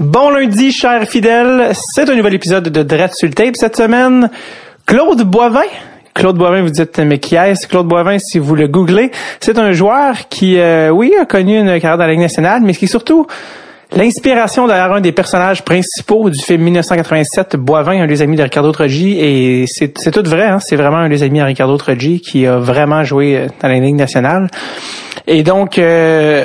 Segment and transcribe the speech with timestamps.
[0.00, 1.72] Bon lundi, chers fidèles.
[1.74, 4.30] C'est un nouvel épisode de Dread sur tape cette semaine.
[4.86, 5.60] Claude Boivin.
[6.14, 9.10] Claude Boivin, vous dites, mais qui est Claude Boivin, si vous le googlez,
[9.40, 12.72] c'est un joueur qui, euh, oui, a connu une carrière dans la Ligue nationale, mais
[12.72, 13.26] qui est surtout
[13.94, 18.70] L'inspiration derrière un des personnages principaux du film 1987, Boivin, un des amis de Ricardo
[18.70, 20.60] Trogi, et c'est tout vrai, hein?
[20.60, 23.96] c'est vraiment un des amis de Ricardo Trogi qui a vraiment joué dans la Ligue
[23.96, 24.46] nationale.
[25.26, 26.44] Et donc, euh,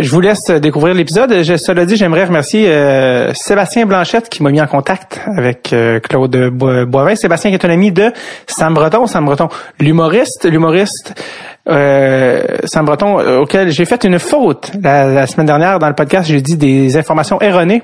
[0.00, 1.42] je vous laisse découvrir l'épisode.
[1.42, 6.36] Cela dit, j'aimerais remercier euh, Sébastien Blanchette qui m'a mis en contact avec euh, Claude
[6.50, 7.16] Boivin.
[7.16, 8.12] Sébastien qui est un ami de
[8.46, 9.06] Sam Breton.
[9.06, 11.14] Sam Breton, l'humoriste, l'humoriste
[11.66, 16.28] Sam Breton, auquel j'ai fait une faute la, semaine dernière dans le podcast.
[16.28, 17.82] J'ai dit des informations erronées.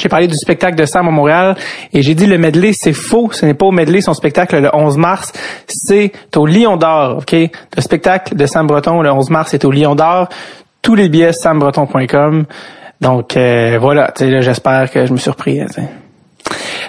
[0.00, 1.56] J'ai parlé du spectacle de Sam à Montréal
[1.92, 3.28] et j'ai dit le medley, c'est faux.
[3.32, 5.32] Ce n'est pas au medley son spectacle le 11 mars.
[5.68, 7.32] C'est au Lion d'Or, OK?
[7.32, 10.28] Le spectacle de Sam Breton le 11 mars est au Lion d'Or.
[10.80, 12.46] Tous les billets, sambreton.com.
[13.00, 14.12] Donc, euh, voilà.
[14.18, 15.30] J'espère que je me suis.
[15.60, 15.66] Hein,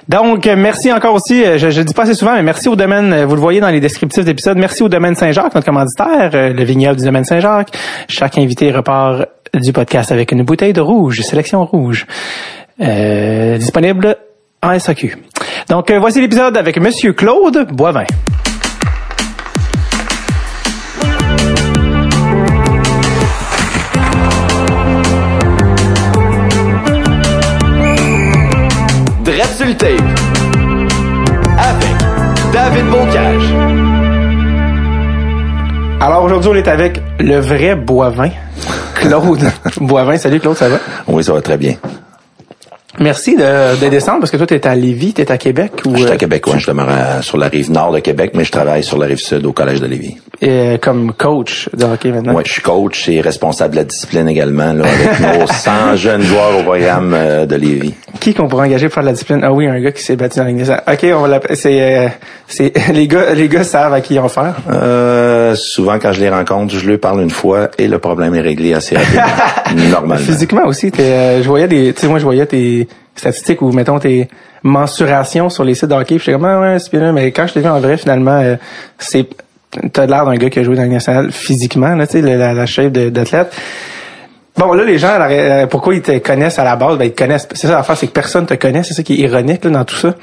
[0.08, 3.36] donc, merci encore aussi, je, je dis pas assez souvent, mais merci au domaine, vous
[3.36, 6.98] le voyez dans les descriptifs d'épisodes, merci au domaine Saint-Jacques, notre commanditaire, euh, le vignoble
[6.98, 7.78] du domaine Saint-Jacques.
[8.08, 12.08] Chaque invité repart du podcast avec une bouteille de rouge, sélection rouge.
[12.82, 14.18] Euh, disponible
[14.64, 15.16] en SAQ.
[15.70, 18.06] Donc, euh, voici l'épisode avec Monsieur Claude Boivin.
[29.24, 29.84] Dread
[31.58, 31.98] avec
[32.52, 33.44] David Bocage.
[36.00, 38.32] Alors aujourd'hui, on est avec le vrai Boivin,
[38.96, 40.18] Claude Boivin.
[40.18, 40.78] Salut Claude, ça va?
[41.08, 41.76] Oui, ça va très bien.
[43.00, 45.72] Merci de, de, descendre parce que toi, tu es à Lévis, tu es à Québec
[45.86, 45.96] ou...
[45.96, 46.60] Je suis à euh, Québec, oui.
[46.60, 49.46] Je demeure sur la rive nord de Québec, mais je travaille sur la rive sud
[49.46, 50.18] au Collège de Lévis.
[50.44, 52.34] Et comme coach de hockey maintenant?
[52.34, 56.24] Oui, je suis coach et responsable de la discipline également, là, avec nos 100 jeunes
[56.24, 57.94] joueurs au programme euh, de Lévis.
[58.20, 59.42] Qui qu'on pourrait engager pour faire de la discipline?
[59.44, 60.72] Ah oui, un gars qui s'est battu dans l'église.
[60.72, 62.08] OK, on va c'est, euh,
[62.48, 64.56] c'est, les gars, les gars savent à qui ils faire.
[64.72, 68.42] Euh, souvent, quand je les rencontre, je leur parle une fois et le problème est
[68.42, 69.92] réglé assez rapidement.
[69.92, 70.26] normalement.
[70.26, 72.81] Physiquement aussi, je voyais des, tu sais, moi, je voyais tes,
[73.16, 74.28] statistiques ou mettons tes
[74.64, 76.20] mensurations sur les sites de hockey.
[76.20, 78.56] J'étais comme ah ouais, c'est bien, mais quand je t'ai vu en vrai, finalement, euh,
[78.98, 79.28] c'est
[79.94, 82.54] t'as l'air d'un gars qui a joué dans le national physiquement, là, tu sais, la,
[82.54, 83.54] la shape d'athlète.
[84.58, 86.98] Bon, là, les gens, euh, pourquoi ils te connaissent à la base?
[86.98, 87.48] Ben, ils connaissent.
[87.54, 88.84] C'est ça l'affaire, c'est que personne te connaît.
[88.84, 90.16] C'est ça qui est ironique là, dans tout ça.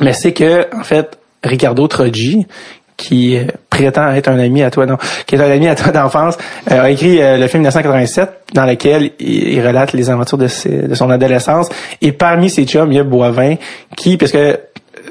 [0.00, 2.46] Mais c'est que, en fait, Ricardo Troggi,
[3.00, 3.38] qui
[3.70, 6.36] prétend être un ami à toi, non, qui est un ami à toi d'enfance,
[6.70, 10.48] euh, a écrit euh, le film 1987 dans lequel il, relate les aventures de,
[10.86, 11.68] de, son adolescence.
[12.02, 13.56] Et parmi ces chums, il y a Boivin
[13.96, 14.58] qui, parce que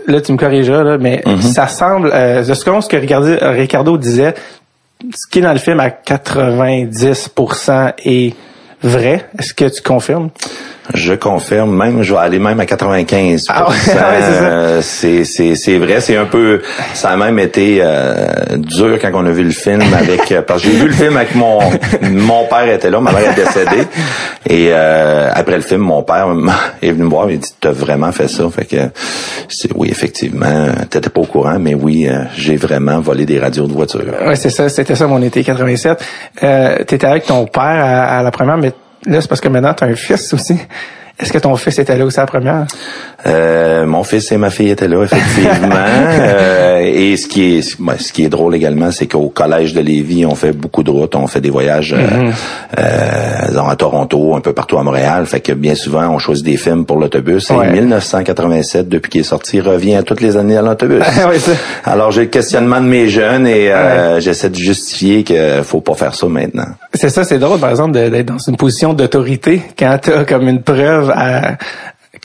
[0.08, 1.42] là tu me corrigeras, là, mais mm-hmm.
[1.42, 4.36] ça semble, euh, ce que Ricardo, Ricardo disait,
[5.02, 8.36] ce qui est dans le film à 90% est
[8.84, 9.26] vrai.
[9.38, 10.30] Est-ce que tu confirmes?
[10.94, 13.46] Je confirme, même je vais aller même à 95.
[13.50, 16.62] Ah euh, c'est c'est c'est vrai, c'est un peu
[16.94, 18.26] ça a même été euh,
[18.58, 21.16] dur quand on a vu le film avec euh, parce que j'ai vu le film
[21.16, 21.60] avec mon
[22.12, 23.88] mon père était là, ma mère est décédée
[24.50, 26.28] et après le film mon père
[26.82, 28.50] est venu me voir et il dit tu as vraiment fait ça?
[28.50, 28.90] Fait que
[29.48, 33.74] c'est oui effectivement, t'étais pas au courant mais oui, j'ai vraiment volé des radios de
[33.74, 34.02] voiture.
[34.26, 36.04] Ouais, c'est ça, c'était ça mon été 87.
[36.44, 38.72] Euh t'étais avec ton père à, à la première mais
[39.06, 40.58] Là, c'est parce que maintenant, tu as un fils aussi.
[41.20, 42.66] Est-ce que ton fils était là aussi à la première?
[43.25, 45.69] Euh, mon fils et ma fille étaient là, effectivement.
[45.75, 50.25] euh, et ce qui est ce qui est drôle également, c'est qu'au collège de Lévis,
[50.25, 52.34] on fait beaucoup de routes, on fait des voyages euh, mm-hmm.
[52.79, 55.25] euh à Toronto, un peu partout à Montréal.
[55.25, 57.52] Fait que bien souvent, on choisit des films pour l'autobus.
[57.52, 61.03] Et 1987, depuis qu'il est sorti, revient toutes les années à l'autobus.
[61.84, 65.94] Alors j'ai le questionnement de mes jeunes et euh, j'essaie de justifier qu'il faut pas
[65.94, 66.68] faire ça maintenant.
[66.94, 70.47] C'est ça, c'est drôle, par exemple, d'être dans une position d'autorité quand tu as comme
[70.47, 71.58] une preuve à,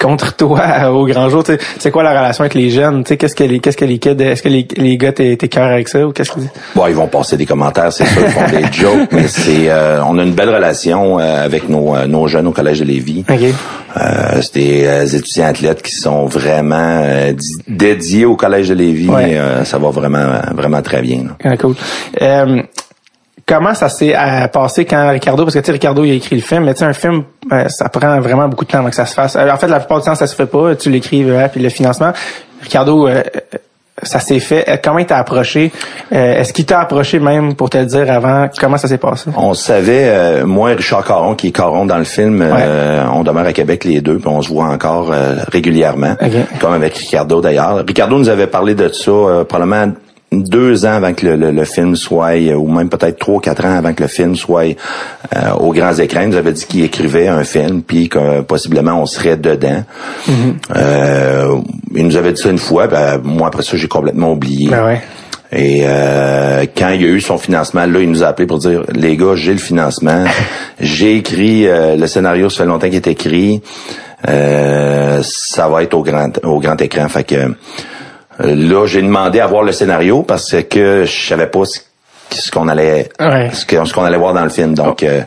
[0.00, 1.42] contre toi au grand jour.
[1.78, 3.04] C'est quoi la relation avec les jeunes?
[3.04, 5.88] Qu'est-ce que les qu'est-ce que les kids, est-ce que les, les gars t'es cœur avec
[5.88, 8.66] ça ou qu'est-ce qu'ils Bon, ils vont passer des commentaires, c'est sûr, ils font des
[8.72, 12.46] jokes, mais c'est euh, on a une belle relation euh, avec nos, euh, nos jeunes
[12.46, 13.24] au collège de Lévis.
[13.28, 13.54] Okay.
[13.96, 17.02] Euh, c'est des étudiants athlètes qui sont vraiment
[17.68, 19.10] dédiés au collège de Lévis.
[19.64, 21.36] ça va vraiment vraiment très bien.
[21.44, 21.74] Ah, cool
[23.46, 26.36] comment ça s'est euh, passé quand Ricardo, parce que tu sais, Ricardo il a écrit
[26.36, 28.90] le film, mais tu sais, un film, euh, ça prend vraiment beaucoup de temps avant
[28.90, 29.36] que ça se fasse.
[29.36, 30.74] Euh, en fait, la plupart du temps, ça se fait pas.
[30.74, 32.12] Tu l'écris, puis le financement.
[32.62, 33.08] Ricardo,
[34.02, 34.80] ça s'est fait.
[34.82, 35.70] Comment il t'a approché?
[36.10, 38.48] Est-ce qu'il t'a approché même pour te le dire avant?
[38.58, 39.30] Comment ça s'est passé?
[39.36, 42.42] On savait, moi et Richard Caron, qui est Caron dans le film,
[43.12, 45.12] on demeure à Québec les deux, puis on se voit encore
[45.52, 46.16] régulièrement,
[46.58, 47.84] comme avec Ricardo d'ailleurs.
[47.86, 49.12] Ricardo nous avait parlé de ça
[49.46, 49.92] probablement
[50.42, 53.76] deux ans avant que le, le- le film soit, ou même peut-être trois, quatre ans
[53.76, 54.76] avant que le film soit
[55.36, 59.00] euh, aux grands écrans, il nous avait dit qu'il écrivait un film, puis que possiblement
[59.00, 59.84] on serait dedans.
[60.76, 61.56] Euh,
[61.94, 64.68] il nous avait dit ça une fois, ben, moi après ça j'ai complètement oublié.
[64.70, 65.00] Ben ouais.
[65.56, 68.58] Et euh, quand il y a eu son financement, là, il nous a appelé pour
[68.58, 70.24] dire les gars, j'ai le financement,
[70.80, 73.62] j'ai écrit euh, le scénario, ça fait longtemps qu'il est écrit,
[74.28, 77.08] euh, ça va être au grand au grand écran.
[77.08, 77.54] Fait que
[78.38, 81.62] là, j'ai demandé à voir le scénario parce que je savais pas
[82.30, 83.50] ce, qu'on allait Ouais.
[83.52, 84.74] ce qu'on allait voir dans le film.
[84.74, 85.20] Donc, euh,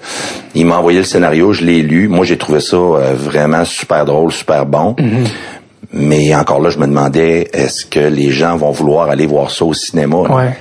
[0.56, 2.07] il m'a envoyé le scénario, je l'ai lu.
[2.07, 4.95] Moi, j'ai trouvé ça euh, vraiment super drôle, super bon.
[5.94, 9.63] Mais encore là, je me demandais, est-ce que les gens vont vouloir aller voir ça
[9.63, 10.18] au cinéma?
[10.18, 10.57] Ouais.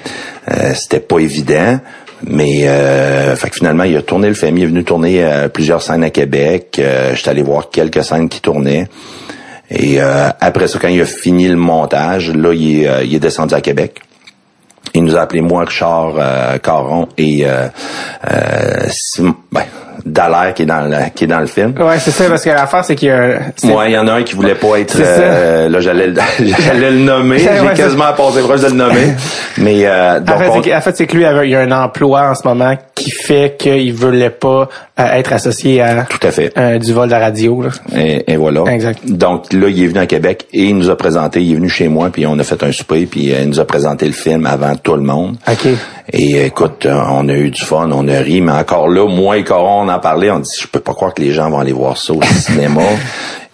[0.53, 1.81] Euh, C'était pas évident.
[2.27, 4.57] Mais euh, fait que finalement, il a tourné le film.
[4.57, 6.77] Il est venu tourner euh, plusieurs scènes à Québec.
[6.79, 8.89] Euh, J'étais allé voir quelques scènes qui tournaient.
[9.71, 13.15] Et euh, après ça, quand il a fini le montage, là, il est, euh, il
[13.15, 14.01] est descendu à Québec.
[14.95, 17.67] Il nous a appelé moi, Richard euh, Caron et euh,
[18.31, 19.65] euh, Sim- ben,
[20.05, 21.75] Dallaire qui est dans le qui est dans le film.
[21.79, 24.13] Ouais, c'est ça, parce que l'affaire, c'est qu'il y a Moi, il y en a
[24.15, 26.15] un qui voulait pas être euh, là j'allais le-
[26.67, 29.09] j'allais le nommer, Ouais, j'ai c'est- quasiment passé proche de le nommer.
[29.59, 31.55] Mais euh, donc En fait, on- c'est que- en fait, c'est que lui, il y
[31.55, 36.05] a un emploi en ce moment qui fait qu'il voulait pas euh, être associé à
[36.09, 36.53] tout à fait.
[36.59, 37.63] euh, du vol de la radio.
[37.63, 37.69] Là.
[37.97, 38.65] Et, et voilà.
[38.73, 39.01] Exact.
[39.07, 41.69] Donc là, il est venu à Québec et il nous a présenté, il est venu
[41.69, 44.13] chez moi, puis on a fait un souper, puis euh, il nous a présenté le
[44.13, 45.37] film avant tout le monde.
[45.49, 45.69] OK.
[46.13, 49.39] Et écoute, euh, on a eu du fun, on a ri, mais encore là, moi
[49.39, 51.59] et Coron, on en parlait, on dit, je peux pas croire que les gens vont
[51.59, 52.83] aller voir ça au cinéma.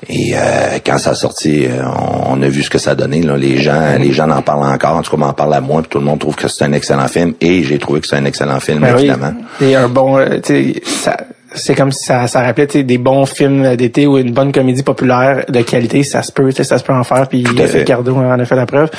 [0.08, 3.22] Et euh, quand ça a sorti, euh, on, on a vu ce que ça donnait.
[3.22, 3.36] Là.
[3.36, 4.96] Les gens, les gens en parlent encore.
[4.96, 5.80] En tout cas, m'en parlent à moi.
[5.82, 7.34] Puis tout le monde trouve que c'est un excellent film.
[7.40, 9.02] Et j'ai trouvé que c'est un excellent film, Ben oui.
[9.02, 9.32] évidemment.
[9.60, 10.40] Et un bon, euh,
[10.84, 11.16] ça,
[11.54, 15.44] c'est comme si ça, ça rappelait des bons films d'été ou une bonne comédie populaire
[15.48, 17.28] de qualité, ça se peut, ça se peut en faire.
[17.28, 17.44] Puis.
[17.46, 18.90] Ricardo en a fait la preuve.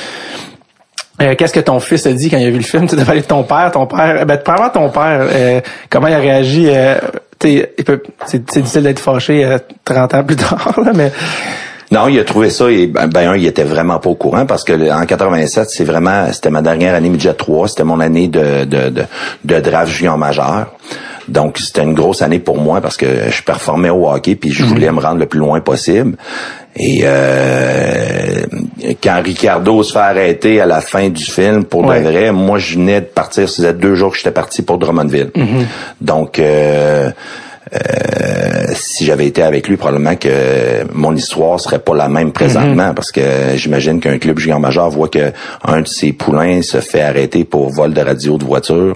[1.23, 2.87] Euh, Qu'est-ce que ton fils a dit quand il a vu le film?
[2.89, 6.13] Tu devais aller de ton père, ton père, ben, probablement ton père, euh, comment il
[6.13, 6.67] a réagi?
[6.69, 6.95] Euh,
[7.45, 11.11] il peut- c'est difficile d'être fâché euh, 30 ans plus tard, là, mais
[11.91, 14.63] Non, il a trouvé ça et ben, ben, il était vraiment pas au courant parce
[14.63, 18.63] que en 87, c'est vraiment c'était ma dernière année midget 3, c'était mon année de
[18.65, 19.03] de de,
[19.43, 20.71] de draft junior majeur.
[21.27, 24.63] Donc c'était une grosse année pour moi parce que je performais au hockey puis je
[24.63, 26.17] voulais me rendre le plus loin possible.
[26.75, 28.43] Et euh,
[29.03, 31.99] quand Ricardo se fait arrêter à la fin du film pour Ouais.
[32.01, 34.77] de vrai, moi je venais de partir, ça faisait deux jours que j'étais parti pour
[34.79, 35.31] Drummondville.
[36.01, 37.11] Donc euh,
[37.73, 42.93] euh, si j'avais été avec lui, probablement que mon histoire serait pas la même présentement,
[42.93, 43.21] parce que
[43.55, 45.31] j'imagine qu'un club junior majeur voit que
[45.63, 48.95] un de ses poulains se fait arrêter pour vol de radio de voiture.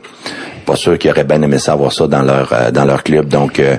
[0.67, 3.27] Pas sûr qu'ils auraient bien aimé savoir ça dans leur euh, dans leur club.
[3.29, 3.77] Donc euh,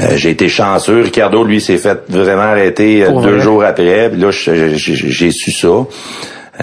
[0.00, 1.00] euh, j'ai été chanceux.
[1.00, 3.40] Ricardo, lui, s'est fait vraiment arrêter euh, deux vrai?
[3.40, 4.08] jours après.
[4.10, 5.68] Puis là, j'ai su ça.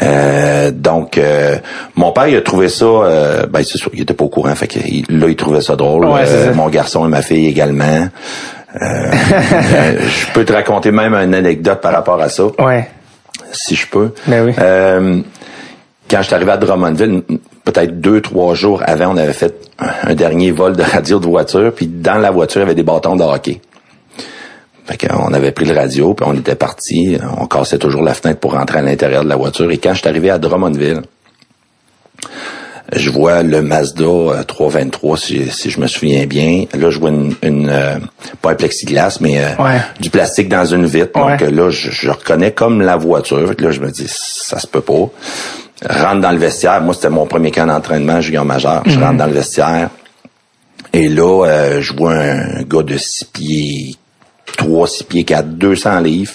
[0.03, 1.55] Euh, donc, euh,
[1.95, 4.53] mon père, il a trouvé ça, euh, ben c'est sûr, il était pas au courant,
[4.53, 6.05] fait que il- là, il trouvait ça drôle.
[6.05, 6.51] Ouais, c'est ça.
[6.53, 8.07] mon garçon et ma fille également.
[8.79, 12.87] Je peux te raconter même une anecdote par rapport à ça, ouais.
[13.51, 14.11] si je peux.
[14.27, 14.53] Ben oui.
[16.07, 17.23] Euh, quand je suis arrivé à Drummondville,
[17.63, 21.73] peut-être deux, trois jours avant, on avait fait un, dernier vol de radio de voiture,
[21.75, 23.61] puis dans la voiture, il y avait des bâtons de hockey.
[24.85, 27.17] Fait qu'on avait pris le radio, puis on était parti.
[27.39, 29.69] On cassait toujours la fenêtre pour rentrer à l'intérieur de la voiture.
[29.69, 31.01] Et quand je suis arrivé à Drummondville,
[32.95, 36.63] je vois le Mazda euh, 323, si, si je me souviens bien.
[36.73, 37.97] Là, je vois une, une euh,
[38.41, 39.81] pas un plexiglas, mais euh, Ouais.
[39.99, 41.11] du plastique dans une vitre.
[41.19, 41.43] Donc Ouais.
[41.47, 43.45] euh, là, je, je reconnais comme la voiture.
[43.45, 45.09] Fait que là, je me dis, ça se peut pas.
[45.87, 46.81] Rentre dans le vestiaire.
[46.81, 48.83] Moi, c'était mon premier camp d'entraînement junior majeur.
[48.85, 49.89] Je rentre dans le vestiaire.
[50.93, 53.95] Et là, euh, je vois un gars de 6 pieds
[54.57, 56.33] 3, 6 pieds 4, 200 livres.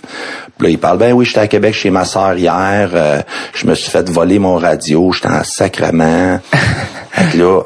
[0.57, 3.21] Puis là, il parle, ben oui, j'étais à Québec chez ma sœur hier, euh,
[3.55, 6.39] je me suis fait voler mon radio, j'étais en sacrement.
[7.35, 7.63] là,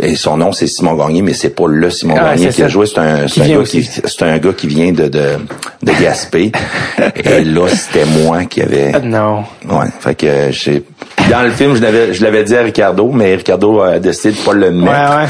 [0.00, 2.68] et son nom, c'est Simon Gagné, mais c'est pas le Simon Ah, Gagné qui a
[2.68, 3.80] joué, c'est un, c'est un, vient gars aussi.
[3.82, 5.24] qui, c'est un gars qui vient de, de,
[5.82, 6.52] de Gaspé.
[7.24, 8.92] et là, c'était moi qui avait...
[8.94, 9.44] Ah, Non.
[9.68, 10.82] Ouais, fait que euh, j'ai
[11.30, 14.38] dans le film, je l'avais je l'avais dit à Ricardo, mais Ricardo a décidé de
[14.44, 14.90] pas le mettre.
[14.92, 15.28] Ouais, ouais.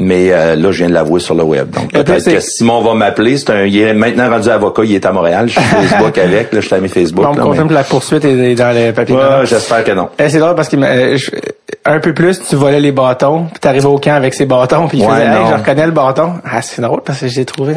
[0.00, 1.70] Mais euh, là, je viens de l'avouer sur le web.
[1.70, 3.36] Donc peut-être que Simon va m'appeler.
[3.36, 4.82] C'est un, il est maintenant rendu avocat.
[4.84, 5.48] Il est à Montréal.
[5.48, 6.52] Je suis Facebook avec.
[6.52, 7.24] Là, je suis à mes Facebook.
[7.28, 9.16] On me là, confirme que la poursuite est dans les papiers.
[9.16, 10.08] Ouais, j'espère que non.
[10.18, 11.18] Eh, c'est drôle parce que euh,
[11.84, 14.98] un peu plus, tu volais les bâtons, puis t'arrivais au camp avec ces bâtons, puis
[14.98, 16.34] il Ouais, faisait hey, je reconnais le bâton.
[16.44, 17.74] Ah, c'est drôle parce que j'ai trouvé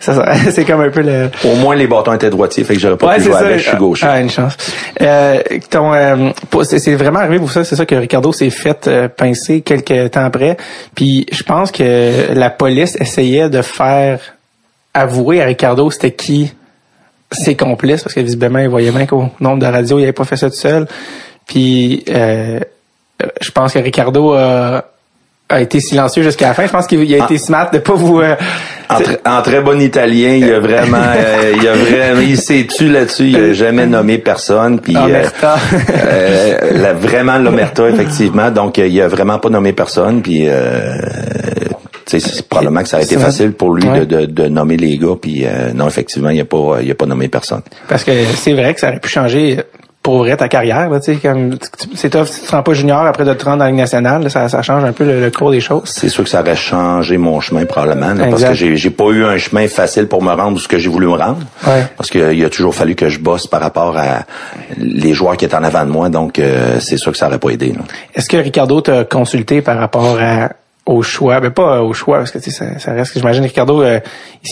[0.00, 2.80] ça, ça- c'est comme un peu le Au moins les bâtons étaient droitiers, fait que
[2.80, 3.38] j'aurais pas Ouais, pu jouer ça.
[3.40, 3.58] avec.
[3.58, 4.06] Je suis gaucher.
[4.08, 4.56] Ah, une chance.
[5.00, 5.40] Euh,
[5.70, 6.30] ton, euh,
[6.62, 7.64] c'est vraiment arrivé pour ça.
[7.64, 10.56] C'est ça que Ricardo s'est fait euh, pincer quelques temps après.
[10.94, 14.20] Puis je pense que la police essayait de faire
[14.92, 16.52] avouer à Ricardo c'était qui
[17.32, 20.24] ses complices parce que visiblement il voyait bien qu'au nombre de radios il avait pas
[20.24, 20.86] fait ça tout seul.
[21.46, 22.60] Puis euh,
[23.40, 24.84] je pense que Ricardo a,
[25.48, 26.66] a été silencieux jusqu'à la fin.
[26.66, 28.20] Je pense qu'il a été smart de pas vous.
[28.20, 28.34] euh,
[28.88, 32.66] En, tr- en très bon italien, il a vraiment, euh, il a vraiment, il s'est
[32.66, 33.28] tu là-dessus?
[33.28, 34.80] Il a jamais nommé personne.
[34.80, 35.56] Puis euh, Omerta.
[35.90, 38.50] euh, la- vraiment l'omerta effectivement.
[38.50, 40.22] Donc il a vraiment pas nommé personne.
[40.22, 40.46] Puis
[42.06, 44.06] c'est probablement que ça a été facile pour lui Ouais.
[44.06, 45.14] de, de, de nommer les gars.
[45.20, 47.62] Puis euh, non, effectivement, il a pas, il a pas nommé personne.
[47.88, 49.60] Parce que c'est vrai que ça aurait pu changer
[50.02, 50.90] pour vrai ta carrière.
[50.90, 53.42] Là, tu sais, comme tu- c'est tough, tu te rends pas junior après de te
[53.42, 54.22] rendre dans la Ligue nationale.
[54.22, 55.84] là, ça, ça change un peu le, le cours des choses.
[55.86, 59.06] C'est sûr que ça aurait changé mon chemin probablement, là, parce que j'ai j'ai pas
[59.08, 61.38] eu un chemin facile pour me rendre où ce que j'ai voulu me rendre.
[61.66, 61.86] Ouais.
[61.96, 64.24] Parce qu'il a toujours fallu que je bosse par rapport à
[64.76, 67.38] les joueurs qui étaient en avant de moi, donc euh, c'est sûr que ça aurait
[67.38, 67.72] pas aidé.
[68.14, 70.50] Est-ce que Ricardo t'a consulté par rapport à
[70.86, 73.16] au choix, mais pas au choix parce que tu sais, ça, ça reste.
[73.16, 74.00] J'imagine Ricardo, euh,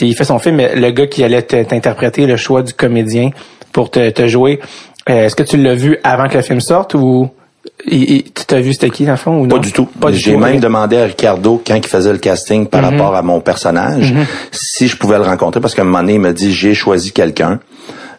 [0.00, 3.30] il, fait son film, mais le gars qui allait te- t'interpréter le choix du comédien
[3.72, 4.60] pour te, te jouer,
[5.10, 7.28] euh, est-ce que tu l'as vu avant que le film sorte ou
[7.86, 9.56] il, il- tu t'as vu c'était qui dans le fond ou non?
[9.56, 9.84] Pas du tout.
[9.86, 13.40] Pas J'ai même demandé à Ricardo quand il faisait le casting par rapport à mon
[13.40, 14.14] personnage
[14.50, 17.12] si je pouvais le rencontrer parce qu'à un moment donné il m'a dit j'ai choisi
[17.12, 17.60] quelqu'un.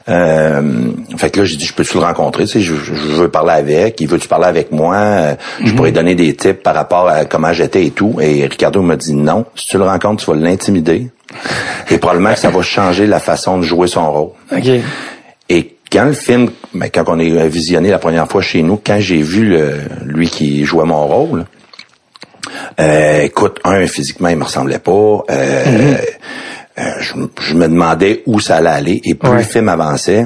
[0.10, 2.44] Euh, fait que là j'ai dit je peux-tu le rencontrer?
[2.46, 4.00] Tu sais je, veux parler avec.
[4.02, 4.96] Il veut-tu parler avec moi?
[4.96, 8.18] Euh, je pourrais donner des tips par rapport à comment j'étais et tout.
[8.22, 9.46] Et Ricardo m'a dit non.
[9.56, 11.10] Si tu le rencontres tu vas l'intimider.
[11.90, 14.30] Et probablement que ça va changer la façon de jouer son rôle.
[15.50, 19.00] Et quand le film, ben, quand on est visionné la première fois chez nous, quand
[19.00, 21.46] j'ai vu le, lui qui jouait mon rôle,
[22.80, 24.92] euh, écoute, un, physiquement, il me ressemblait pas.
[24.92, 25.98] Euh, euh,
[26.77, 29.01] je, je me demandais où ça allait aller.
[29.03, 29.38] Et plus Ouais.
[29.38, 30.25] le film avançait,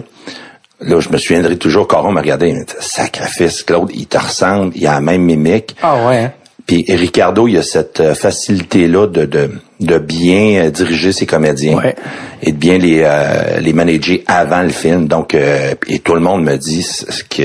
[0.82, 4.18] là, je me souviendrai toujours, Coron me regardait, il me disait, sacrifice, Claude, il te
[4.18, 5.76] ressemble, il a la même mimique.
[5.82, 6.18] Ah ouais.
[6.20, 6.32] hein?
[6.66, 9.50] Puis Ricardo, il a cette euh, facilité-là de, de,
[9.80, 11.96] de bien euh, diriger ses comédiens Ouais.
[12.42, 15.08] et de bien les, euh, les manager avant le film.
[15.08, 17.44] Donc, euh, et tout le monde me dit ce que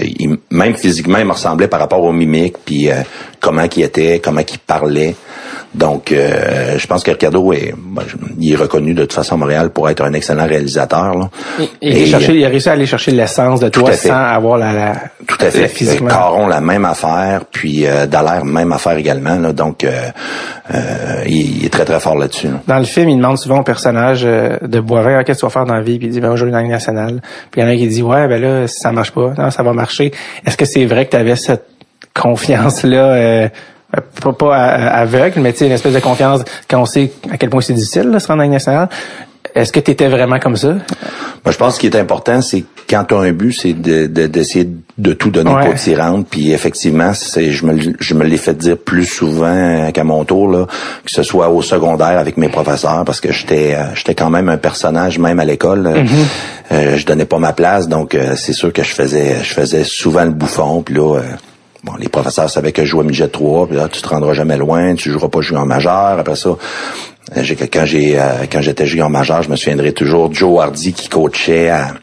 [0.51, 2.95] même physiquement, il me ressemblait par rapport aux mimiques, puis euh,
[3.41, 5.15] comment qu'il était, comment qu'il parlait.
[5.75, 8.03] Donc, euh, je pense que Ricardo est, ben,
[8.39, 11.15] il est reconnu de toute façon à Montréal pour être un excellent réalisateur.
[11.17, 11.31] Là.
[11.59, 14.13] Il, il, Et, a cherché- il a réussi à aller chercher l'essence de toi sans
[14.15, 14.95] avoir la, la
[15.27, 15.69] Tout à fait.
[15.69, 16.09] physiquement.
[16.09, 19.37] Caron, la même affaire, puis euh, Dallaire, même affaire également.
[19.39, 19.91] Là, donc, euh,
[20.75, 22.49] euh, il, il est très, très fort là-dessus.
[22.49, 22.61] là.
[22.67, 25.47] Dans le film, il demande souvent au personnage euh, de Boivin Ah, qu'est-ce que tu
[25.47, 27.21] vas faire dans la vie, puis il dit ben aujourd'hui dans la Ligue nationale.
[27.51, 29.33] Puis il y en a un qui dit ouais ben là si ça marche pas,
[29.39, 30.13] non ça va marcher.
[30.47, 31.65] Est-ce que c'est vrai que tu avais cette
[32.15, 33.49] confiance là
[34.23, 37.37] pas, pas à- aveugle, mais tu sais une espèce de confiance quand on sait à
[37.37, 38.89] quel point c'est difficile là, se rendre Ligue nationale.
[39.55, 40.69] Est-ce que tu étais vraiment comme ça?
[40.69, 43.75] Moi, je pense que ce qui est important, c'est quand tu as un but, c'est
[43.75, 45.67] de- de- d'essayer de, tout donner Ouais.
[45.67, 46.25] pour t'y rendre.
[46.31, 50.49] Puis effectivement, c'est je me, je me l'ai fait dire plus souvent qu'à mon tour,
[50.49, 50.67] là,
[51.05, 54.49] que ce soit au secondaire avec mes professeurs, parce que j'étais euh, j'étais quand même
[54.49, 55.87] un personnage, même à l'école.
[55.87, 56.73] Mm-hmm.
[56.73, 59.85] Euh, je donnais pas ma place, donc euh, c'est sûr que je faisais je faisais
[59.85, 60.83] souvent le bouffon.
[60.83, 61.23] Puis là, euh,
[61.85, 64.57] bon, les professeurs savaient que je jouais midget 3, puis là, tu te rendras jamais
[64.57, 66.19] loin, tu joueras pas junior majeur.
[66.19, 66.51] Après ça,
[67.37, 71.09] euh, quand j'ai euh, quand j'étais junior majeur, je me souviendrai toujours Joe Hardy qui
[71.09, 71.95] coachait à,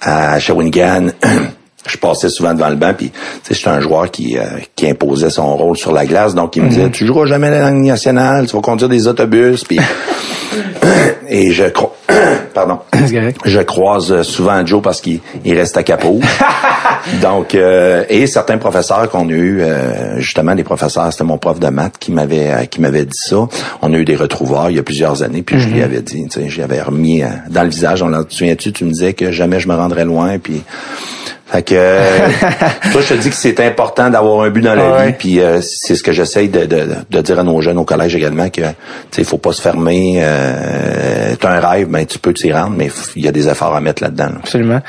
[0.00, 1.08] à Shawinigan.
[1.86, 4.44] je passais souvent devant le banc, puis tu sais, j'étais un joueur qui, euh,
[4.76, 7.70] qui imposait son rôle sur la glace, donc il me disait, tu joueras jamais la
[7.70, 9.78] langue nationale, tu vas conduire des autobus, puis
[11.28, 11.94] et je crois,
[12.54, 12.80] pardon,
[13.44, 16.20] je croise souvent Joe parce qu'il il reste à Capot.
[17.22, 21.58] Donc, euh, et certains professeurs qu'on a eu, euh, justement, des professeurs, c'était mon prof
[21.58, 23.46] de maths qui m'avait euh, qui m'avait dit ça.
[23.82, 26.26] On a eu des retrouvaires il y a plusies années, puis je lui avais dit,
[26.28, 28.02] tu sais, j'avais remis euh, dans le visage.
[28.02, 30.62] On l'a, souviens-tu, tu me disais que jamais je me rendrais loin, puis
[31.50, 31.74] fait que
[32.92, 35.06] toi, je te dis que c'est important d'avoir un but dans la Ouais.
[35.06, 37.84] vie, puis euh, c'est ce que j'essaye de, de, de dire à nos jeunes au
[37.84, 38.60] collège également que
[39.10, 40.20] tu faut pas se fermer.
[40.22, 43.74] Euh, t'as un rêve, ben tu peux t'y rendre, mais il y a des efforts
[43.74, 44.26] à mettre là-dedans.
[44.26, 44.34] là.
[44.42, 44.80] Absolument.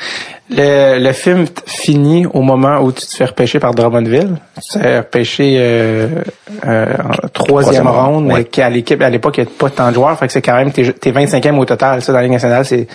[0.50, 4.36] Le, le film finit au moment où tu te fais repêcher par Drummondville.
[4.56, 6.08] Tu te fais repêcher euh,
[6.66, 8.44] euh, en troisième Troisième mais ouais.
[8.44, 10.18] qu'à l'équipe, à l'époque, il n'y a pas tant de joueurs.
[10.18, 12.02] Fait que c'est quand même tes, tes 25e au total.
[12.02, 12.88] Ça, dans la Ligue nationale, c'est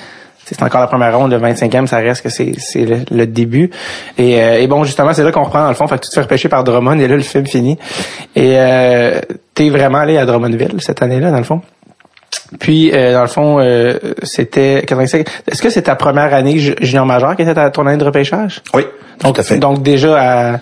[0.45, 3.71] c'est encore la première ronde, le 25e, ça reste que c'est c'est le, le début.
[4.17, 5.88] Et, euh, et bon, justement, c'est là qu'on reprend dans le fond.
[5.88, 7.79] Fait que tu te fais repêcher par Drummond et là, le film finit.
[8.35, 9.19] Et euh,
[9.55, 11.62] t'es vraiment allé à Drummondville cette année-là, dans le fond?
[12.60, 15.27] Puis, euh, dans le fond, euh, c'était 85.
[15.51, 18.04] Est-ce que c'est ta première année ju- junior majeur qui était ta, ton année de
[18.06, 18.62] repêchage?
[18.74, 18.84] Oui,
[19.22, 19.58] Donc, tout à fait.
[19.58, 20.18] donc déjà
[20.54, 20.60] à...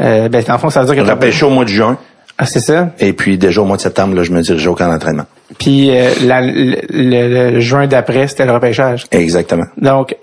[0.00, 1.10] Euh, ben, dans le fond, ça veut dire que...
[1.10, 1.98] repêché au mois de juin,
[2.38, 2.88] Ah, c'est ça?
[2.98, 5.26] et puis déjà au mois de septembre, là, je me dirigeais au camp d'entraînement.
[5.58, 5.88] Puis,
[6.24, 9.04] la- le, le- le juin d'après, c'était le repêchage.
[9.10, 9.66] Exactement.
[9.76, 10.16] Donc,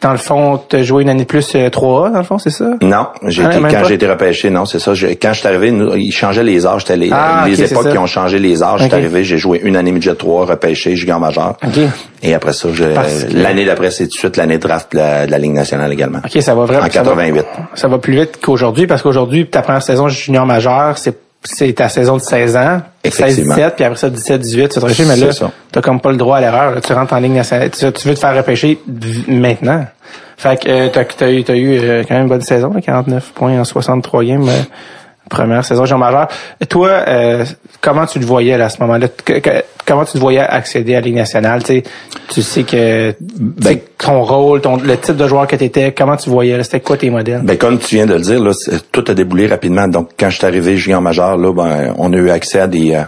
[0.00, 2.50] dans le fond, tu as joué une année de plus 3A, dans le fond, c'est
[2.50, 2.64] ça?
[2.82, 4.94] Non, j'ai Ah, quand j'ai été repêché, non, c'est ça.
[4.94, 6.82] Je- quand je suis arrivé, nous, ils changeaient les âges.
[6.82, 8.74] C'était les, Ah, les ok, c'est époques qui ont changé les âges.
[8.76, 8.80] Ok.
[8.84, 11.56] J'étais arrivé, j'ai joué une année midget 3, repêché, junior majeur.
[11.66, 11.78] OK.
[12.22, 12.84] Et après ça, je-
[13.36, 15.92] l'année d'après, c'est tout de suite l'année de draft de la, de la Ligue nationale
[15.92, 16.18] également.
[16.24, 16.80] OK, ça va vraiment.
[16.86, 17.46] En ça va- 88.
[17.74, 21.88] Ça va plus vite qu'aujourd'hui parce qu'aujourd'hui, ta première saison junior majeur, c'est c'est ta
[21.88, 23.54] saison de 16 ans, Effectivement.
[23.54, 26.40] 16-17, puis après ça 17-18, tu te mais là, t'as comme pas le droit à
[26.40, 26.80] l'erreur.
[26.82, 28.78] Tu rentres en ligne nationale, tu, tu veux te faire repêcher
[29.26, 29.86] maintenant.
[30.36, 32.80] Fait que euh, t'as t'as eu, t'as eu euh, quand même une bonne saison, là,
[32.80, 34.62] 49 points en 63 games, euh,
[35.30, 36.28] première saison junior majeur.
[36.68, 37.44] Toi, euh,
[37.80, 39.06] comment tu le voyais là, à ce moment-là?
[39.86, 41.62] Comment tu te voyais accéder à la Ligue nationale?
[41.62, 41.82] Tu sais,
[42.28, 43.14] tu sais que
[43.62, 46.62] sais, ton rôle, ton, le type de joueur que tu étais, comment tu voyais?
[46.62, 47.40] C'était quoi tes modèles?
[47.42, 48.52] Ben, comme tu viens de le dire, là,
[48.92, 49.88] tout a déboulé rapidement.
[49.88, 52.94] Donc, quand je suis arrivé junior majeur, là, ben, on a eu accès à des,
[52.94, 53.02] euh,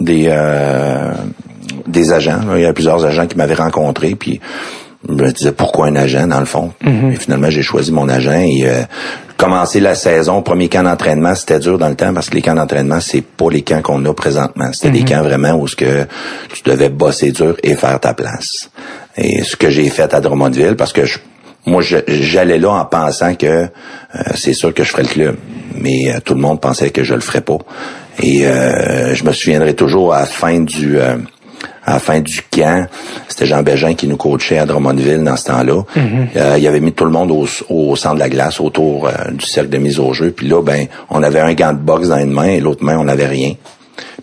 [0.00, 1.12] des, euh,
[1.86, 2.40] des agents.
[2.46, 2.58] là.
[2.58, 4.40] Il y a plusieurs agents qui m'avaient rencontré, puis
[5.08, 6.72] je me disais pourquoi un agent dans le fond?
[7.12, 8.82] Et finalement, j'ai choisi mon agent et euh,
[9.36, 12.54] commencer la saison, premier camp d'entraînement, c'était dur dans le temps parce que les camps
[12.54, 14.70] d'entraînement, c'est pas les camps qu'on a présentement.
[14.72, 16.06] C'était des camps vraiment où ce que
[16.54, 18.70] tu devais bosser dur et faire ta place.
[19.16, 21.18] Et ce que j'ai fait à Drummondville, parce que je,
[21.66, 23.68] moi, je- j'allais là en pensant que euh,
[24.36, 25.36] c'est sûr que je ferais le club,
[25.74, 27.58] mais euh, tout le monde pensait que je le ferais pas.
[28.22, 31.16] Et euh, je me souviendrai toujours à la fin du euh,
[31.84, 32.86] à la fin du camp,
[33.28, 35.82] c'était Jean Bégin qui nous coachait à Drummondville dans ce temps-là.
[36.36, 39.30] Euh, il avait mis tout le monde au, au centre de la glace autour euh,
[39.32, 40.30] du cercle de mise au jeu.
[40.30, 42.98] Puis là, ben, on avait un gant de boxe dans une main et l'autre main,
[42.98, 43.54] on n'avait rien.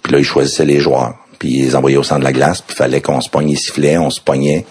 [0.01, 1.15] Puis là, il choisissait les joueurs.
[1.37, 2.61] Puis ils les envoyaient au centre de la glace.
[2.61, 4.65] Puis il fallait qu'on se pogne les sifflets, on se pognait.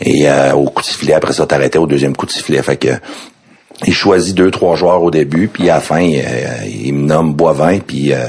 [0.00, 2.60] Et euh, au coup de sifflet, après ça, t'arrêtais au deuxième coup de sifflet.
[2.62, 2.88] Fait que
[3.86, 6.22] il choisit deux, trois joueurs au début, puis à la fin, il,
[6.84, 8.26] il me nomme Boivin, puis euh,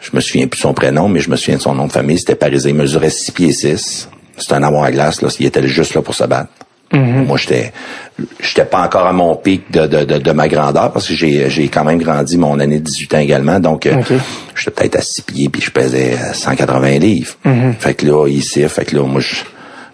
[0.00, 1.92] je me souviens plus de son prénom, mais je me souviens de son nom de
[1.92, 2.70] famille, c'était Parisé.
[2.70, 4.08] Il mesurait 6 pieds 6.
[4.38, 5.28] C'était un amour à glace, là.
[5.38, 6.48] Il était juste là pour se battre.
[6.92, 7.72] Moi, j'étais
[8.40, 11.48] j'étais pas encore à mon pic de, de, de, de ma grandeur parce que j'ai
[11.48, 13.60] j'ai quand même grandi mon année de 18 ans également.
[13.60, 13.94] Donc, euh,
[14.56, 17.34] j'étais peut-être à 6 pieds puis je pesais euh, 180 livres.
[17.78, 19.36] Fait que là, ici, fait que là, moi, je-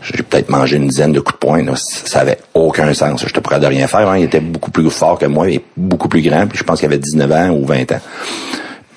[0.02, 1.62] j'ai peut-être mangé une dizaine de coups de poing.
[1.64, 1.72] Là.
[1.76, 3.24] Ça avait aucun sens.
[3.26, 4.08] J'étais prêt de rien faire.
[4.08, 4.16] hein.
[4.16, 6.46] Il était beaucoup plus fort que moi et beaucoup plus grand.
[6.46, 8.00] Puis je pense qu'il avait 19 ans ou 20 ans.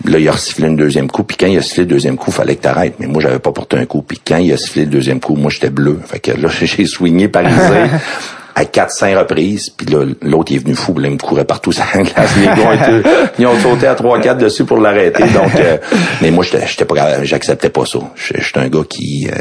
[0.05, 2.31] Là, il a sifflé une deuxième coup, puis quand il a sifflé le deuxième coup,
[2.31, 2.95] fallait que t'arrêtes.
[2.99, 4.01] Mais moi, j'avais pas porté un coup.
[4.01, 5.99] Puis quand il a sifflé le deuxième coup, moi, j'étais bleu.
[6.05, 7.59] Fait que là, j'ai swingé Parisé
[8.55, 9.69] à 4-5 reprises.
[9.69, 10.97] Puis là, l'autre, il est venu fou.
[10.97, 12.29] Là, il me courait partout sur la glace.
[12.37, 13.09] Les gars ont été-
[13.39, 15.23] ils ont sauté à 3-4 dessus pour l'arrêter.
[15.23, 15.77] Donc, euh,
[16.21, 17.99] mais moi, j'étais j'étais pas, j'acceptais pas ça.
[18.15, 19.27] J'étais j'étais un gars qui...
[19.29, 19.35] euh,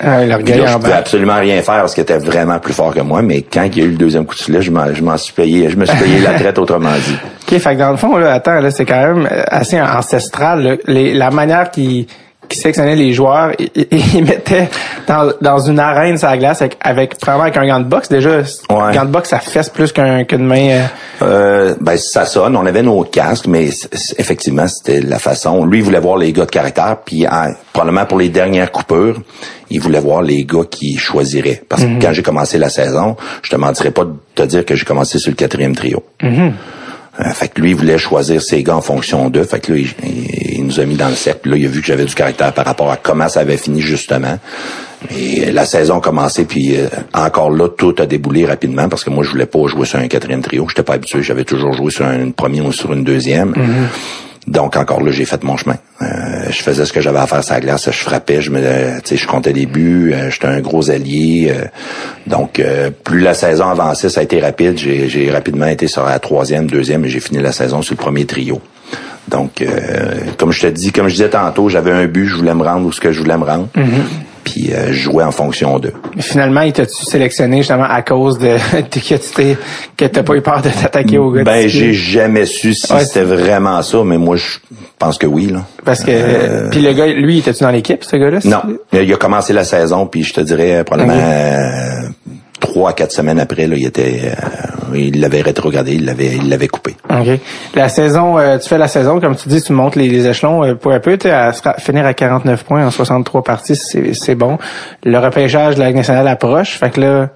[0.00, 3.20] Ah, là, je pouvais absolument rien faire parce qu'il était vraiment plus fort que moi.
[3.22, 5.16] Mais quand il y a eu le deuxième coup de filet, je m'en, je m'en
[5.16, 7.16] suis payé, je me suis payé la traite autrement dit.
[7.52, 10.62] OK, fait que dans le fond, là, attends, là, c'est quand même assez ancestral.
[10.62, 10.76] là.
[10.86, 12.06] Les- la manière qui
[12.48, 14.68] qui sélectionnait les joueurs, ils il, mettaient
[15.06, 18.08] dans, dans une arène sur la glace avec, avec probablement avec un gant de boxe.
[18.08, 20.68] Déjà, un gant de boxe, ça fesse plus qu'un qu'une main.
[20.70, 20.82] euh,
[21.22, 22.56] Euh, ben ça sonne.
[22.56, 23.68] On avait nos casques, mais
[24.18, 25.64] effectivement c'était la façon.
[25.64, 29.20] Lui il voulait voir les gars de caractère, puis en- probablement pour les dernières coupures,
[29.70, 31.62] il voulait voir les gars qui choisiraient.
[31.68, 34.74] Parce que quand j'ai commencé la saison, je te mentirais pas de te dire que
[34.74, 36.02] j'ai commencé sur le quatrième trio.
[36.22, 36.50] Euh,
[37.34, 39.42] fait que lui, il voulait choisir ses gars en fonction d'eux.
[39.42, 41.50] Fait que là, il, nous a mis dans le cercle.
[41.50, 43.80] Là, il a vu que j'avais du caractère par rapport à comment ça avait fini
[43.80, 44.38] justement.
[45.16, 49.10] Et la saison a commencé, puis euh, encore là, tout a déboulé rapidement parce que
[49.10, 50.66] moi, je voulais pas jouer sur un quatrième trio.
[50.68, 51.22] J'étais pas habitué.
[51.22, 53.54] J'avais toujours joué sur un, une première ou sur une deuxième.
[54.48, 55.76] Donc encore là, j'ai fait mon chemin.
[56.00, 56.06] Euh,
[56.50, 58.98] je faisais ce que j'avais à faire sur la glace, je frappais, je me, euh,
[59.04, 61.52] je comptais des buts, euh, j'étais un gros allié.
[61.54, 61.66] euh,
[62.26, 62.62] donc
[63.04, 64.78] plus la saison avançait, ça a été rapide.
[64.78, 68.24] J'ai, rapidement été sur la troisième, deuxième, et j'ai fini la saison sur le premier
[68.24, 68.60] trio.
[69.28, 69.64] Donc,
[70.38, 72.86] comme je te dis, comme je disais tantôt, j'avais un but, je voulais me rendre
[72.86, 73.68] où ce que je voulais me rendre.
[74.50, 75.92] Puis euh, jouais en fonction d'eux.
[76.18, 78.56] Finalement, il t'a-tu sélectionné justement à cause de
[78.90, 79.56] que tu t'es
[79.96, 82.92] que t'as pas eu peur de t'attaquer au gars de Ben, j'ai jamais su si
[82.92, 84.58] Ouais, c'était vraiment ça, mais moi, je
[84.98, 85.46] pense que oui.
[85.46, 85.64] Là.
[85.84, 88.38] Parce que puis le gars, lui, il était-tu dans l'équipe, ce gars-là?
[88.44, 92.08] Non, il a commencé la saison, puis je te dirais probablement euh,
[92.68, 96.48] trois à quatre semaines après, là, il était, euh, il l'avait rétrogradé, il l'avait, il
[96.48, 96.94] l'avait coupé.
[97.10, 97.40] OK.
[97.74, 100.64] La saison, euh, tu fais la saison, comme tu dis, tu montes les, les échelons
[100.64, 101.18] euh, peu à peu.
[101.30, 104.58] À finir à 49 points en 63 parties, c'est c'est bon.
[105.04, 106.78] Le repêchage de la Ligue nationale approche.
[106.78, 107.28] Fait que là,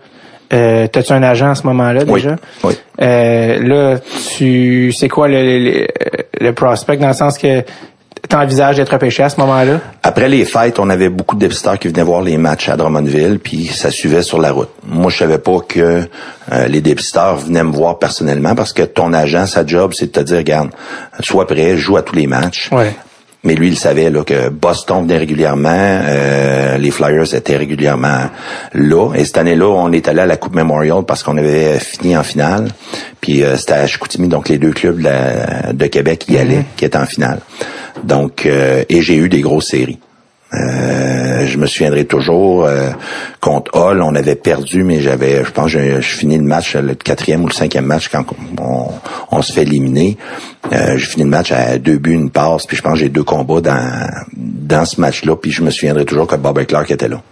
[0.53, 2.37] euh, t'as-tu un agent à ce moment-là Oui, déjà?
[2.65, 2.75] oui.
[3.01, 3.99] Euh, là,
[4.37, 5.87] tu c'est quoi le, le,
[6.41, 7.63] le prospect dans le sens que
[8.29, 9.81] t'envisages d'être repêché à ce moment-là?
[10.03, 13.39] Après les fêtes, on avait beaucoup de dépisteurs qui venaient voir les matchs à Drummondville,
[13.39, 14.71] puis ça suivait sur la route.
[14.87, 16.09] Moi, je savais pas que
[16.53, 20.13] euh, les dépisteurs venaient me voir personnellement parce que ton agent, sa job, c'est de
[20.13, 20.71] te dire, regarde,
[21.21, 22.71] sois prêt, joue à tous les matchs.
[22.73, 22.95] Ouais.
[23.45, 28.31] Mais lui, il savait là, que Boston venait régulièrement, euh, les Flyers étaient régulièrement
[28.73, 29.13] là.
[29.15, 32.23] Et cette année-là, on est allé à la Coupe Memorial parce qu'on avait fini en
[32.23, 32.69] finale.
[33.21, 36.65] Puis euh, c'était à Chicoutimi, donc les deux clubs de, la- de Québec y allaient,
[36.77, 37.41] qui étaient en finale.
[38.05, 39.99] Donc, euh, et j'ai eu des grosses séries.
[40.55, 42.91] Euh, je me souviendrai toujours euh,
[43.41, 46.95] contre Hall, on avait perdu, mais j'avais, je pense, je, je finis le match, le
[46.95, 48.25] quatrième ou le cinquième match quand
[48.61, 48.89] on,
[49.31, 50.19] on se fait éliminer.
[50.73, 53.09] Euh, j'ai fini le match à deux buts, une passe, puis je pense que j'ai
[53.09, 57.09] deux combats dans dans ce match-là, puis je me souviendrai toujours que Bob Clark était
[57.09, 57.23] là.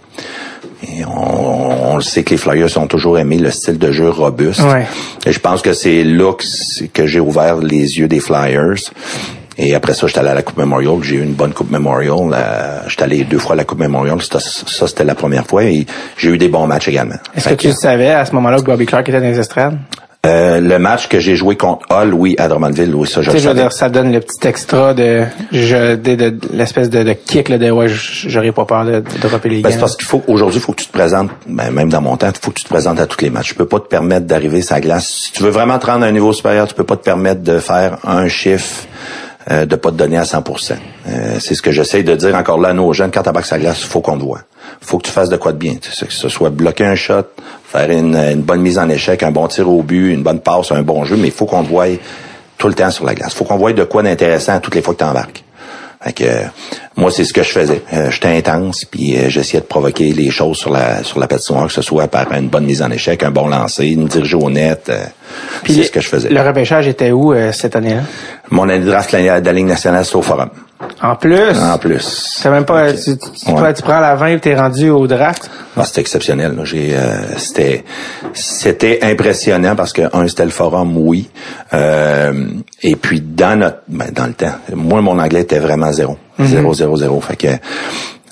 [0.83, 4.09] Et on, on le sait que les Flyers ont toujours aimé le style de jeu
[4.09, 4.63] robuste.
[4.63, 4.87] Ouais.
[5.27, 6.33] Et je pense que c'est là
[6.93, 8.91] que j'ai ouvert les yeux des Flyers.
[9.63, 10.95] Et après ça, j'étais allé à la Coupe Memorial.
[11.03, 12.33] J'ai eu une bonne Coupe Memorial.
[12.33, 14.19] Euh, j'étais allé deux fois à la Coupe Memorial.
[14.23, 14.39] Ça,
[14.89, 15.65] c'était la première fois.
[15.65, 17.17] Et j'ai eu des bons matchs également.
[17.37, 19.77] Est-ce que tu savais à ce moment-là que Bobby Clark était dans les estrades?
[20.27, 23.33] euh, le match que j'ai joué contre Hall, oui, à Drummondville, oui, ça, je le
[23.33, 23.63] sais, je veux savais.
[23.63, 27.57] dire, ça donne le petit extra de, de, de- de l'espèce de, de kick, là,
[27.57, 29.75] de, ouais, j'aurais pas peur de, dropper les Ben, gants.
[29.77, 32.19] c'est parce qu'il faut aujourd'hui, il faut que tu te présentes, ben, même dans mon
[32.19, 33.49] temps, il faut que tu te présentes à tous les matchs.
[33.49, 35.07] Tu peux pas te permettre d'arriver la glace.
[35.25, 37.41] Si tu veux vraiment te rendre à un niveau supérieur, tu peux pas te permettre
[37.43, 38.85] de faire un chiffre,
[39.51, 40.75] euh, de pas te donner à 100%.
[41.09, 43.11] Euh, c'est ce que j'essaie de dire encore là à nos jeunes.
[43.11, 44.43] Quand sur la glace, faut qu'on te voit.
[44.81, 45.75] faut que tu fasses de quoi de bien.
[45.77, 47.25] Que ce soit bloquer un shot,
[47.65, 50.83] faire une, bonne mise en échec, un bon tir au but, une bonne passe, un
[50.83, 51.87] bon jeu, mais il faut qu'on te voie
[52.59, 53.35] tout le temps sur la glace.
[53.35, 55.43] faut qu'on voie de quoi d'intéressant toutes les fois que tu embarques.
[56.03, 56.45] Fait que, euh,
[56.97, 57.83] moi, c'est ce que je faisais.
[57.93, 61.67] Euh, J'étais intense, puis euh, j'essayais de provoquer les choses sur la sur la patinoire,
[61.67, 64.49] que ce soit par une bonne mise en échec, un bon lancer, une dirige au
[64.49, 64.87] net.
[64.89, 65.05] euh,
[65.63, 66.31] Puis c'est ce que je faisais.
[66.31, 68.03] Le repêchage était où euh, cette année-là?
[68.51, 70.49] Mon année de draft de la de la Ligue nationale, c'est au Forum.
[71.03, 72.01] En plus, En plus.
[72.41, 73.73] c'est même pas, tu, tu, Ouais.
[73.75, 75.51] tu prends la 20 et t'es rendu au draft?
[75.77, 76.55] Ah, c'était exceptionnel.
[76.57, 76.65] là.
[76.65, 77.85] J'ai, euh, c'était,
[78.33, 81.29] c'était impressionnant parce que un, c'était le forum, oui.
[81.75, 82.47] Euh,
[82.83, 86.73] et puis dans notre, ben, dans le temps, moi mon anglais était vraiment zéro, zéro,
[86.75, 87.21] zéro, zéro.
[87.21, 87.49] Fait que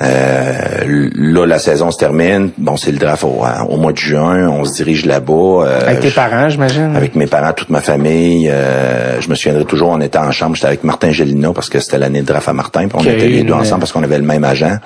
[0.00, 2.50] euh, là la saison se termine.
[2.58, 4.48] Bon, c'est le draft au, au mois de juin.
[4.48, 5.32] On se dirige là-bas.
[5.32, 6.94] euh, Avec tes parents, j'imagine.
[6.94, 8.48] avec mes parents, toute ma famille.
[8.50, 11.80] euh, je me souviendrai toujours, on était en chambre, j'étais avec Martin Gélina parce que
[11.80, 14.02] c'était l'année de draft à Martin, puis on était les deux une- ensemble parce qu'on
[14.04, 14.76] avait le même agent.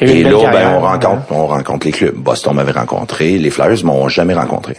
[0.00, 2.14] Et là, ben, on rencontre, on rencontre les clubs.
[2.14, 4.76] Boston m'avait rencontré, les Flyers m'ont jamais rencontré,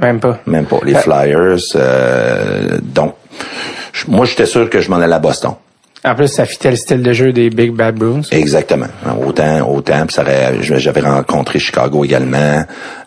[0.00, 0.38] Même pas.
[0.46, 0.78] même pas.
[0.84, 3.14] Les Euh, Flyers, euh, donc
[4.06, 5.52] moi j'étais sûr que je m'en allais à Boston.
[6.04, 8.22] En plus, ça fitait le style de jeu des Big Bad Bruins.
[8.30, 8.86] Exactement.
[9.26, 10.06] Autant, autant.
[10.60, 12.64] J'avais rencontré Chicago également.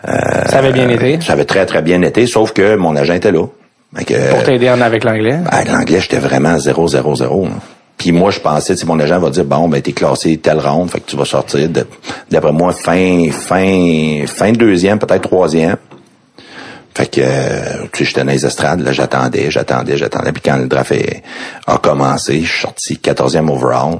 [0.07, 0.11] Euh,
[0.49, 1.19] Ça avait bien été.
[1.21, 3.45] Ça avait très très bien été, sauf que mon agent était là.
[4.29, 5.39] Pour t'aider en avec l'anglais.
[5.49, 7.43] Ah, l'anglais, j'étais vraiment 0-0-0.
[7.45, 7.49] là.
[7.97, 10.89] Puis moi, je pensais, sais, mon agent va dire, bon, ben, t'es classé telle ronde,
[10.89, 11.69] fait que tu vas sortir,
[12.31, 15.75] d'après moi, fin, fin, fin de deuxième, peut-être troisième.
[16.93, 20.31] Fait que, euh, tu sais, j'étais dans les estrades, là, j'attendais, j'attendais, j'attendais.
[20.31, 20.93] Puis quand le draft
[21.67, 23.99] a commencé, je suis sorti 14e overall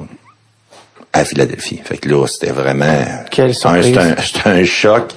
[1.13, 1.81] à Philadelphie.
[1.83, 3.03] Fait que là, c'était vraiment...
[3.29, 3.97] Quelle un, surprise.
[4.23, 5.11] C'était un, choc.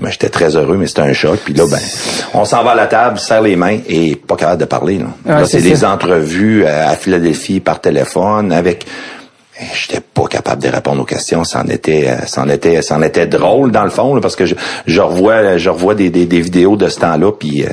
[0.00, 1.40] Mais j'étais très heureux, mais c'était un choc.
[1.44, 1.80] Puis là, ben,
[2.34, 4.98] on s'en va à la table, serre les mains et pas capable de parler.
[4.98, 8.86] Là, Là, c'est des entrevues à, à Philadelphie par téléphone avec.
[9.60, 11.44] Eh, J'étais pas capable de répondre aux questions.
[11.44, 14.54] C'en était, euh, c'en était, c'en était drôle dans le fond, là, parce que je,
[14.86, 17.32] je revois, je revois des, des, des vidéos de ce temps-là.
[17.32, 17.68] Puis euh,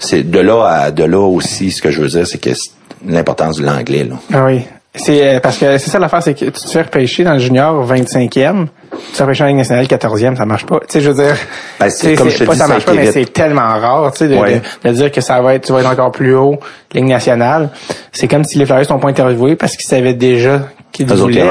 [0.00, 1.70] c'est de là à de là aussi.
[1.70, 2.70] Ce que je veux dire, c'est que c'est
[3.06, 4.04] l'importance de l'anglais.
[4.04, 4.16] Là.
[4.32, 4.62] Ah oui.
[4.96, 7.40] C'est euh, parce que c'est ça l'affaire, c'est que tu te fais repêcher dans le
[7.40, 10.78] junior 25e, tu te fais repêcher en Ligue nationale 14e, ça marche pas.
[10.80, 11.36] Tu sais, je veux dire,
[11.80, 14.18] Ben, c'est comme je te pas dis, ça marche pas, mais c'est tellement rare, tu
[14.18, 14.60] sais, de, Ouais.
[14.84, 16.60] de, de dire que ça va être, tu vas être encore plus haut,
[16.92, 17.70] Ligue nationale.
[18.12, 20.60] C'est comme si les Flyers sont pas interviewés parce qu'ils savaient déjà
[21.02, 21.44] voulaient.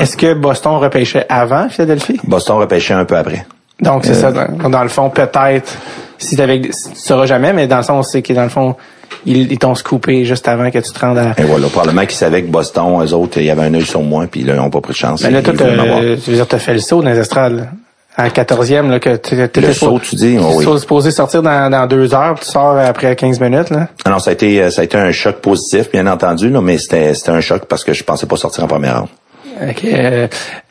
[0.00, 2.20] Est-ce que Boston repêchait avant Philadelphie?
[2.24, 3.46] Boston repêchait un peu après.
[3.80, 4.08] Donc, Euh.
[4.08, 4.30] c'est ça.
[4.30, 5.72] Dans, dans le fond, peut-être,
[6.18, 8.76] si t'avais, tu sauras jamais, mais dans le fond, c'est que dans le fond,
[9.26, 11.32] ils, ils t'ont scoopé juste avant que tu te rendes à...
[11.38, 14.02] Et voilà, probablement qu'ils savaient que Boston, eux autres, il y avait un œil sur
[14.02, 15.22] moi, puis là, ils n'ont pas pris de chance.
[15.24, 17.64] Mais là, toi, tu veux dire, t'as fait le saut dans les estrades, là.
[18.14, 20.78] À 14e, là, que tu étais Le saut, tu dis, oh oui.
[20.78, 23.88] supposé sortir dans, dans deux heures, puis tu sors après 15 minutes, là.
[24.04, 26.60] Ah non, ça a été, euh, ça a été un choc positif, bien entendu, là,
[26.60, 29.08] mais c'était, c'était un choc parce que je pensais pas sortir en première ronde.
[29.60, 29.84] Ok.
[29.84, 30.26] Euh,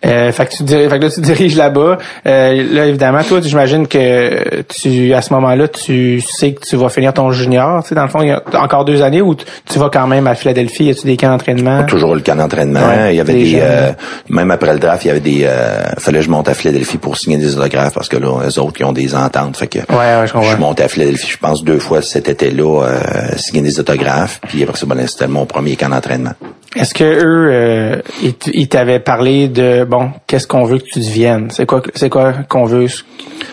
[0.06, 1.98] euh, fait que tu dir- fait que là, tu diriges là-bas.
[2.26, 6.90] Euh, là, évidemment, toi, j'imagine que tu, à ce moment-là, tu sais que tu vas
[6.90, 7.84] finir ton junior.
[7.84, 10.08] Tu sais, dans le fond, il y a encore deux années où tu, vas quand
[10.08, 10.86] même à Philadelphie?
[10.86, 11.84] Y a-tu des camps d'entraînement?
[11.84, 12.80] Toujours le camp d'entraînement.
[12.82, 13.92] Ouais, il y avait des euh,
[14.30, 16.98] même après le draft, il y avait des, euh, fallait que je monte à Philadelphie
[16.98, 19.58] pour signer des autographes parce que là, les autres, ils ont des ententes.
[19.58, 22.84] Fait que Ouais, ouais, je suis monté à Philadelphie, je pense, deux fois cet été-là,
[22.84, 23.00] euh,
[23.38, 24.40] signer des autographes.
[24.48, 26.34] Puis après ça, ben, c'était mon premier camp d'entraînement.
[26.74, 31.00] Est-ce que eux, euh, ils, ils t'avaient parlé de bon, qu'est-ce qu'on veut que tu
[31.00, 31.50] deviennes?
[31.52, 32.88] C'est quoi, c'est quoi qu'on veut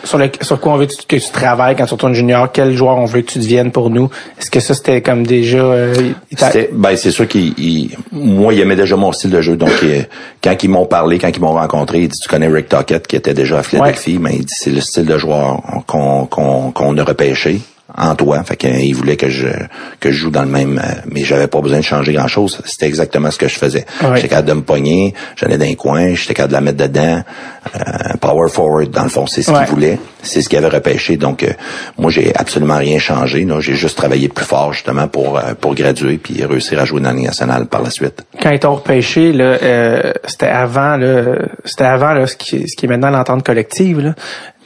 [0.05, 2.97] sur, le, sur quoi on veut que tu, travailles quand tu retournes junior, quel joueur
[2.97, 4.09] on veut que tu deviennes pour nous?
[4.39, 5.59] Est-ce que ça, c'était comme déjà...
[5.59, 5.95] Euh,
[6.73, 9.57] ben c'est sûr qu'il il- moi il aimait déjà mon style de jeu.
[9.57, 10.03] Donc euh,
[10.43, 13.17] quand ils m'ont parlé quand ils m'ont rencontré il dit tu connais Rick Tockett qui
[13.17, 16.97] était déjà à Philadelphie mais il dit c'est le style de joueur qu'on qu'on qu'on
[16.97, 17.61] a repêché
[17.97, 19.49] en toi fait qu'il voulait que je
[20.01, 22.61] que je joue dans le même euh, mais j'avais pas besoin de changer grand chose
[22.67, 24.17] c'était exactement ce que je faisais Ouais.
[24.17, 27.23] j'étais capable de me pogner j'allais dans un coin j'étais capable de la mettre dedans
[27.77, 29.65] euh, power forward dans le fond c'est ce Ouais.
[29.65, 31.53] qu'il voulait c'est ce qu'il avait repêché donc euh,
[31.97, 36.19] moi j'ai absolument rien changé j'ai juste travaillé plus fort justement pour euh, pour graduer
[36.19, 39.33] puis réussir à jouer dans la Ligue nationale par la suite quand ils t'ont repêché,
[39.33, 43.43] là, euh, c'était avant, là, c'était avant là, ce, qui, ce qui est maintenant l'entente
[43.45, 43.99] collective.
[44.01, 44.15] Là.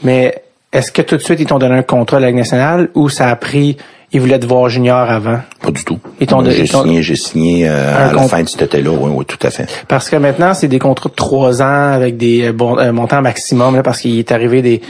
[0.03, 2.89] Mais est-ce que tout de suite ils t'ont donné un contrat à la Ligue nationale
[2.95, 3.77] ou ça a pris,
[4.13, 5.41] ils voulaient te voir junior avant?
[5.63, 5.99] Pas du tout.
[6.21, 9.11] Ils t'ont donné- J'ai signé, j'ai signé euh, à la fin de cet été-là, oui,
[9.15, 9.67] oui, tout à fait.
[9.89, 13.23] Parce que maintenant, c'est des contrats de trois ans avec des euh, bons, euh, montants
[13.23, 14.81] maximum, là, parce qu'il est arrivé des,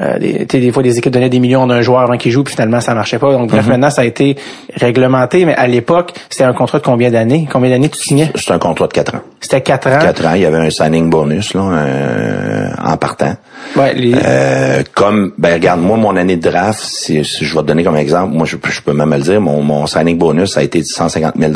[0.00, 2.54] euh, des, des fois, des équipes donnaient des millions d'un joueur avant qu'il joue, puis
[2.54, 3.32] finalement, ça marchait pas.
[3.32, 4.36] Donc, bref, maintenant, ça a été
[4.74, 7.48] réglementé, mais à l'époque, c'était un contrat de combien d'années?
[7.50, 8.30] Combien d'années tu signais?
[8.34, 9.20] C'est un contrat de quatre ans.
[9.40, 9.98] C'était quatre ans?
[10.00, 13.34] Quatre ans, il y avait un signing bonus là, euh, en partant.
[13.76, 17.62] Ouais, les- Euh, comme, ben regarde, moi, mon année de draft, si, si je vais
[17.62, 20.18] te donner comme exemple, moi, je, peux- je peux même le dire, mon, mon signing
[20.18, 21.52] bonus, ça a été de 150 000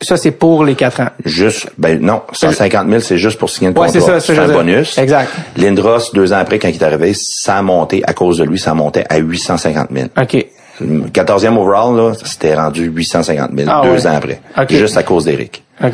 [0.00, 1.08] ça, c'est pour les quatre ans.
[1.24, 4.20] Juste, ben non, 150 000, c'est juste pour signer le Ouais, contrat.
[4.20, 4.98] c'est un bonus.
[4.98, 5.30] Exact.
[5.56, 8.58] Lindros, deux ans après, quand il est arrivé, ça a monté, à cause de lui,
[8.58, 10.08] ça montait à 850 000.
[10.20, 10.46] OK.
[10.82, 14.06] Le 14e overall, là, c'était rendu 850 000, Ah deux ouais.
[14.06, 14.40] ans après.
[14.58, 14.70] OK.
[14.70, 15.62] Juste à cause d'Éric.
[15.82, 15.92] OK.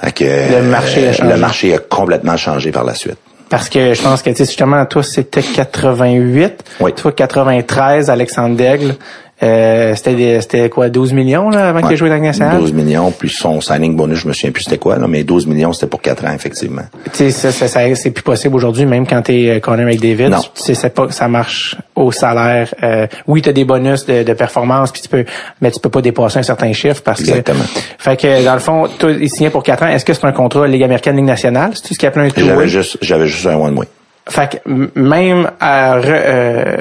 [0.00, 1.32] Fait que, Le marché a euh, changé.
[1.32, 3.16] Le marché a complètement changé par la suite.
[3.50, 6.62] Parce que je pense que, tu sais, justement, toi, c'était 88.
[6.80, 6.92] Oui.
[6.94, 8.94] Toi, 93, Alexandre Daigle.
[9.42, 12.58] Euh, c'était quoi, 12 millions, là, avant qu'il ait joué dans nationale?
[12.58, 15.46] 12 millions, plus son signing bonus, je me souviens plus c'était quoi, là, mais 12
[15.46, 16.82] millions, c'était pour 4 ans, effectivement.
[17.06, 20.28] Tu sais, ça, ça, ça- c'est plus possible aujourd'hui, même quand t'es euh, Connor McDavid.
[20.30, 20.40] Non.
[20.40, 22.72] Tu sais, c'est pas, ça marche au salaire.
[22.82, 25.24] Euh, oui, t'as des bonus de, de performance, puis tu peux,
[25.60, 27.64] mais tu peux pas dépasser un certain chiffre parce Exactement.
[27.64, 27.80] que.
[27.98, 29.88] Fait que, dans le fond, toi, il signait pour 4 ans.
[29.88, 31.72] Est-ce que c'est un contrat Ligue américaine, Ligue nationale?
[31.74, 32.40] C'est tout ce qu'il appelle un?
[32.44, 33.86] J'avais juste, j'avais juste un one way.
[34.28, 36.76] Fait que même à re, euh,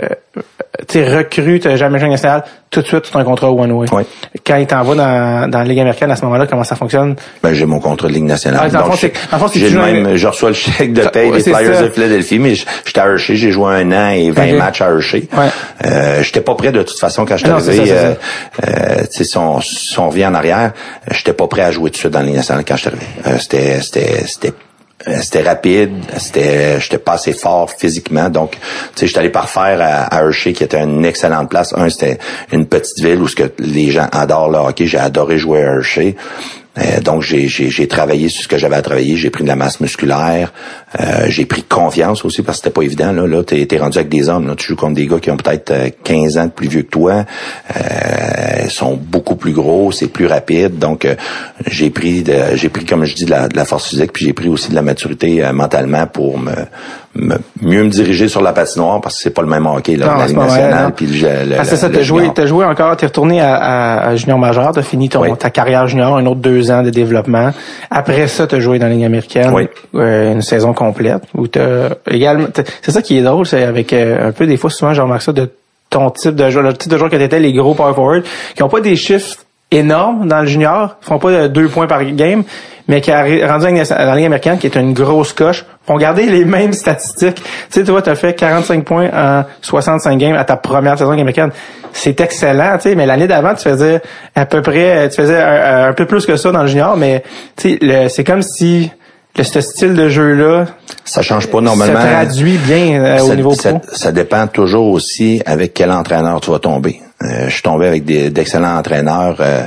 [0.88, 3.88] tu t'as jamais joué en national, tout de suite, c'est un contrat one way.
[3.92, 4.04] Oui.
[4.46, 7.16] Quand il t'envoie dans, dans la Ligue américaine, à ce moment-là, comment ça fonctionne?
[7.44, 8.62] Ben, j'ai mon contrat de Ligue nationale.
[8.64, 11.02] Ah, Donc, fond, dans le fond, c'est j'ai même, un- je reçois le chèque de
[11.10, 11.82] paye des Flyers ça.
[11.84, 14.58] de Philadelphie, mais j'étais à Hershey, j'ai joué un an et 20 Ok.
[14.58, 15.28] matchs à Hershey.
[15.38, 15.48] Ouais.
[15.86, 17.92] Euh, j'étais pas prêt de toute façon quand je suis Ah c'est arrivé.
[17.94, 18.14] euh,
[18.66, 20.72] euh, si on, si on revient en arrière,
[21.12, 22.90] j'étais pas prêt à jouer tout de suite dans la Ligue nationale quand je suis
[22.90, 23.06] arrivé.
[23.28, 24.54] Euh, c'était, c'était, c'était
[25.22, 28.60] c'était rapide, c'était j'étais pas assez fort physiquement donc tu
[28.96, 31.74] sais j'étais allé parfaire à, à Hershey qui était une excellente place.
[31.76, 32.20] Un c'était
[32.52, 35.76] une petite ville où ce que les gens adorent le hockey, j'ai adoré jouer à
[35.76, 36.16] Hershey.
[36.78, 39.82] Euh, donc j'ai, travaillé sur ce que j'avais à travailler, j'ai pris de la masse
[39.82, 40.54] musculaire,
[41.00, 43.12] euh, j'ai pris confiance aussi parce que c'était pas évident.
[43.12, 45.38] Là, là t'es, rendu avec des hommes, là, tu joues contre des gars qui ont
[45.38, 47.26] peut-être euh, 15 ans de plus vieux que toi,
[47.76, 51.16] euh, sont beaucoup plus gros, c'est plus rapide, donc euh,
[51.68, 54.26] j'ai pris de, j'ai pris comme je dis de la, de la force physique, puis
[54.26, 56.54] j'ai pris aussi de la maturité euh, mentalement pour me,
[57.15, 60.06] me- mieux me diriger sur la patinoire parce que c'est pas le même hockey là,
[60.08, 62.95] Non, la Ligue nationale puis le, le- Ah, c'est ça, t'as joué, t'as joué encore,
[62.95, 65.30] t'es retourné à, à, à junior majeur, t'as fini ton, Oui.
[65.38, 67.52] ta carrière junior, un autre deux ans de développement.
[67.89, 69.67] Après ça, t'as joué dans la Ligue américaine, Oui.
[69.95, 72.47] euh, une saison complète, où t'as également,
[72.82, 75.21] c'est ça qui est drôle, c'est avec euh, un peu des fois souvent, je remarque
[75.24, 75.50] ça de
[75.89, 78.24] ton type de joueur, le type de joueur que t'étais, les gros power forward,
[78.56, 79.36] qui ont pas des chiffres
[79.71, 82.43] énormes dans le junior, font pas euh, deux points par game,
[82.91, 86.25] mais qui a rendu dans la Ligue américaine, qui est une grosse coche, font garder
[86.25, 87.36] les mêmes statistiques.
[87.36, 91.51] Tu sais, toi, t'as fait 45 points en 65 games à ta première saison américaine.
[91.93, 94.01] C'est excellent, tu sais, mais l'année d'avant, tu faisais
[94.36, 97.23] à peu près, tu faisais un, un peu plus que ça dans le junior, mais
[97.56, 98.91] tu sais, le- c'est comme si
[99.38, 100.65] le, ce style de jeu-là
[101.06, 102.01] Ça change pas normalement.
[102.01, 103.82] se traduit bien euh, au ça, niveau ça- pro.
[103.93, 107.01] ça dépend toujours aussi avec quel entraîneur tu vas tomber.
[107.24, 109.38] Euh, je suis tombé avec des- d'excellents entraîneurs.
[109.40, 109.62] euh,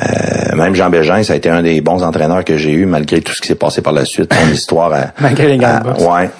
[0.00, 3.20] euh, même Jean Bégin, ça a été un des bons entraîneurs que j'ai eu malgré
[3.20, 4.92] tout ce qui s'est passé par la suite, son histoire.
[4.92, 6.04] À, Malgré les boxe.
[6.04, 6.30] Ouais.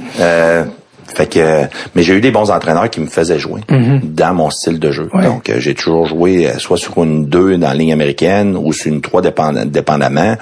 [1.12, 1.62] Euh, fait que,
[1.94, 3.61] mais j'ai eu des bons entraîneurs qui me faisaient jouer
[4.03, 5.09] dans mon style de jeu.
[5.12, 5.25] Ouais.
[5.25, 8.72] Donc, euh, j'ai toujours joué euh, soit sur une 2 dans la ligne américaine ou
[8.72, 10.37] sur une 3 dépend- dépendamment.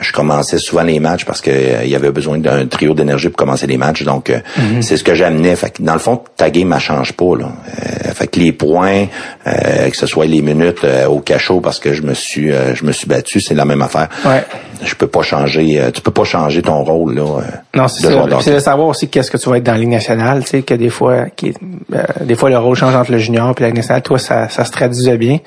[0.00, 3.28] Je commençais souvent les matchs parce que euh, il y avait besoin d'un trio d'énergie
[3.28, 4.02] pour commencer les matchs.
[4.04, 4.82] Donc, euh, Mm-hmm.
[4.82, 5.54] c'est ce que j'amenais.
[5.56, 7.36] Fait que, dans le fond, ta game, elle change pas.
[7.38, 7.46] Là.
[7.78, 9.06] Euh, fait que les points,
[9.46, 12.74] euh, que ce soit les minutes euh, au cachot parce que je me suis euh,
[12.74, 14.08] je me suis battu, c'est la même affaire.
[14.24, 14.44] Ouais.
[14.84, 15.80] Je peux pas changer.
[15.80, 17.22] euh, tu peux pas changer ton rôle là.
[17.22, 17.42] euh,
[17.76, 18.26] Non, c'est ça.
[18.40, 20.62] C'est de savoir aussi qu'est-ce que tu vas être dans la Ligue nationale, tu sais,
[20.62, 21.52] que des fois, qui,
[21.94, 24.02] euh, des fois le rôle change entre le junior et la nationale.
[24.02, 25.38] Toi, ça, ça se traduisait bien.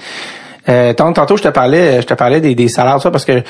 [0.69, 3.43] Euh, tant- tantôt, je te parlais, je te parlais des, des salaires, ça, parce que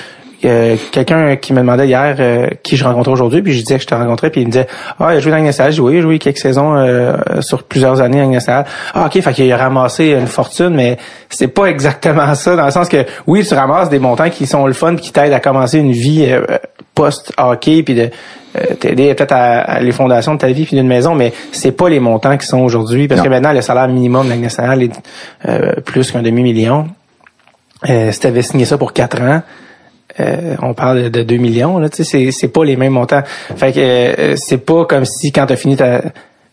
[0.46, 3.82] euh, quelqu'un qui me demandait hier euh, qui je rencontrais aujourd'hui, puis je disais que
[3.82, 4.68] je te rencontrais, puis il me disait
[5.00, 8.02] Ah, il a joué dans la nationale, j'ai joué, joué quelques saisons euh, sur plusieurs
[8.02, 8.66] années dans la nationale.
[8.94, 10.98] Ah, ok, fait qu'il a ramassé une fortune, mais
[11.30, 14.68] c'est pas exactement ça, dans le sens que oui, tu ramasses des montants qui sont
[14.68, 16.34] le fun, qui t'aident à commencer une vie
[16.96, 18.10] post-hockey, puis de
[18.80, 22.00] t'aider peut-être à, les fondations de ta vie puis d'une maison, mais c'est pas les
[22.00, 26.12] montants qui sont aujourd'hui, parce que maintenant le salaire minimum de la nationale est plus
[26.12, 26.88] qu'un demi-million.
[27.90, 29.42] Euh, si tu avais signé ça pour quatre ans,
[30.20, 33.24] euh, on parle de 2 millions, là, tu sais, c'est, c'est pas les mêmes montants.
[33.56, 36.02] Fait que euh, c'est pas comme si quand t'as fini ta.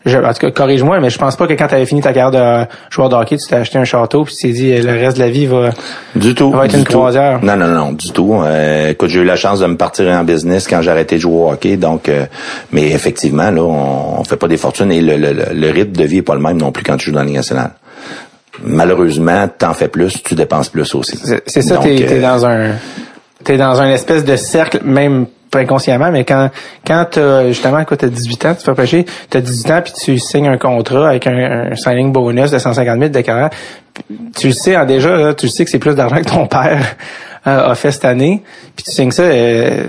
[0.03, 2.11] Je, en tout cas, corrige-moi, mais je pense pas que quand tu avais fini ta
[2.11, 4.93] carrière de joueur de hockey, tu t'es acheté un château puis tu t'es dit le
[4.93, 5.69] reste de la vie va,
[6.15, 7.39] du tout, va être une croisière.
[7.43, 8.33] Non, non, non, du tout.
[8.33, 11.21] Euh, écoute, j'ai eu la chance de me partir en business quand j'ai arrêté de
[11.21, 12.09] jouer au hockey, donc
[12.71, 16.03] mais effectivement, là, on, on, fait pas des fortunes et le, le, le, rythme de
[16.03, 17.73] vie est pas le même non plus quand tu joues dans la Ligue nationale
[18.63, 21.19] malheureusement, t'en fais plus, tu dépenses plus aussi.
[21.45, 22.71] C'est ça, t'es es dans un
[23.43, 26.49] t'es dans un espèce de cercle, même pas inconsciemment, mais quand
[26.87, 30.17] quand t'as justement quand t'as 18 ans, tu fais pêcher, t'as 18 ans puis tu
[30.17, 33.49] signes un contrat avec un, signing bonus de 150 000 de carrière,
[34.37, 36.95] tu le sais déjà, là, tu sais que c'est plus d'argent que ton père
[37.43, 38.43] a fait cette année,
[38.75, 39.87] puis tu signes ça, euh,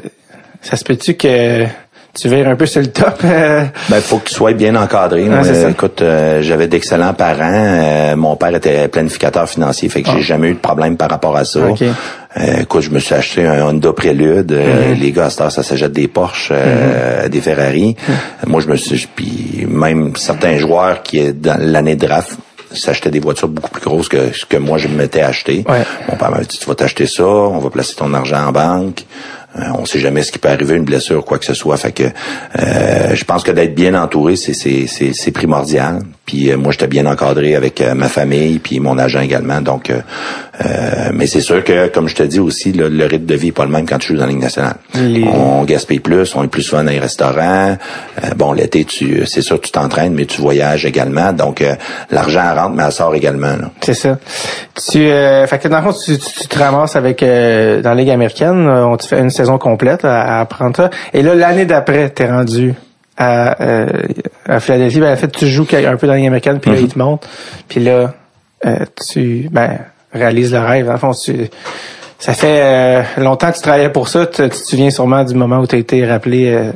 [0.62, 1.66] ça se peut-tu que
[2.14, 3.22] tu vires un peu sur le top.
[3.22, 5.28] ben, faut que tu sois bien encadré.
[5.68, 7.40] écoute, euh, j'avais d'excellents parents.
[7.42, 10.22] Euh, mon père était planificateur financier, fait que j'ai ah.
[10.22, 11.60] jamais eu de problème par rapport à ça.
[11.60, 14.52] Euh, écoute, je me suis acheté un Honda Prélude.
[14.52, 15.00] Mm-hmm.
[15.00, 17.28] Les gars, à ça s'achète des Porsche, mm-hmm.
[17.28, 17.96] des Ferrari.
[17.96, 18.48] Mm-hmm.
[18.48, 19.06] Moi, je me suis...
[19.14, 22.38] Puis même certains joueurs qui, dans l'année de draft,
[22.74, 25.64] s'achetaient des voitures beaucoup plus grosses que ce que moi je me m'étais acheté.
[26.08, 29.04] Mon père m'a dit, tu vas t'acheter ça, on va placer ton argent en banque.
[29.58, 31.76] Euh, on sait jamais ce qui peut arriver, une blessure, quoi que ce soit.
[31.76, 36.00] Fait que euh, je pense que d'être bien entouré, c'est c'est primordial.
[36.24, 39.60] Puis euh, moi, j'étais bien encadré avec ma famille, puis mon agent également.
[39.60, 39.92] Donc,
[41.12, 43.64] mais c'est sûr que, comme je te dis aussi, le, rythme de vie est pas
[43.64, 44.76] le même quand tu joues dans la Ligue nationale.
[44.94, 47.76] On gaspille plus, on est plus souvent dans les restaurants.
[48.36, 51.32] bon, l'été, tu c'est sûr tu t'entraînes, mais tu voyages également.
[51.32, 51.64] Donc,
[52.10, 53.56] l'argent rentre, mais elle sort également.
[53.80, 54.18] C'est ça.
[54.90, 58.68] Tu, fait que dans le fond, tu, tu, te ramasses avec dans la Ligue américaine.
[58.68, 60.90] On te fait une saison complète à, apprendre ça.
[61.12, 62.74] Et là, l'année d'après, t'es rendu
[63.16, 63.86] à, euh,
[64.48, 65.00] à Philadelphie.
[65.00, 66.82] Ben, en fait, tu joues un peu dans les américaine, puis là, mm-hmm.
[66.82, 67.28] il te monte.
[67.68, 68.14] Puis là,
[68.66, 68.76] euh,
[69.08, 69.78] tu ben,
[70.12, 70.90] réalises le rêve.
[70.90, 71.48] En fond, tu,
[72.18, 74.26] ça fait euh, longtemps que tu travaillais pour ça.
[74.26, 76.70] Tu, tu te souviens sûrement du moment où tu as été rappelé euh,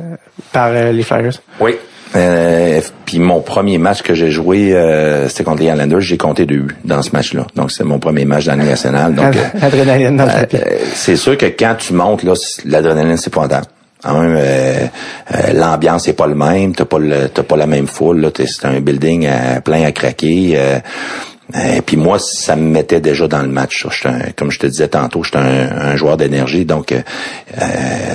[0.51, 1.39] par les Flyers.
[1.59, 1.75] Oui.
[2.15, 6.01] Euh, puis mon premier match que j'ai joué, euh, c'était contre les Islanders.
[6.01, 7.47] J'ai compté deux buts dans ce match-là.
[7.55, 9.13] Donc c'est mon premier match dans la nationale.
[9.13, 12.33] Donc l'adrénaline dans le euh, euh, C'est sûr que quand tu montes là,
[12.65, 13.47] l'adrénaline c'est pas
[14.03, 14.89] Quand même,
[15.53, 16.75] l'ambiance c'est pas le même.
[16.75, 18.21] T'as pas le, t'as pas la même foule.
[18.21, 19.27] Là, c'est un building
[19.63, 20.57] plein à craquer.
[21.55, 23.87] Et puis moi, ça me mettait déjà dans le match.
[24.35, 26.97] comme je te disais tantôt, j'étais un, un joueur d'énergie, donc euh,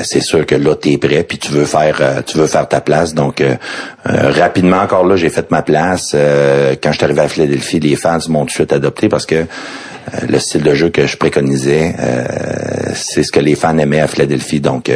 [0.04, 2.68] c'est sûr que là, tu es prêt, puis tu veux faire euh, tu veux faire
[2.68, 3.14] ta place.
[3.14, 3.56] Donc euh,
[4.04, 6.14] rapidement encore là, j'ai fait ma place.
[6.14, 9.46] quand je suis arrivé à Philadelphie, les fans m'ont tout de suite adopté parce que
[10.28, 11.94] le style de jeu que je préconisais,
[12.94, 14.60] c'est ce que les fans aimaient à Philadelphie.
[14.60, 14.90] Donc,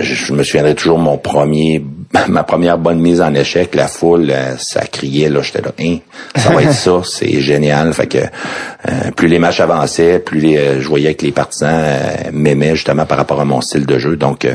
[0.00, 1.84] je me souviendrai toujours mon premier
[2.28, 5.98] ma première bonne mise en échec, la foule, euh, ça criait, là, j'étais là, hein,
[6.36, 7.92] ça va être ça, c'est génial.
[7.92, 11.84] Fait que euh, plus les matchs avançaient, plus les, euh, je voyais que les partisans
[12.32, 14.16] m'aimaient justement par rapport à mon style de jeu.
[14.16, 14.46] Donc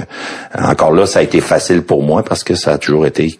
[0.57, 3.39] encore là, ça a été facile pour moi parce que ça a toujours été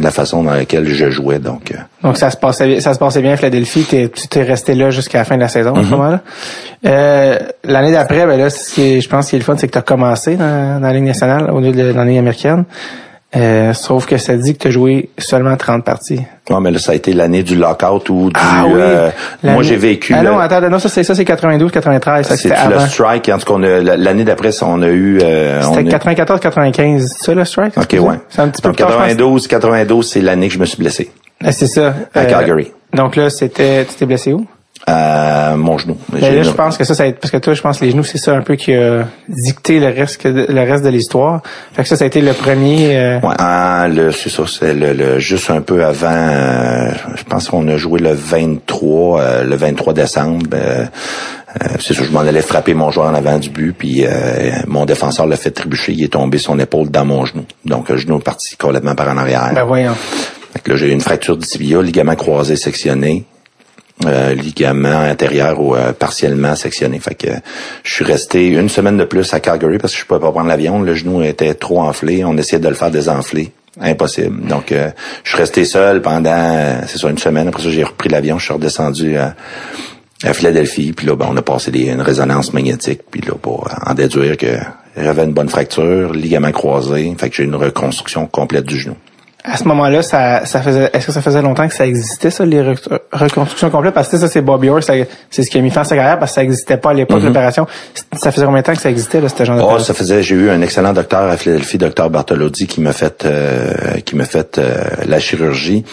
[0.00, 1.40] la façon dans laquelle je jouais.
[1.40, 3.84] Donc, donc ça se passait, ça se passait bien à Philadelphie.
[3.84, 5.90] tu t'es resté là jusqu'à la fin de la saison à ce mm-hmm.
[5.90, 7.38] moment-là.
[7.64, 9.78] L'année d'après, ben là, ce je pense, ce qui est le fun, c'est que tu
[9.78, 12.64] as commencé dans, la Ligue nationale au lieu de dans la Ligue américaine.
[13.36, 16.20] Euh, sauf que ça dit que tu as joué seulement 30 parties.
[16.50, 18.40] Ouais, mais là, ça a été l'année du lockout ou du...
[18.40, 18.72] Ah, oui.
[18.76, 19.10] Euh,
[19.44, 20.14] moi, j'ai vécu...
[20.16, 22.26] Ah non, attends, non, ça, c'est ça, c'est 92, 93.
[22.34, 23.28] C'est le strike?
[23.28, 25.20] En tout cas, l'année d'après, on a eu...
[25.22, 27.06] Euh, c'était 94, 95.
[27.06, 27.78] C'est ça, le strike?
[27.78, 28.16] OK, ouais.
[28.28, 31.12] C'est un petit peu 92, 92, c'est l'année que je me suis blessé.
[31.44, 31.94] Ah, c'est ça.
[32.14, 32.72] À Calgary.
[32.92, 33.84] Donc là, c'était...
[33.84, 34.44] Tu t'es blessé où?
[34.86, 35.96] À mon genou.
[36.12, 37.84] Ben là, je pense que ça, ça a été, parce que toi, je pense que
[37.84, 41.42] les genoux, c'est ça un peu qui a dicté le reste, le reste de l'histoire.
[41.72, 42.96] Fait que ça, ça a été le premier.
[42.96, 43.20] Euh...
[43.20, 46.08] Ouais, ah, le, c'est ça, c'est le, juste un peu avant.
[46.10, 50.46] Euh, je pense qu'on a joué le 23, euh, le 23 décembre.
[50.54, 50.86] Euh,
[51.78, 54.04] c'est sûr, je m'en allais frapper mon joueur en avant du but, puis
[54.68, 57.44] mon défenseur l'a fait trébucher, il est tombé son épaule dans mon genou.
[57.64, 59.50] Donc, le genou est parti complètement par en arrière.
[59.52, 59.94] Ben voyons.
[60.52, 63.26] Fait que là, j'ai eu une fracture du tibia, ligament croisé sectionné
[64.06, 66.98] euh, ligament intérieur ou euh, partiellement sectionné.
[67.00, 67.28] Fait que
[67.84, 70.48] je suis resté une semaine de plus à Calgary parce que je pouvais pas prendre
[70.48, 70.80] l'avion.
[70.80, 72.24] Le genou était trop enflé.
[72.24, 73.52] On essayait de le faire désenfler.
[73.78, 74.46] Impossible.
[74.48, 74.90] Donc, euh,
[75.22, 77.48] je suis resté seul pendant, c'est ça, une semaine.
[77.48, 78.38] Après ça, j'ai repris l'avion.
[78.38, 79.34] Je suis redescendu à,
[80.32, 80.92] Philadelphie.
[80.92, 83.02] Puis là, ben, on a passé une résonance magnétique.
[83.10, 84.56] Puis là, pour en déduire que
[84.96, 87.14] j'avais une bonne fracture, ligament croisé.
[87.18, 88.96] Fait que j'ai une reconstruction complète du genou.
[89.42, 92.44] À ce moment-là, ça, ça faisait, est-ce que ça faisait longtemps que ça existait, ça,
[92.44, 92.78] les rec-
[93.12, 93.94] reconstructions complètes?
[93.94, 96.18] Parce que ça, c'est Bobby Orr, c'est ce qui a mis fin à sa carrière
[96.18, 97.66] parce que ça existait pas à l'époque, l'opération.
[98.18, 100.34] Ça faisait combien de temps que ça existait, là, ce genre Oh, ça faisait, j'ai
[100.34, 103.72] eu un excellent docteur à Philadelphie, docteur Bartolodi, qui m'a fait, euh,
[104.04, 105.84] qui m'a fait euh, la chirurgie.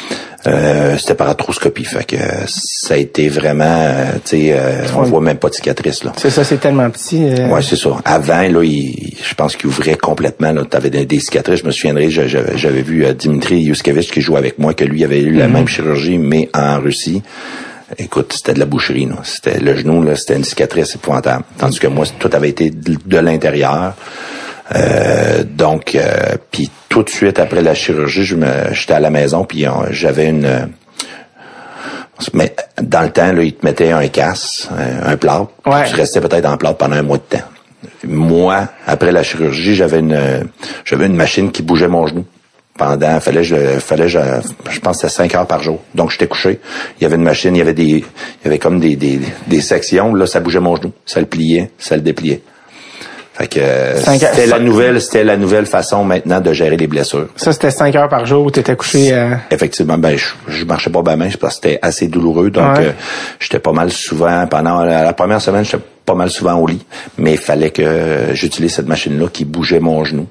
[0.45, 2.15] Euh, c'était par arthroscopie, fait que
[2.47, 6.13] ça a été vraiment, euh, tu sais, euh, on voit même pas de cicatrice là.
[6.15, 7.21] C'est ça, c'est tellement petit.
[7.27, 7.89] euh, Ouais, c'est ça.
[8.05, 10.53] Avant, là, il, je pense qu'il ouvrait complètement.
[10.53, 11.61] Là, t'avais des, des cicatrices.
[11.61, 15.21] Je me souviendrai, j'avais vu euh, Dimitri Yuskevich qui jouait avec moi, que lui avait
[15.21, 17.21] eu la même chirurgie, mais en Russie.
[17.99, 19.07] Écoute, c'était de la boucherie.
[19.23, 21.43] C'était le genou, là, c'était une cicatrice épouvantable.
[21.59, 23.93] Tandis que moi, tout avait été de, l'intérieur.
[24.75, 29.11] Euh, donc, euh, puis tout de suite après la chirurgie, je me, j'étais à la
[29.11, 30.69] maison, puis euh, j'avais une
[32.33, 35.51] mais dans le temps, là, ils te mettaient un casse, un, un plâtre.
[35.67, 35.87] Ouais.
[35.87, 37.45] Tu restais peut-être en plâtre pendant un mois de temps.
[38.03, 40.49] Moi, après la chirurgie, j'avais une
[40.83, 42.25] j'avais une machine qui bougeait mon genou.
[42.77, 44.19] Pendant, fallait je fallait je,
[44.69, 45.81] je pense que c'était cinq heures par jour.
[45.95, 46.59] Donc j'étais couché.
[46.99, 49.19] Il y avait une machine, il y avait des il y avait comme des, des,
[49.47, 50.13] des sections.
[50.13, 50.91] Là, ça bougeait mon genou.
[51.05, 52.41] Ça le pliait, ça le dépliait.
[53.33, 57.27] Fait que Cinq c'était la nouvelle, c'était la nouvelle façon maintenant de gérer les blessures.
[57.35, 59.13] Ça, c'était 5 heures par jour où tu étais couché.
[59.13, 62.85] euh, Effectivement, ben je, je marchais pas bien parce que c'était assez douloureux, donc Ouais.
[62.85, 62.91] euh,
[63.39, 66.83] j'étais pas mal souvent pendant la, la première semaine, j'étais pas mal souvent au lit,
[67.19, 70.25] mais il fallait que j'utilise cette machine-là qui bougeait mon genou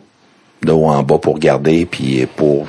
[0.64, 2.66] de haut en bas pour garder, puis pour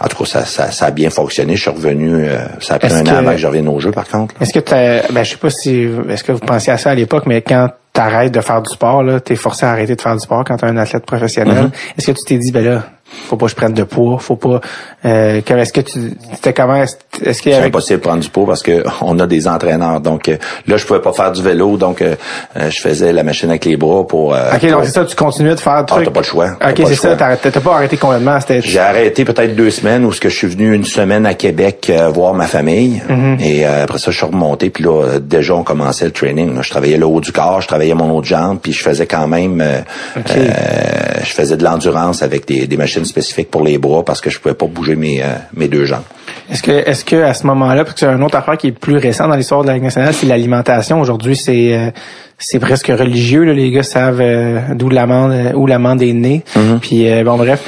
[0.00, 1.56] en tout cas ça, ça, ça a bien fonctionné.
[1.56, 3.80] Je suis revenu, euh, ça a pris un que- an avant que je revienne au
[3.80, 4.34] jeu par contre.
[4.40, 4.72] Est-ce que tu
[5.12, 7.68] ben je sais pas si est-ce que vous pensiez à ça à l'époque, mais quand
[7.94, 10.44] tu arrêtes de faire du sport, là, t'es forcé à arrêter de faire du sport
[10.44, 11.64] quand tu es un athlète professionnel.
[11.64, 11.98] Mm-hmm.
[11.98, 14.36] Est-ce que tu t'es dit ben là, faut pas que je prenne de poids, faut
[14.36, 14.60] pas
[15.04, 16.96] euh, est-ce que tu c'était comment est-ce
[17.42, 20.00] qu'il y C'est avait impossible de prendre du poids parce que on a des entraîneurs.
[20.00, 20.36] Donc euh,
[20.66, 22.14] là, je pouvais pas faire du vélo, donc euh,
[22.56, 24.34] euh, je faisais la machine avec les bras pour.
[24.34, 26.04] euh, OK, donc c'est ça, tu continuais de faire le Ah, truc?
[26.04, 26.50] t'as pas le choix.
[26.66, 30.20] OK, c'est ça, t'as pas arrêté complètement, c'était J'ai arrêté peut-être deux semaines où ce
[30.20, 33.38] que je suis venu une semaine à Québec euh, voir ma famille Mhm.
[33.40, 36.54] et euh, après ça je suis remonté puis là déjà on commençait le training.
[36.54, 36.62] là.
[36.62, 39.26] Je travaillais le haut du corps, je travaillais mon autre jambe puis je faisais quand
[39.28, 39.78] même euh,
[40.16, 40.30] Ok.
[40.36, 40.50] euh,
[41.24, 44.38] je faisais de l'endurance avec des, des machines spécifiques pour les bras parce que je
[44.38, 46.02] pouvais pas bouger mes euh, mes deux jambes.
[46.50, 48.72] Est-ce que, est-ce que à ce moment-là, parce que c'est un autre affaire qui est
[48.72, 51.00] plus récent dans l'histoire de la Ligue nationale, c'est l'alimentation.
[51.00, 51.90] Aujourd'hui, c'est euh,
[52.38, 53.44] c'est presque religieux.
[53.44, 56.42] Là, les gars savent euh, d'où l'amande, euh, où l'amande est née.
[56.80, 57.62] Puis euh, bon, bref,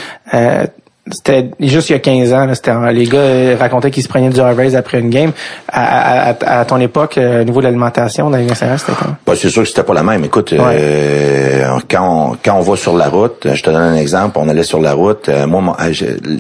[1.12, 2.46] c'était juste il y a 15 ans.
[2.46, 5.32] Là, les gars euh, racontaient qu'ils se prenaient du Harvey's après une game.
[5.68, 9.32] À, à, à- ton époque, euh, au niveau de l'alimentation dans nationale, c'était comment Bah,
[9.36, 10.24] c'est sûr que c'était pas la même.
[10.24, 14.38] Écoute, euh, quand, on, quand on va sur la route, je te donne un exemple,
[14.40, 15.28] on allait sur la route.
[15.28, 15.92] euh, moi, euh,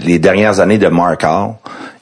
[0.04, 1.54] les dernières années de Mark Hall,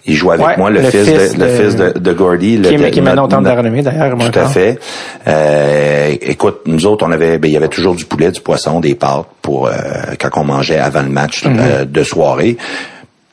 [0.09, 2.57] il jouait avec Ouais, moi, le, le fils, fils de, le fils de, de Gordy.
[2.57, 4.79] le- Qui est- qui est maintenant au notre- Temple de Renommée, d'ailleurs, Tout à fait.
[5.27, 8.81] Euh, écoute, nous autres, on avait, ben, il y avait toujours du poulet, du poisson,
[8.81, 9.73] des pâtes pour euh,
[10.21, 11.57] quand on mangeait avant le match Mhm.
[11.61, 12.57] euh, de soirée.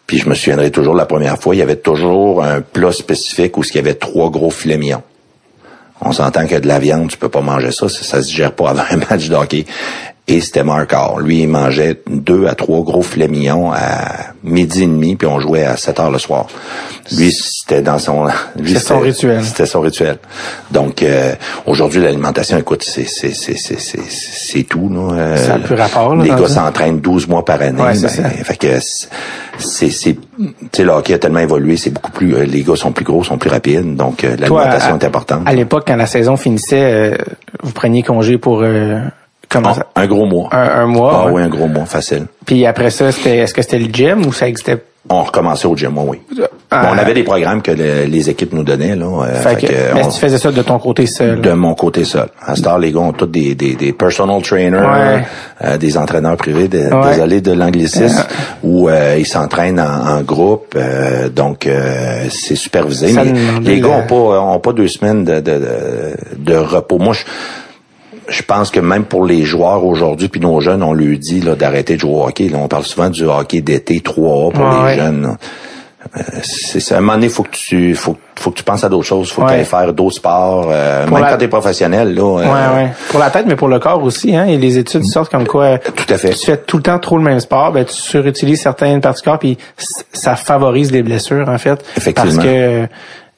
[0.08, 3.58] Puis je me souviendrai toujours la première fois, il y avait toujours un plat spécifique
[3.58, 5.02] où il y avait trois gros filets mignons.
[6.02, 8.52] On s'entend que de la viande, tu peux pas manger ça, ça, ça se digère
[8.52, 9.66] pas avant un match de hockey.
[10.28, 11.24] Et c'était Mark Hall.
[11.24, 15.40] Lui, il mangeait deux à trois gros filets mignons à midi et demi, puis on
[15.40, 16.48] jouait à 7 heures le soir.
[17.16, 18.26] Lui, c'était dans son...
[18.66, 19.44] C'était son rituel.
[19.44, 20.18] C'était son rituel.
[20.72, 21.34] Donc, euh,
[21.68, 24.90] aujourd'hui, l'alimentation, écoute, c'est c'est c'est c'est c'est tout.
[24.90, 25.14] Là.
[25.16, 27.80] Euh, Ça a plus rapport, là, Les gars s'entraînent 12 mois par année.
[27.80, 28.44] Ouais, c'est ben, ça.
[28.44, 29.08] fait que c'est-
[29.60, 32.76] c'est c'est tu sais le hockey a tellement évolué, c'est beaucoup plus euh, les gars
[32.76, 35.44] sont plus gros, sont plus rapides, donc euh, l'alimentation est importante.
[35.46, 36.82] À l'époque, quand la saison finissait,
[37.14, 37.18] euh,
[37.64, 39.00] vous preniez congé pour euh,
[39.50, 39.86] comment Ah, ça?
[39.96, 40.50] un gros mois.
[40.52, 41.12] Un, un mois.
[41.14, 41.32] Ah ouais.
[41.34, 42.26] oui, un gros mois, facile.
[42.46, 44.84] Puis après ça, c'était est-ce que c'était le gym ou ça existait?
[45.08, 46.20] On recommençait au gym, oui.
[46.32, 46.44] oui.
[46.72, 46.82] Ah.
[46.82, 48.96] Bon, on avait des programmes que le- les équipes nous donnaient.
[48.96, 51.42] Là, euh, Fait fait que, que, mais on- tu faisais ça de ton côté seul?
[51.42, 52.26] de mon côté seul.
[52.44, 55.24] À Star, les gars ont tous des, des, des personal trainers, Ouais.
[55.64, 57.12] euh, des entraîneurs privés, de- Ouais.
[57.12, 58.26] désolé de l'anglicisme,
[58.64, 63.10] où euh, ils s'entraînent en, en groupe, euh, donc euh, c'est supervisé.
[63.10, 66.56] Ça mais les gars la- ont pas ont pas deux semaines de, de, de, de
[66.58, 66.98] repos.
[66.98, 67.22] Moi, je,
[68.28, 71.56] je pense que même pour les joueurs aujourd'hui, puis nos jeunes, on lui dit là,
[71.56, 72.50] d'arrêter de jouer au hockey.
[72.50, 74.96] Là, on parle souvent du hockey d'été 3A pour Ouais, les ouais.
[74.96, 75.38] jeunes.
[76.18, 78.84] Euh, c'est c'est- à un moment donné, faut que tu faut, faut que tu penses
[78.84, 79.60] à d'autres choses, faut que tu Ouais.
[79.62, 80.68] ailles faire d'autres sports.
[80.70, 82.22] euh, même la- quand t'es professionnel, là.
[82.22, 82.90] euh, Ouais, ouais.
[83.10, 84.46] Pour la tête, mais pour le corps aussi, hein.
[84.46, 85.80] Et les études sortent comme quoi.
[85.80, 86.30] Tout à fait.
[86.30, 89.30] Tu fais tout le temps trop le même sport, ben tu surutilises certaines parties du
[89.30, 89.58] corps, puis
[90.14, 91.84] ça favorise les blessures en fait.
[91.98, 92.36] Effectivement.
[92.36, 92.86] Parce que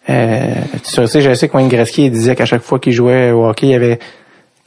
[0.09, 3.45] euh, tu sais, je sais que Wayne Gretzky disait qu'à chaque fois qu'il jouait au
[3.47, 3.99] hockey, il y avait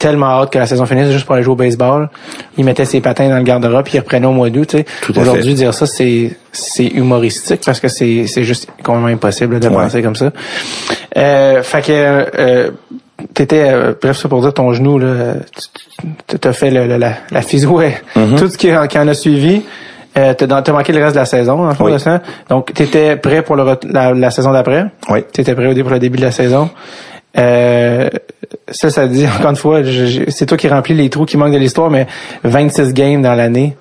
[0.01, 2.09] tellement hâte que la saison finisse juste pour aller jouer au baseball.
[2.57, 4.75] Il mettait ses patins dans le garde-robe puis il reprenait au mois d'août.
[5.15, 5.53] Aujourd'hui, fait.
[5.53, 9.75] dire ça, c'est c'est humoristique parce que c'est c'est juste complètement impossible de Ouais.
[9.75, 10.31] penser comme ça.
[11.17, 12.71] Euh, fait que euh,
[13.33, 15.35] t'étais euh, bref ça pour dire ton genou là,
[16.27, 18.37] tu t'as fait le, le- la, la physio Mm-hmm.
[18.37, 19.61] tout ce qui, qui en a suivi.
[20.17, 21.93] Euh, t'as, manqué le reste de la saison, en Oui.
[21.93, 22.21] de ça.
[22.49, 24.87] Donc, t'étais prêt pour le, la, la saison d'après?
[25.09, 25.23] Oui.
[25.31, 26.69] T'étais prêt pour le début de la saison?
[27.37, 28.09] Euh,
[28.69, 29.81] ça, ça dit, encore une fois,
[30.29, 32.07] c'est toi qui remplis les trous qui manquent de l'histoire, mais
[32.43, 33.75] 26 games dans l'année.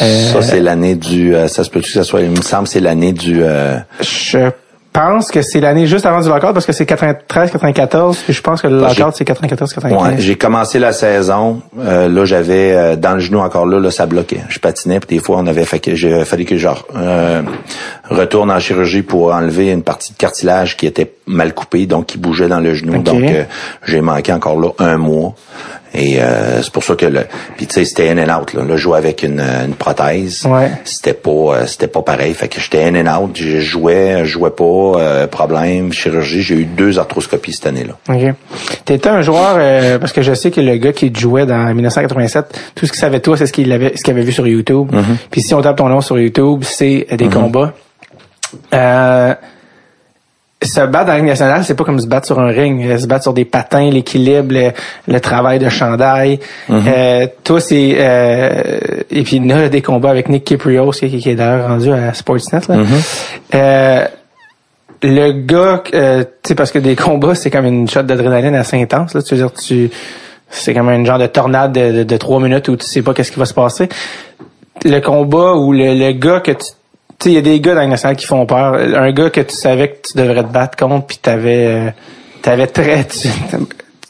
[0.00, 1.34] Euh, Ça, c'est l'année du...
[1.34, 2.22] euh, ça se peut-tu que ça soit...
[2.22, 3.42] Il me semble c'est l'année du...
[3.42, 4.50] euh, Je
[4.92, 8.42] pense que c'est l'année juste avant du lockout parce que c'est 93, 94, puis je
[8.42, 10.08] pense que le lockout c'est 94, 95.
[10.08, 11.62] Ouais, j'ai commencé la saison.
[11.78, 14.40] euh, là, j'avais euh, dans le genou encore là, là, ça bloquait.
[14.48, 17.42] Je patinais, puis des fois, on avait fait que j'ai fallu que je euh,
[18.10, 22.18] retourne en chirurgie pour enlever une partie de cartilage qui était mal coupée, donc qui
[22.18, 23.02] bougeait dans le genou.
[23.02, 23.44] Donc, euh,
[23.84, 25.34] j'ai manqué encore là un mois.
[25.94, 27.20] Et euh, c'est pour ça que le.
[27.56, 28.54] Puis tu sais, c'était in and out.
[28.54, 30.44] Là, là je jouais avec une, une prothèse.
[30.46, 30.70] Ouais.
[30.84, 32.32] C'était pas euh, c'était pas pareil.
[32.34, 33.30] Fait que j'étais in and out.
[33.34, 34.64] Je jouais, je jouais pas.
[34.64, 36.42] euh, problème, chirurgie.
[36.42, 37.94] J'ai eu deux arthroscopies cette année-là.
[38.08, 38.34] OK.
[38.84, 42.58] T'étais un joueur, euh, parce que je sais que le gars qui jouait dans 1987,
[42.74, 44.90] tout ce qu'il savait toi, c'est ce qu'il avait, ce qu'il avait vu sur YouTube.
[45.30, 47.72] Puis si on tape ton nom sur YouTube, c'est euh, des combats.
[48.74, 49.34] Euh,
[50.64, 52.84] se battre dans la Ligue nationale, c'est pas comme se battre sur un ring.
[52.86, 54.70] Euh, Se battre sur des patins, l'équilibre, le,
[55.06, 56.38] le travail de chandail.
[56.70, 57.96] Euh, toi, c'est...
[57.98, 58.78] euh,
[59.10, 62.60] et puis là, des combats avec Nick Kiprios, qui, qui est d'ailleurs rendu à Sportsnet.
[62.68, 62.76] Là.
[63.54, 64.04] Euh,
[65.02, 68.80] le gars, euh, tu sais, parce que des combats, c'est comme une shot d'adrénaline assez
[68.80, 69.14] intense.
[69.14, 69.90] Là, tu veux dire, tu,
[70.48, 73.12] c'est comme un genre de tornade de, de, de trois minutes où tu sais pas
[73.14, 73.88] qu'est-ce qui va se passer.
[74.84, 76.66] Le combat ou le, le gars que tu,
[77.22, 78.74] tu sais, il y a des gars dans le national qui font peur.
[78.74, 81.90] Un gars que tu savais que tu devrais te battre contre, puis t'avais, euh,
[82.42, 83.28] t'avais très, tu,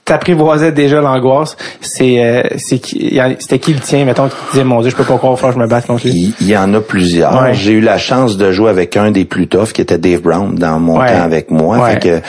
[0.04, 1.56] t'apprivoisais déjà l'angoisse.
[1.82, 5.04] C'est, euh, c'est qui, c'était qui le tien, mettons, qui disait, mon Dieu, je peux
[5.04, 6.12] pas croire, que je me batte contre lui?
[6.12, 7.40] Il, il y en a plusieurs.
[7.42, 7.54] Ouais.
[7.54, 10.54] J'ai eu la chance de jouer avec un des plus toughs qui était Dave Brown
[10.54, 11.12] dans mon Ouais.
[11.12, 11.78] temps avec moi.
[11.78, 11.92] Ouais.
[11.92, 12.20] Fait que,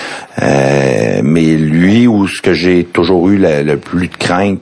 [0.42, 4.60] euh, mais lui, où ce que j'ai toujours eu le, le plus de crainte,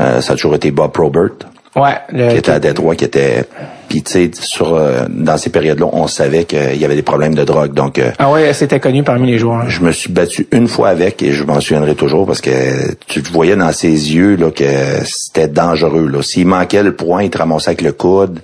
[0.00, 1.30] euh, ça a toujours été Bob Probert,
[1.74, 3.44] Ouais, le, qui était à Détroit, qui était...
[3.88, 7.34] Puis tu sais, sur euh, dans ces périodes-là, on savait qu'il y avait des problèmes
[7.34, 7.74] de drogue.
[7.74, 9.68] Donc, euh, ah ouais, c'était connu parmi les joueurs.
[9.68, 13.20] je me suis battu une fois avec et je m'en souviendrai toujours parce que tu
[13.20, 14.64] voyais dans ses yeux là que
[15.04, 16.08] c'était dangereux.
[16.08, 16.22] Là.
[16.22, 18.40] S'il manquait le point, il te ramassait avec le coude.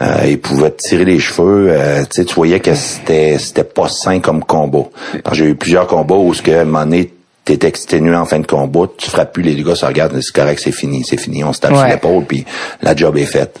[0.00, 1.68] Euh, il pouvait te tirer les cheveux.
[1.70, 4.88] Euh, tu sais, tu voyais que c'était c'était pas sain comme combat.
[5.32, 7.12] J'ai eu plusieurs combats où ce que à un moment donné,
[7.44, 10.60] t'es exténué en fin de combat, tu frappes plus, les gars se regardent, c'est correct,
[10.62, 12.44] c'est fini, c'est fini, on se tape sur l'épaule, puis
[12.82, 13.58] la job est faite.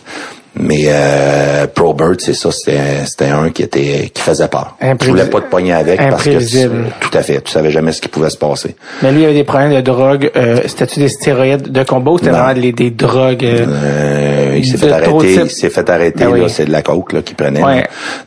[0.54, 4.76] Mais euh, Probert, c'est ça, c'était un qui était qui faisait peur.
[4.98, 6.68] Tu voulais pas te pogner avec parce que tu-
[7.00, 7.40] tout à fait.
[7.40, 8.76] Tu savais jamais ce qui pouvait se passer.
[9.02, 10.30] Mais lui, il avait des problèmes de drogue.
[10.36, 13.44] Euh, C'était-tu des stéroïdes de combat ou c'était vraiment des, des drogues?
[13.46, 15.08] euh, Euh, il s'est fait arrêter.
[15.44, 16.24] Il s'est fait arrêter.
[16.48, 17.64] C'est de la coke là qu'il prenait.
[17.64, 17.84] Ouais.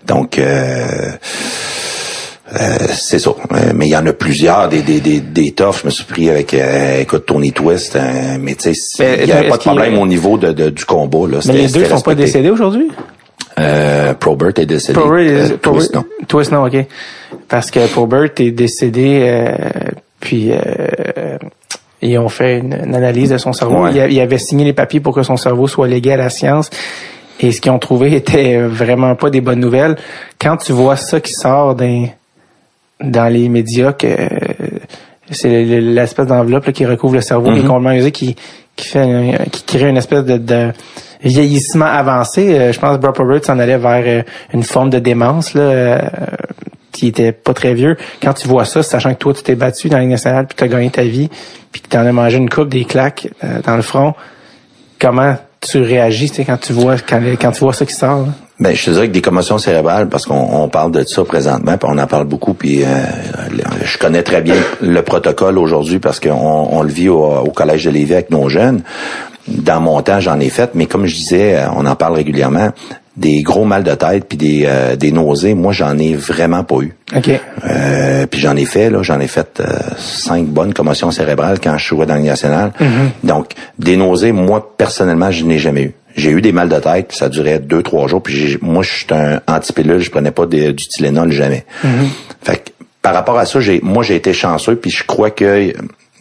[0.08, 1.12] Donc euh,
[2.54, 3.32] euh, c'est ça.
[3.52, 5.80] Euh, mais il y en a plusieurs des des des, des toughs.
[5.82, 7.96] Je me suis pris avec euh, écoute Tony Twist.
[7.96, 10.86] euh, mais tu sais, il y avait pas de problème au niveau de, de- du
[10.86, 11.40] combat là.
[11.48, 12.88] Mais les deux sont pas décédés aujourd'hui?
[13.58, 15.00] Euh, Probert est décédé.
[15.00, 16.04] Probert, est- Twist, non.
[16.28, 16.86] Twist, non, ok.
[17.48, 19.56] Parce que Probert est décédé, euh,
[20.20, 21.38] puis euh,
[22.02, 23.84] ils ont fait une, une analyse de son cerveau.
[23.86, 23.92] Ouais.
[23.94, 26.30] Il, a- il avait signé les papiers pour que son cerveau soit légué à la
[26.30, 26.70] science.
[27.40, 29.96] Et ce qu'ils ont trouvé était vraiment pas des bonnes nouvelles.
[30.40, 32.08] Quand tu vois ça qui sort dans,
[33.04, 34.28] dans les médias, que euh,
[35.32, 38.36] c'est le- le- l'espèce d'enveloppe là, qui recouvre le cerveau, qui est complètement usé, qui,
[38.76, 40.72] qui fait un- qui crée une espèce de, de
[41.24, 42.54] vieillissement avancé.
[42.58, 44.22] Euh, je pense que Bob Probert s'en allait vers euh,
[44.54, 46.10] une forme de démence là,
[46.92, 47.98] qui était pas très vieux.
[48.22, 50.56] Quand tu vois ça, sachant que toi tu t'es battu dans la Ligue nationale, puis
[50.56, 51.30] tu as gagné ta vie,
[51.72, 54.14] puis que tu en as mangé une coupe des claques euh, dans le front,
[55.00, 58.20] comment tu réagis tu sais, quand tu vois quand, quand tu vois ça qui sort?
[58.20, 58.34] là?
[58.58, 61.78] Ben, je te dirais que des commotions cérébrales, parce qu'on on parle de ça présentement,
[61.78, 62.88] puis on en parle beaucoup, puis euh,
[63.84, 66.32] je connais très bien le protocole aujourd'hui parce qu'on
[66.72, 68.82] on le vit au, au Collège de Lévis avec nos jeunes.
[69.48, 72.70] Dans mon temps, j'en ai fait, mais comme je disais, on en parle régulièrement,
[73.18, 76.78] des gros mal de tête puis des, euh, des nausées, moi, j'en ai vraiment pas
[76.82, 76.94] eu.
[77.16, 77.30] OK.
[77.66, 79.66] Euh, puis j'en ai fait, là, j'en ai fait euh,
[79.98, 82.74] cinq bonnes commotions cérébrales quand je jouais dans le national.
[83.24, 85.94] Donc, des nausées, moi, personnellement, je n'ai jamais eu.
[86.18, 88.22] J'ai eu des mal de tête, ça durait deux, trois jours.
[88.24, 91.66] Puis j'ai- moi, je suis un antipilule, je prenais pas de- du Tylenol jamais.
[92.44, 92.70] Fait que,
[93.02, 95.74] par rapport à ça, j'ai, moi, j'ai été chanceux, puis je crois que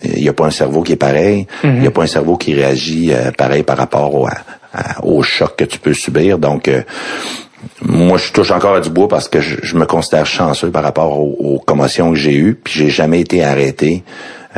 [0.05, 1.47] il n'y a pas un cerveau qui est pareil.
[1.65, 4.33] Il n'y a pas un cerveau qui réagit euh, pareil par rapport au, à-
[4.73, 6.39] à- au choc que tu peux subir.
[6.39, 6.83] Donc, euh,
[7.83, 10.83] moi, je touche encore à du bois parce que je, je me considère chanceux par
[10.83, 14.03] rapport aux, aux commotions que j'ai eues, puis j'ai jamais été arrêté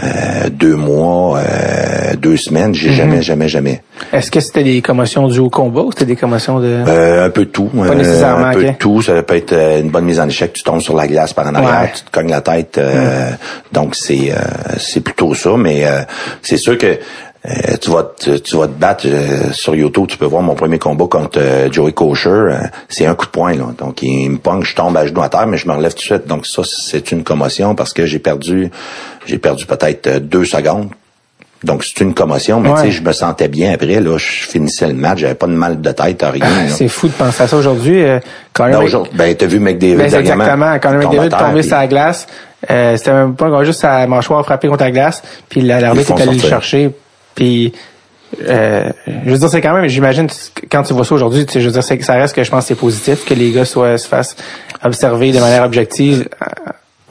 [0.02, 2.74] euh, deux mois, euh, deux semaines.
[2.74, 2.94] J'ai Mhm.
[2.96, 3.82] jamais, jamais, jamais.
[4.12, 6.66] Est-ce que c'était des commotions dues au combat ou c'était des commotions de...
[6.86, 7.64] Euh, un peu de tout.
[7.74, 9.00] Pas euh, nécessairement, un peu de tout.
[9.02, 10.52] Ça peut être une bonne mise en échec.
[10.52, 11.92] Tu tombes sur la glace par en arrière, Ouais.
[11.94, 12.78] tu te cognes la tête.
[12.78, 13.30] euh,
[13.72, 14.36] Donc c'est euh,
[14.78, 15.56] c'est plutôt ça.
[15.56, 16.02] Mais euh,
[16.42, 16.98] c'est sûr que
[17.48, 20.06] euh, tu vas te, tu vas te battre euh, sur YouTube.
[20.08, 22.28] Tu peux voir mon premier combat contre euh, Joey Kosher.
[22.30, 22.54] euh,
[22.88, 23.66] c'est un coup de poing là.
[23.78, 25.98] Donc il me pogne, je tombe à genoux à terre, mais je me relève tout
[25.98, 26.26] de suite.
[26.26, 28.70] Donc ça c'est une commotion parce que j'ai perdu
[29.26, 30.88] j'ai perdu peut-être euh, deux secondes.
[31.64, 32.74] Donc c'est une commotion, mais Ouais.
[32.76, 33.98] tu sais, je me sentais bien après.
[33.98, 36.44] Là, je finissais le match, j'avais pas de mal de tête, rien.
[36.44, 36.68] là.
[36.68, 38.02] C'est fou de penser à ça aujourd'hui.
[38.04, 38.20] Euh,
[38.52, 40.78] Conor Non, Mc- aujourd'hui, ben, t'as vu McDavid Ben, exactement.
[40.80, 42.26] Quand McDavid terre, tombé sur la glace,
[42.70, 46.22] euh, c'était même pas juste sa mâchoire frappée contre la glace, puis la- l'arbitre est
[46.22, 46.90] allé le chercher,
[47.36, 47.72] puis
[48.42, 50.26] euh, je veux dire, c'est quand même, j'imagine,
[50.70, 52.74] quand tu vois ça aujourd'hui, je veux dire, ça reste que je pense que c'est
[52.74, 54.36] positif que les gars soient, se fassent
[54.82, 56.28] observer de manière objective.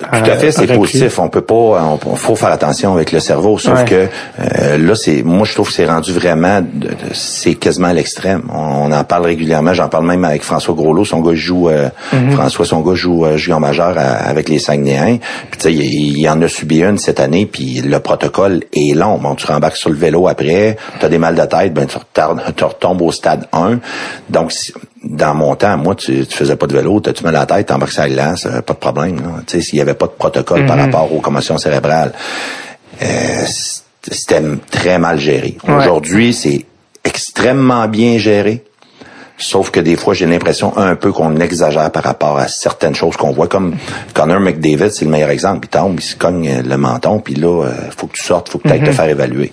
[0.03, 1.19] Euh, Tout à fait, c'est positif.
[1.19, 3.57] On peut pas, on, on- faut faire attention avec le cerveau.
[3.57, 3.85] Sauf Ouais.
[3.85, 4.07] que
[4.39, 7.93] euh, là, c'est, moi, je trouve que c'est rendu vraiment, de- de- c'est quasiment à
[7.93, 8.43] l'extrême.
[8.53, 9.73] On, on en parle régulièrement.
[9.73, 11.05] J'en parle même avec François Groslot.
[11.05, 12.31] Son gars joue, euh, Mm-hmm.
[12.31, 15.19] François, son gars joue euh, junior majeur à- avec les Saguenayens.
[15.49, 17.45] Puis tu sais, il, il en a subi une cette année.
[17.45, 19.17] Puis le protocole est long.
[19.17, 21.97] Bon, tu rembarques sur le vélo après, tu as des mal de tête, ben tu,
[22.65, 23.79] retombes au stade 1.
[24.29, 24.73] Donc si-
[25.06, 27.95] dans mon temps, moi, tu, tu faisais pas de vélo, mal à la tête, t'embarques
[27.95, 29.18] la glace, euh, pas de problème.
[29.18, 29.41] là.
[29.45, 32.12] Tu sais, s'il y avait pas de protocole par rapport aux commotions cérébrales,
[33.01, 33.45] euh,
[34.12, 34.41] c'était
[34.72, 35.58] très mal géré.
[35.68, 35.76] Ouais.
[35.76, 36.66] Aujourd'hui, c'est
[37.03, 38.64] extrêmement bien géré.
[39.38, 43.18] Sauf que des fois, j'ai l'impression un peu qu'on exagère par rapport à certaines choses
[43.18, 43.47] qu'on voit.
[43.47, 43.76] Comme
[44.14, 45.68] Connor McDavid, c'est le meilleur exemple.
[45.68, 48.60] Il tombe, il se cogne le menton, puis là, euh, faut que tu sortes, faut
[48.60, 49.51] que tu ailles te faire évaluer.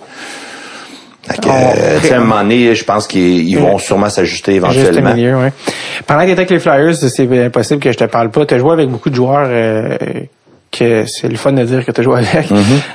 [1.27, 4.65] Que, On- euh, à un moment donné, je pense qu'ils ils vont sûrement s'ajuster Juste
[4.77, 5.13] éventuellement.
[5.13, 5.53] milieu, ouais.
[6.05, 8.45] Pendant que tu avec les Flyers, c'est impossible que je te parle pas.
[8.45, 9.97] Tu as joué avec beaucoup de joueurs euh,
[10.69, 12.49] que c'est le fun de dire que tu as joué avec.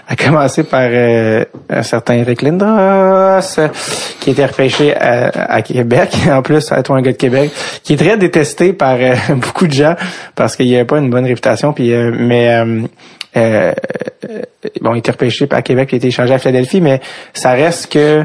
[0.09, 3.61] À commencer par euh, un certain Eric Lindros,
[4.21, 6.11] qui était repêché à, à Québec.
[6.31, 7.51] En plus, à toi, un gars de Québec,
[7.83, 9.95] qui est très détesté par euh, beaucoup de gens
[10.35, 11.73] parce qu'il n'y avait pas une bonne réputation.
[11.73, 12.63] Puis, euh, mais
[13.37, 13.73] euh,
[14.29, 14.43] euh,
[14.81, 17.01] bon, il était repêché à Québec, il a été échangé à Philadelphie, mais
[17.35, 18.25] ça reste que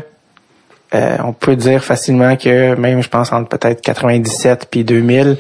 [0.96, 5.38] euh, on peut dire facilement que même, je pense, entre peut-être 97 puis 2000,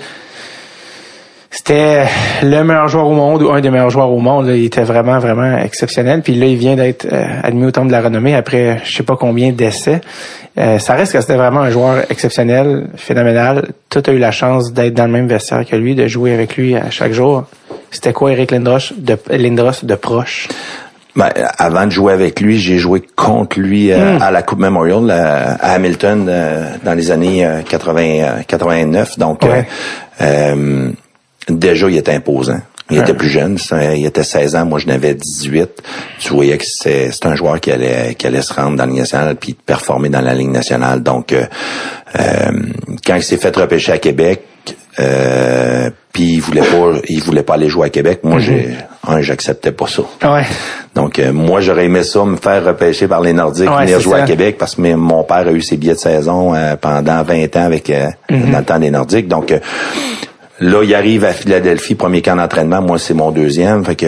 [1.51, 2.05] c'était
[2.41, 4.47] le meilleur joueur au monde ou un des meilleurs joueurs au monde.
[4.47, 6.23] Il était vraiment, vraiment exceptionnel.
[6.23, 9.03] Puis là, il vient d'être euh, admis au temple de la renommée après je sais
[9.03, 10.01] pas combien d'essais.
[10.57, 13.69] Euh, ça reste que c'était vraiment un joueur exceptionnel, phénoménal.
[13.89, 16.57] Tout a eu la chance d'être dans le même vestiaire que lui, de jouer avec
[16.57, 17.43] lui à chaque jour.
[17.93, 20.49] C'était quoi Eric Lindros de, Lindros de proche?
[21.15, 21.29] Ben,
[21.59, 24.21] avant de jouer avec lui, j'ai joué contre lui euh, Hmm.
[24.23, 29.19] à la Coupe Memorial euh, à Hamilton euh, dans les années euh, 80, euh, 89.
[29.19, 29.67] Donc, Ouais.
[30.21, 30.91] euh, euh,
[31.49, 32.59] déjà, il était imposant.
[32.89, 33.57] Il était plus jeune,
[33.95, 35.81] il était 16 ans, moi je n'avais 18.
[36.19, 38.99] Tu voyais que c'est un joueur qui allait qui allait se rendre dans la Ligue
[38.99, 41.01] nationale puis performer dans la Ligue nationale.
[41.01, 41.33] Donc
[42.13, 44.41] quand il s'est fait repêcher à Québec,
[44.99, 48.69] euh, puis il voulait pas il voulait pas aller jouer à Québec, moi j'ai
[49.05, 50.03] un j'acceptais pas ça.
[50.31, 50.43] Ouais.
[50.95, 54.17] Donc euh, moi j'aurais aimé ça me faire repêcher par les Nordiques, Ouais, venir jouer
[54.17, 54.23] ça.
[54.23, 57.55] à Québec parce que mon père a eu ses billets de saison euh, pendant 20
[57.57, 58.51] ans avec euh, Mhm.
[58.51, 59.27] dans le temps des Nordiques.
[59.27, 59.59] Donc euh,
[60.59, 64.05] là il arrive à Philadelphie, premier camp d'entraînement, moi c'est mon deuxième, fait que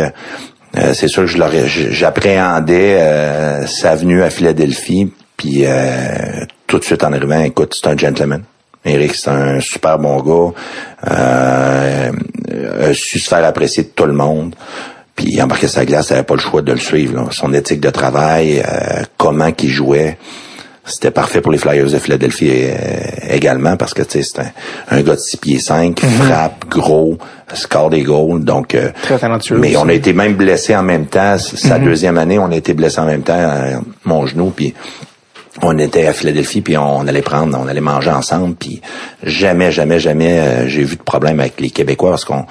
[0.77, 6.79] euh, c'est sûr que je l'aurais j'appréhendais euh, sa venue à Philadelphie puis euh, tout
[6.79, 8.43] de suite en arrivant, écoute, c'est un gentleman.
[8.87, 10.53] Eric, c'est un super bon gars.
[11.11, 11.64] Euh,
[12.85, 14.55] a su se faire apprécier de tout le monde.
[15.15, 17.15] Puis il embarquait sa glace, il avait pas le choix de le suivre.
[17.15, 17.27] là.
[17.31, 20.17] Son éthique de travail, euh, comment qu'il jouait,
[20.83, 22.73] c'était parfait pour les Flyers de Philadelphie euh,
[23.29, 27.17] également parce que tu sais c'est un, un gars de 6 pieds 5, frappe gros,
[27.53, 28.43] score des goals.
[28.43, 29.77] Donc euh, Très talentueux Mais aussi.
[29.77, 31.37] on a été même blessés en même temps.
[31.39, 34.73] Sa deuxième année, on a été blessés en même temps, euh, mon genou, puis
[35.61, 38.81] on était à Philadelphie, puis on allait prendre, on allait manger ensemble, puis
[39.23, 42.45] jamais, jamais, jamais euh, j'ai vu de problème avec les Québécois parce qu'on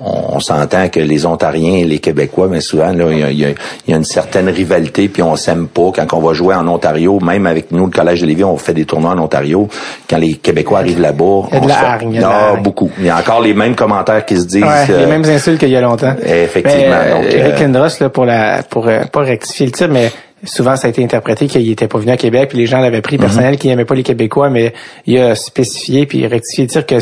[0.00, 3.30] on, on s'entend que les Ontariens et les Québécois, mais souvent là, il y a,
[3.30, 3.50] il y a-
[3.86, 5.90] il y a une certaine rivalité, puis on s'aime pas.
[5.94, 8.74] Quand on va jouer en Ontario, même avec nous, le Collège de Lévis, on fait
[8.74, 9.68] des tournois en Ontario.
[10.10, 11.14] Quand les Québécois arrivent là-bas,
[11.52, 12.90] de on la se fait- hargne, il y a de la beaucoup.
[12.98, 14.62] Il y a encore les mêmes commentaires qui se disent.
[14.64, 16.14] Ouais, les euh, mêmes insultes qu'il y a longtemps.
[16.26, 20.10] Effectivement, Mais, euh, donc, Eric Lindros, là, pour la, pour pas rectifier le tir, mais
[20.44, 22.96] souvent ça a été interprété qu'il était pas venu à Québec, puis les gens l'avaient
[22.98, 23.02] Mhm.
[23.02, 24.72] pris personnel, qu'il aimait pas les Québécois, mais
[25.06, 26.96] il a spécifié puis rectifié tir que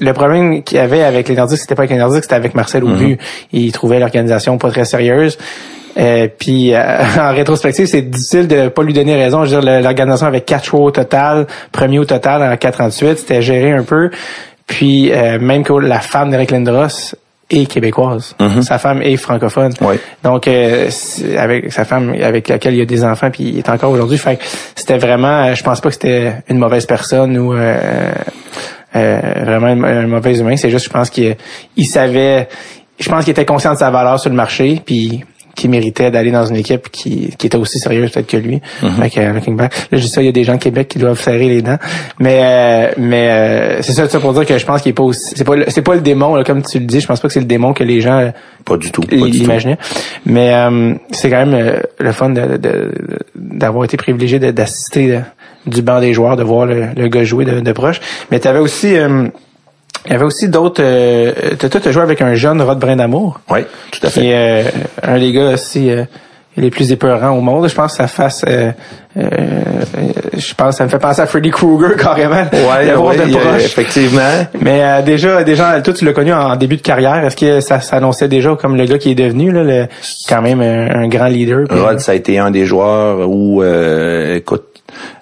[0.00, 2.54] le problème qu'il y avait avec les Nordiques, c'était pas avec les Nordiques, c'était avec
[2.54, 2.92] Marcel Mhm.
[2.92, 3.18] Aubu.
[3.52, 5.38] Il trouvait l'organisation pas très sérieuse.
[5.98, 6.78] Euh, puis euh,
[7.18, 9.44] en rétrospective, c'est difficile de pas lui donner raison.
[9.46, 13.40] Je veux dire, l'organisation avait quatre choix au total, premier au total en 438, c'était
[13.40, 14.10] géré un peu.
[14.66, 17.14] Puis euh, même que la femme d'Eric Lindros
[17.50, 18.34] est québécoise.
[18.62, 19.72] Sa femme est francophone.
[19.80, 19.96] Oui.
[20.22, 20.90] Donc euh,
[21.38, 24.18] avec sa femme avec laquelle il y a des enfants puis il est encore aujourd'hui.
[24.18, 24.44] Fait que
[24.74, 28.12] c'était vraiment, je pense pas que c'était une mauvaise personne ou euh,
[28.96, 30.56] euh, vraiment un, un mauvais humain.
[30.56, 31.36] C'est juste, je pense qu'il
[31.76, 32.48] il savait,
[32.98, 35.24] je pense qu'il était conscient de sa valeur sur le marché puis
[35.56, 38.60] qui méritait d'aller dans une équipe qui, qui était aussi sérieuse peut-être que lui.
[39.00, 40.58] Fait que, euh, looking back, là, je dis ça, il y a des gens de
[40.62, 41.78] Québec qui doivent serrer les dents.
[42.20, 45.02] Mais euh, mais euh, c'est ça, ça pour dire que je pense qu'il est pas
[45.02, 47.00] aussi, c'est pas le- c'est pas le démon là, comme tu le dis.
[47.00, 48.30] Je pense pas que c'est le démon que les gens euh,
[48.64, 49.02] Pas du tout.
[49.40, 49.78] L'imaginaient.
[50.26, 52.92] Mais euh, c'est quand même euh, le fun de- de-
[53.34, 55.20] d'avoir été privilégié d'assister euh,
[55.66, 58.00] du banc des joueurs, de voir le, le gars jouer de, de proche.
[58.30, 59.28] Mais tu avais aussi euh,
[60.06, 60.82] il y avait aussi d'autres.
[60.82, 63.60] Euh, tu as joué avec un jeune Rod Brindamour, Oui,
[63.92, 64.20] tout à fait.
[64.20, 64.70] qui est euh,
[65.02, 66.04] un des gars aussi euh,
[66.56, 67.68] les plus épeurants au monde.
[67.68, 68.70] Je pense que sa face, euh,
[69.18, 69.28] euh,
[70.36, 72.44] je pense, que ça me fait penser à Freddy Krueger carrément.
[72.52, 73.64] Ouais, ouais, de proche.
[73.64, 74.46] effectivement.
[74.60, 77.24] Mais euh, déjà, déjà, toi, tu l'as connu en début de carrière.
[77.24, 79.86] Est-ce que ça s'annonçait déjà comme le gars qui est devenu, là, le,
[80.28, 81.64] quand même un, un grand leader?
[81.68, 84.64] puis- Rod, ça a été un des joueurs où, euh, écoute,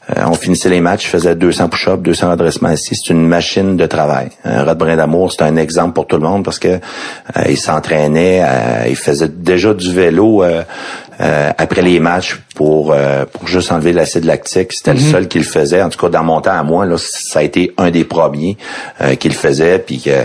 [0.09, 2.94] on finissait les matchs, il faisait 200 push-ups, 200 redressements assis.
[2.94, 4.30] C'est une machine de travail.
[4.44, 8.42] Euh, Rod Brindamour, c'est un exemple pour tout le monde parce que euh, il s'entraînait,
[8.42, 10.44] euh, il faisait déjà du vélo
[11.20, 14.72] euh, après les matchs pour euh, pour juste enlever l'acide lactique.
[14.72, 15.82] C'était le seul qui le faisait.
[15.82, 18.56] En tout cas, dans mon temps à moi, là, ça a été un des premiers
[19.00, 19.78] euh, qui le faisait.
[19.78, 20.24] Puis que euh,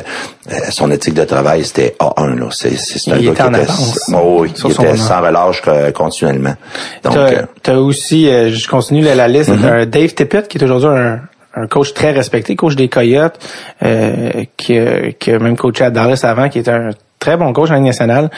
[0.70, 2.36] son éthique de travail, c'était A1.
[2.40, 2.48] Là.
[2.52, 5.22] C'est, c'est, un Il gars était qui en était, avance Oh oui, il était sans
[5.22, 6.56] relâche euh, continuellement.
[7.04, 7.16] Donc,
[7.64, 10.90] T'as euh, aussi, euh, je continue la, la liste, un Dave Tippett qui est aujourd'hui
[10.90, 11.20] un,
[11.56, 13.38] un coach très respecté, coach des Coyotes,
[13.84, 17.52] euh, qui, a- qui a même coaché à Dallas avant, qui est un très bon
[17.54, 18.30] coach en Ligue nationale,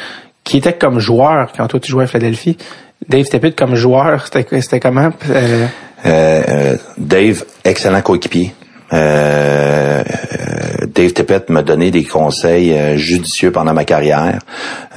[0.44, 2.58] qui était comme joueur quand toi tu jouais à Philadelphie.
[3.08, 5.10] Dave Tippett comme joueur, c'était c'était comment?
[5.30, 5.68] Euh,
[6.06, 8.54] Euh, euh, Dave, excellent coéquipier.
[8.94, 14.40] Euh, euh, Dave Tippett m'a donné des conseils euh, judicieux pendant ma carrière.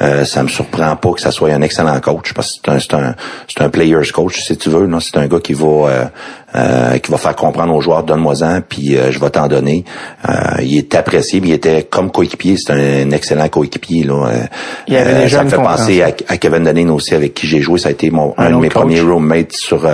[0.00, 2.78] Euh, ça me surprend pas que ça soit un excellent coach parce que c'est un,
[2.80, 3.14] c'est un,
[3.48, 4.86] c'est un player's coach si tu veux.
[4.86, 6.04] Non, c'est un gars qui va euh,
[6.56, 9.84] euh, qui va faire comprendre aux joueurs donne-moi-en puis euh, je vais t'en donner.
[10.28, 10.32] Euh,
[10.62, 14.30] il est apprécié, mais il était comme coéquipier, c'est un, excellent coéquipier là.
[14.88, 17.60] Il y avait déjà ça me fait penser à, Kevin Dunning aussi avec qui j'ai
[17.60, 17.78] joué.
[17.78, 18.82] Ça a été mon Un un, de mes coach.
[18.82, 19.86] premiers roommates sur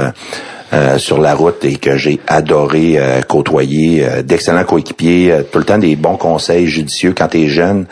[0.73, 4.05] euh, sur la route et que j'ai adoré euh, côtoyer.
[4.05, 7.87] euh, D'excellents coéquipiers, euh, tout le temps des bons conseils judicieux quand t'es jeune.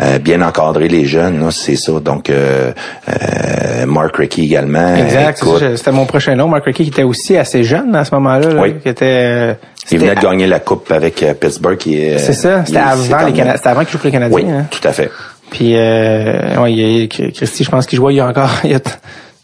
[0.00, 1.92] euh, bien encadrer les jeunes, c'est ça.
[2.00, 2.70] Donc, euh,
[3.08, 4.94] euh, Mark Rickey également.
[4.94, 5.42] exact,
[5.76, 6.46] c'était mon prochain nom.
[6.46, 8.74] Mark Rickey qui était aussi assez jeune à ce moment-là, là, Oui.
[8.80, 9.56] qui était...
[9.90, 11.78] il venait de gagner la coupe avec Pittsburgh.
[11.82, 14.36] C'est ça, c'était avant les c'était avant qu'il joue pour les Canadiens.
[14.36, 14.66] Oui, hein.
[14.70, 15.10] tout à fait.
[15.50, 18.50] Puis, euh, ouais, il y a, Christy, je pense qu'il jouait il y a encore,
[18.64, 18.80] il y a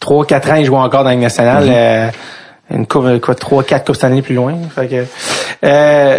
[0.00, 1.64] 3-4 ans, il jouait encore dans la nationale.
[1.64, 1.72] Mhm.
[1.74, 2.06] euh,
[2.70, 4.54] une coupe, quoi, 3-4 coupes années plus loin.
[4.74, 5.04] Fait que,
[5.64, 6.18] euh,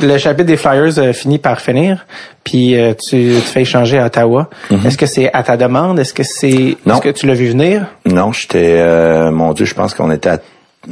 [0.00, 2.06] le chapitre des Flyers euh, finit par finir,
[2.44, 4.48] puis euh, tu, tu fais échanger à Ottawa.
[4.84, 5.98] Est-ce que c'est à ta demande?
[5.98, 6.92] Est-ce que c'est Mhm.
[6.92, 7.86] Est-ce que tu l'as vu venir?
[8.06, 10.38] Non, j'étais, euh, mon Dieu, je pense qu'on était à,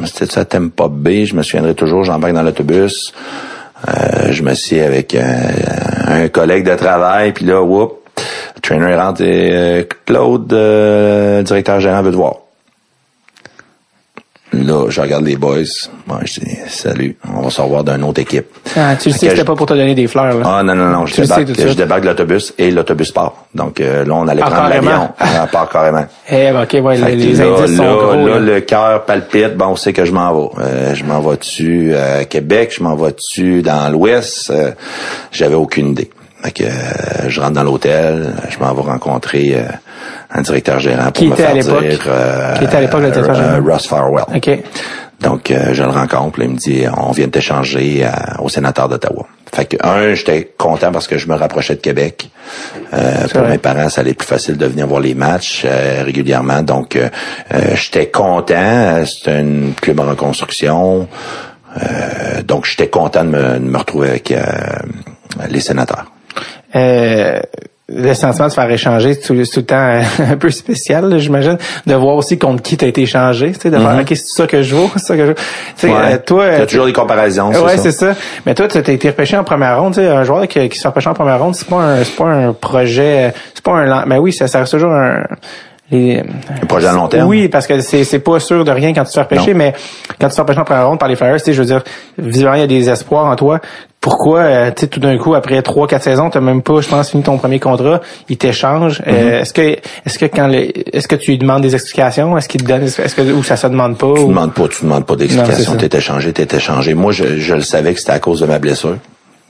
[0.05, 3.13] c'était ça, Tempa B, je me souviendrai toujours, j'embarque dans l'autobus,
[3.89, 8.01] euh, je me suis avec un collègue de travail, puis là, whoop,
[8.57, 12.35] le trainer rentre et Claude, euh, directeur gérant veut te voir.
[14.65, 15.57] Là, je regarde les boys.
[16.07, 18.47] Moi, je dis, salut, on va se revoir d'une autre équipe.
[18.77, 20.39] Ah, tu le sais, c'était je- pas pour te donner des fleurs.
[20.39, 20.45] Là.
[20.59, 23.35] Ah non, non, non, je Tu débarque, je débarque de l'autobus et l'autobus part.
[23.55, 25.09] Donc euh, là, on allait Ah, prendre l'avion.
[25.19, 26.07] Ah, part carrément.
[26.31, 28.27] Eh, ben, ok, ouais, les, les là, indices sont là, gros.
[28.27, 28.41] là, là.
[28.41, 29.57] le cœur palpite.
[29.57, 30.49] Bon, on sait que je m'en vais?
[30.61, 32.73] Euh, je m'en vais-tu à Québec?
[32.77, 34.51] Je m'en vais-tu dans l'Ouest?
[34.51, 34.73] Euh,
[35.33, 36.11] J'avais aucune idée.
[36.47, 38.33] Fait que euh, je rentre dans l'hôtel.
[38.49, 39.63] Je m'en vais rencontrer euh,
[40.31, 41.89] un directeur gérant pour Qui me était à faire l'époque?
[41.89, 42.05] dire...
[42.07, 43.73] euh, Qui était à l'époque le directeur euh, gérant?
[43.75, 44.25] Russ Farwell.
[44.33, 44.51] OK.
[45.21, 48.49] Donc, euh, je le rencontre, là, il me dit, on vient de t'échanger à- au
[48.49, 49.27] sénateur d'Ottawa.
[49.53, 52.31] Fait que, un, j'étais content parce que je me rapprochais de Québec.
[52.95, 53.51] Euh, pour vrai.
[53.53, 56.63] mes parents, ça allait plus facile de venir voir les matchs euh, régulièrement.
[56.63, 57.09] Donc, euh,
[57.55, 58.55] euh, j'étais content.
[58.57, 61.09] Euh, C'était un club en reconstruction.
[61.83, 64.43] Euh, donc, j'étais content de me, de me retrouver avec euh,
[65.49, 66.05] les sénateurs.
[66.77, 67.41] Euh,
[67.89, 70.03] le sentiment de se faire échanger, c'est tout, tout le temps euh,
[70.33, 71.57] un peu spécial, j'imagine,
[71.87, 74.47] de voir aussi contre qui t'as été échangé, tu sais, de faire, ok, c'est ça
[74.47, 75.35] que je vaux, c'est ça que je vaux.
[75.35, 75.87] Mm-hmm.
[75.87, 76.15] Ouais.
[76.15, 77.83] euh, toi, Il y a euh, toujours des comparaisons, c'est ouais, ça.
[77.85, 78.15] c'est ça.
[78.45, 80.77] Mais toi, tu as été repêché en première ronde, tu sais, un joueur qui, qui
[80.77, 83.73] se fait repêcher en première ronde, c'est pas un, c'est pas un projet, c'est pas
[83.73, 85.23] un, mais oui, ça, ça reste toujours un,
[85.91, 86.23] les,
[86.69, 87.29] projet à long terme?
[87.29, 89.59] Oui, parce que c'est, c'est pas sûr de rien quand tu te fais repêcher, Non.
[89.59, 89.75] mais
[90.21, 91.67] quand tu te fais repêcher en première ronde par les Flyers, tu sais, je veux
[91.67, 91.83] dire,
[92.19, 93.61] visiblement, il y a des espoirs en toi.
[94.01, 96.89] Pourquoi, euh, tu sais, tout d'un coup, après trois, quatre saisons, t'as même pas, je
[96.89, 99.01] pense, fini ton premier contrat, il t'échange.
[99.01, 99.05] Mm-hmm.
[99.09, 102.37] Euh, est-ce que, est-ce que quand le, est-ce que tu lui demandes des explications?
[102.39, 104.13] Est-ce qu'il te donne, est-ce que, ou ça se demande pas?
[104.15, 105.73] Tu ou- demandes pas, tu demandes pas Non, c'est d'explication.
[105.73, 105.89] ça.
[105.89, 106.95] T'es échangé, t'es échangé.
[106.95, 108.97] Moi, je, je le savais que c'était à cause de ma blessure.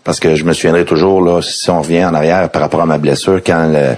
[0.04, 2.86] Parce que je me souviendrai toujours, là, si on revient en arrière par rapport à
[2.86, 3.96] ma blessure, quand le,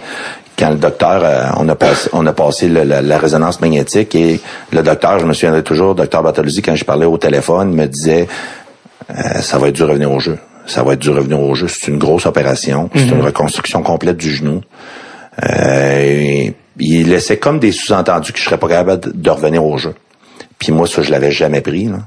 [0.58, 4.14] quand le docteur, euh, on a passé, on a passé le- la, la résonance magnétique
[4.14, 4.40] et
[4.72, 8.26] le docteur, je me souviendrai toujours, docteur Bartolozzi, quand je parlais au téléphone, me disait,
[9.10, 10.38] euh, ça va être de revenir au jeu.
[10.66, 11.66] Ça va être de revenir au jeu.
[11.68, 12.90] C'est une grosse opération.
[12.94, 14.60] C'est une reconstruction complète du genou.
[15.44, 19.78] Euh, il laissait comme des sous-entendus que je serais pas capable de- de revenir au
[19.78, 19.94] jeu.
[20.58, 21.84] Puis moi, ça, je l'avais jamais pris.
[21.86, 21.98] là.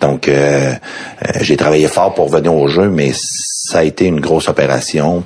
[0.00, 4.20] Donc, euh, euh, j'ai travaillé fort pour revenir au jeu, mais ça a été une
[4.20, 5.24] grosse opération.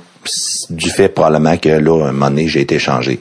[0.69, 3.19] Du fait probablement que là, à un moment donné, j'ai été changé.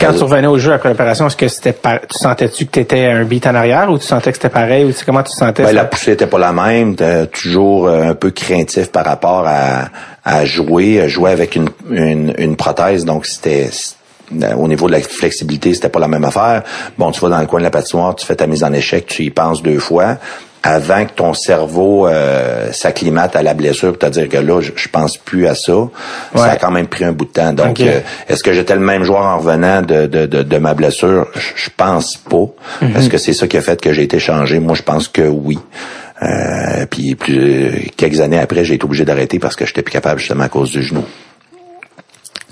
[0.00, 2.80] Quand tu revenais au jeu après l'opération, est-ce que c'était par- tu sentais-tu que tu
[2.80, 5.22] étais un beat en arrière ou tu sentais que c'était pareil ou tu sais comment
[5.22, 5.62] tu te sentais?
[5.62, 5.74] Ben, ça?
[5.74, 6.96] la poussée était pas la même.
[6.96, 9.88] T'es toujours euh, un peu craintif par rapport à,
[10.24, 13.04] à jouer, jouer avec une, une, une prothèse.
[13.04, 16.62] Donc, c'était c'était- au niveau de la flexibilité, c'était pas la même affaire.
[16.98, 19.06] Bon, tu vas dans le coin de la patinoire, tu fais ta mise en échec,
[19.06, 20.16] tu y penses deux fois
[20.62, 24.72] avant que ton cerveau euh, s'acclimate à la blessure pour te dire que là, je,
[24.76, 25.72] je pense plus à ça.
[26.34, 27.52] Ça a quand même pris un bout de temps.
[27.52, 30.74] Donc, euh, est-ce que j'étais le même joueur en revenant de, de, de, de ma
[30.74, 31.28] blessure?
[31.34, 32.46] Je, je pense pas.
[32.82, 32.96] Mhm.
[32.96, 34.58] Est-ce que c'est ça qui a fait que j'ai été changé?
[34.58, 35.58] Moi, je pense que oui.
[36.22, 40.20] Euh, puis plus, quelques années après, j'ai été obligé d'arrêter parce que j'étais plus capable
[40.20, 41.04] justement à cause du genou.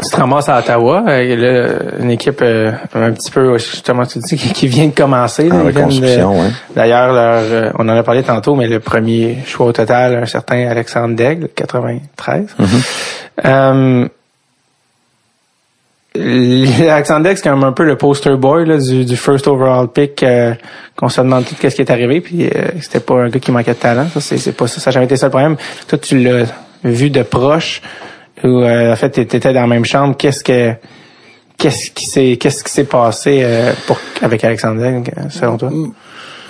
[0.01, 4.21] Tu te ramasses à Ottawa, euh, là, une équipe euh, un petit peu, justement, tu
[4.21, 5.51] dis, qui, vient de commencer.
[5.51, 6.51] ouais.
[6.75, 10.27] D'ailleurs, leur, euh, on en a parlé tantôt, mais le premier choix au total, un
[10.27, 12.47] certain Alexandre Daigle, 93.
[12.61, 12.75] Mm-hmm.
[13.45, 14.09] Euh,
[16.17, 20.23] Alexandre c'est quand même un peu le poster boy là, du, du first overall pick
[20.23, 20.55] euh,
[20.97, 23.53] qu'on se demande tout qu'est-ce qui est arrivé, puis euh, c'était pas un gars qui
[23.53, 24.07] manquait de talent.
[24.13, 24.81] Ça, c'est, c'est pas ça.
[24.81, 25.57] Ça n'a jamais été ça le problème.
[25.87, 26.47] Toi, tu l'as
[26.83, 27.83] vu de proche,
[28.45, 30.17] ou euh, en fait, tu étais dans la même chambre.
[30.17, 30.73] Qu'est-ce que
[31.57, 35.71] qu'est-ce qui s'est qu'est-ce qui s'est passé euh, pour avec Alexandre euh, selon toi?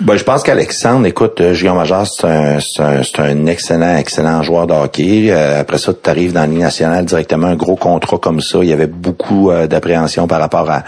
[0.01, 4.65] Ben, je pense qu'Alexandre, écoute, euh, Julien Major, c'est un, un, un excellent, excellent joueur
[4.65, 5.27] de hockey.
[5.29, 8.59] Euh, après ça, tu arrives dans la Ligue nationale directement, un gros contrat comme ça.
[8.61, 10.83] Il y avait beaucoup euh, d'appréhension par rapport à,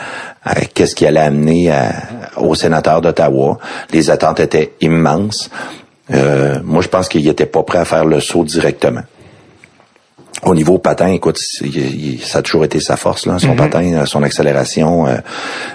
[0.46, 1.92] à qu'est-ce qui allait amener à-
[2.38, 3.58] au sénateur d'Ottawa.
[3.92, 5.50] Les attentes étaient immenses.
[6.14, 9.02] Euh, moi, je pense qu'il était pas prêt à faire le saut directement.
[10.44, 13.84] Au niveau patin, écoute, il- il- ça a toujours été sa force, là, son patin,
[13.94, 15.06] euh, son accélération.
[15.06, 15.18] euh,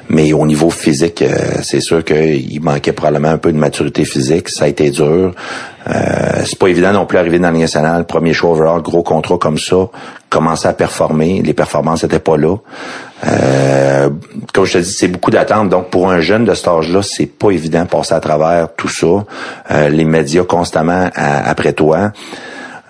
[0.08, 1.28] mais au niveau physique, euh,
[1.62, 4.48] c'est sûr qu'il manquait probablement un peu de maturité physique.
[4.48, 5.32] Ça a été dur.
[5.88, 9.04] Euh, c'est pas évident non plus d'arriver dans la Ligue nationale, premier choix overall, gros
[9.04, 9.76] contrat comme ça,
[10.30, 11.42] commencer à performer.
[11.44, 12.56] Les performances n'étaient pas là.
[13.24, 14.10] Euh,
[14.52, 15.68] comme je te dis, c'est beaucoup d'attentes.
[15.68, 18.88] Donc, pour un jeune de cet âge-là, c'est pas évident de passer à travers tout
[18.88, 19.06] ça.
[19.70, 22.10] Euh, les médias constamment à- après toi.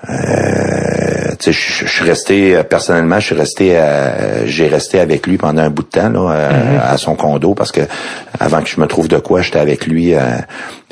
[0.08, 5.62] Euh, je suis resté euh, personnellement, je suis resté, euh, j'ai resté avec lui pendant
[5.62, 7.80] un bout de temps là, euh, à son condo parce que
[8.40, 10.14] avant que je me trouve de quoi, j'étais avec lui.
[10.14, 10.20] euh,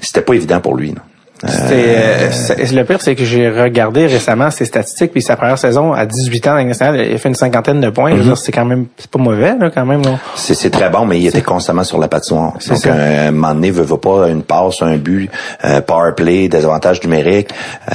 [0.01, 0.91] C'était pas évident pour lui.
[0.93, 1.03] là.
[1.45, 2.31] Euh,
[2.73, 6.47] le pire, c'est que j'ai regardé récemment ses statistiques, puis sa première saison, à 18
[6.49, 8.15] ans, nationale, il a fait une cinquantaine de points.
[8.15, 10.03] Dire, C'est quand même, c'est pas mauvais, là, quand même.
[10.35, 12.53] C'est, très bon, mais il était constamment sur la patinoire.
[12.53, 12.93] Donc, ça.
[12.93, 15.31] un, moment donné, veut, veut pas une passe, un but,
[15.65, 17.51] euh, power play, des avantages numériques.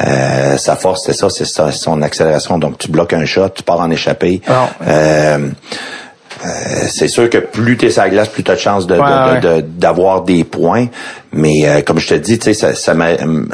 [0.06, 2.58] Euh, sa force, c'est ça, c'est ça, son accélération.
[2.58, 4.42] Donc, tu bloques un shot, tu pars en échappée.
[4.48, 4.68] Non.
[4.88, 5.50] Euh,
[6.88, 8.96] c'est sûr que plus tu es sur la glace, plus tu as de chances de,
[8.96, 9.00] de-
[9.34, 10.88] Ouais, de- de- d'avoir des points.
[11.34, 12.96] Mais euh, comme je te dis, sa, sa,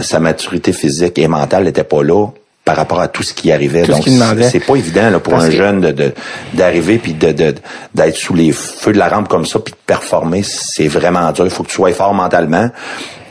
[0.01, 2.27] sa maturité physique et mentale n'était pas là
[2.63, 3.83] par rapport à tout ce qui arrivait.
[3.83, 4.03] Tout Donc,
[4.49, 6.13] c'est pas évident là, pour Parce un jeune de, de-
[6.53, 7.55] d'arriver puis de, de-
[7.93, 10.41] d'être sous les feux de la rampe comme ça puis de performer.
[10.43, 11.45] C'est vraiment dur.
[11.45, 12.69] Il faut que tu sois fort mentalement.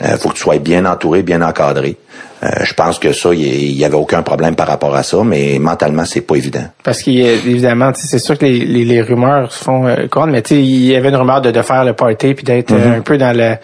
[0.01, 1.97] Il faut que tu sois bien entouré, bien encadré.
[2.45, 5.59] Euh, je pense que ça, il y avait aucun problème par rapport à ça, mais
[5.59, 6.65] mentalement, c'est pas évident.
[6.83, 10.87] Parce qu'évidemment, c'est sûr que les, les, les rumeurs se font euh, courantes, mais il
[10.87, 13.35] y avait une rumeur de, de faire le party puis d'être euh, un peu dans
[13.37, 13.55] le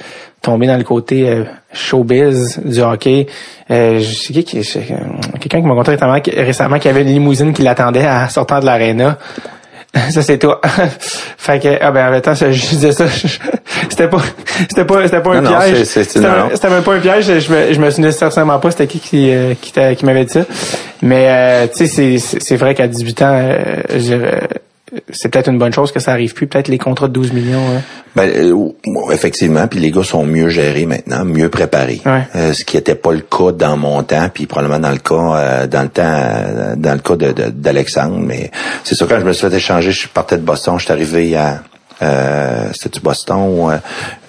[0.40, 3.26] tomber dans le côté euh, showbiz du hockey.
[3.70, 4.86] Euh, je sais qui, qui- c'est,
[5.38, 8.28] quelqu'un qui m'a conté récemment, qui- récemment qu'il y avait une limousine qui l'attendait à
[8.28, 9.18] sortant de l'aréna.
[10.10, 10.60] Ça c'est toi.
[11.36, 13.06] fait que ah ben en même temps, je, je disais ça.
[13.88, 14.22] c'était pas
[14.68, 15.84] c'était pas c'était pas un Non, piège.
[15.84, 17.24] C'était même pas un piège.
[17.26, 20.44] Je me je me souvenais certainement pas c'était qui qui euh, qui, m'avait dit ça.
[21.02, 23.58] Mais euh, tu sais c'est c'est vrai qu'à 18 ans euh,
[23.90, 24.48] je dirais,
[25.10, 27.60] c'est peut-être une bonne chose que ça arrive plus peut-être les contrats de 12 millions.
[27.76, 27.80] hein.
[28.16, 32.00] Ben, euh, effectivement, puis les gars sont mieux gérés maintenant, mieux préparés.
[32.04, 32.22] Ouais.
[32.34, 35.14] Euh, ce qui n'était pas le cas dans mon temps, puis probablement dans le cas
[35.36, 38.18] euh, dans le temps euh, dans le cas de, de- d'Alexandre.
[38.18, 38.50] Mais
[38.84, 41.36] c'est sûr quand je me suis fait échanger, je partais de Boston, je suis arrivé
[41.36, 41.62] à
[42.02, 43.78] euh, c'était du Boston où euh,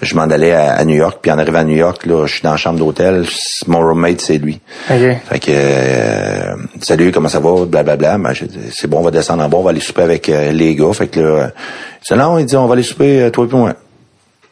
[0.02, 2.34] je m'en allais à, à New York, puis en arrivant à New York, là, je
[2.34, 3.26] suis dans la chambre d'hôtel,
[3.68, 4.60] mon roommate c'est lui.
[4.90, 4.96] OK.
[5.30, 7.66] Fait que euh, salut, comment ça va?
[7.66, 8.18] Blablabla.
[8.18, 8.34] Ben,
[8.72, 10.94] c'est bon, on va descendre en bas, on va aller souper avec euh, les gars.
[10.94, 11.52] Fait que là,
[12.10, 13.74] dit non, il dit on va aller souper, euh, toi et moi.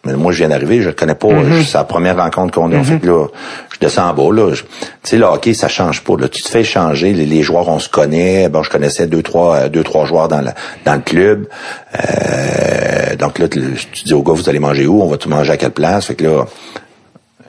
[0.05, 1.27] Mais moi, je viens d'arriver, je connais pas.
[1.27, 1.63] Mhm.
[1.63, 2.81] C'est la première rencontre qu'on a.
[2.83, 3.27] Fait que là,
[3.73, 4.33] je descends en bas.
[4.33, 4.63] Là, tu
[5.03, 6.15] sais, le hockey, ça change pas.
[6.17, 7.13] Là, tu te fais changer.
[7.13, 8.47] Les, les joueurs, on se connaît.
[8.47, 10.51] Bon, je connaissais deux, trois, euh, deux, trois joueurs dans le
[10.85, 11.47] dans le club.
[11.95, 15.01] Euh, donc là, tu, tu dis au gars, vous allez manger où?
[15.01, 16.05] On va tout manger à quelle place?
[16.05, 16.45] Fait que là,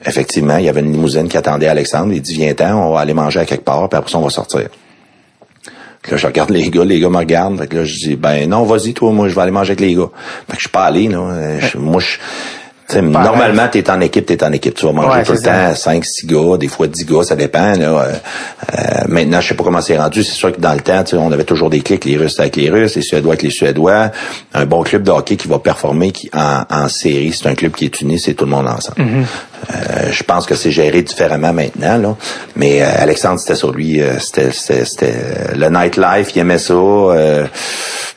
[0.05, 2.13] effectivement, il y avait une limousine qui attendait Alexandre.
[2.13, 4.31] Il dit, viens-t'en, on va aller manger à quelque part, puis après ça, on va
[4.31, 4.69] sortir.
[6.03, 7.59] Puis là, je regarde les gars, les gars me regardent.
[7.59, 9.81] Fait que là, je dis, ben non, vas-y, toi, moi, je vais aller manger avec
[9.81, 10.11] les gars.
[10.47, 11.19] Fait que je suis pas allé, là.
[11.19, 12.17] Euh, je- moi, je...
[12.91, 14.75] tu normalement, t'es en équipe, t'es en équipe.
[14.75, 15.69] Tu vas manger Ouais, tout le ça.
[15.71, 17.73] temps 5, 6 gars, des fois 10 gars, ça dépend.
[17.77, 17.77] Là.
[17.83, 18.13] Euh,
[18.79, 18.79] euh,
[19.09, 20.23] maintenant, je sais pas comment c'est rendu.
[20.25, 22.57] C'est sûr que dans le temps, tu on avait toujours des clics, les Russes avec
[22.57, 24.11] les Russes, les Suédois avec les Suédois.
[24.55, 27.73] Un bon club de hockey qui va performer qui, en, en série, c'est un club
[27.73, 29.01] qui est uni, c'est tout le monde ensemble.
[29.01, 29.25] Mm-hmm.
[29.75, 32.17] Euh, je pense que c'est géré différemment maintenant, là.
[32.57, 34.01] Mais euh, Alexandre, c'était sur lui.
[34.01, 35.17] euh, c'était,
[35.55, 36.73] le nightlife, il aimait ça.
[36.75, 37.47] euh,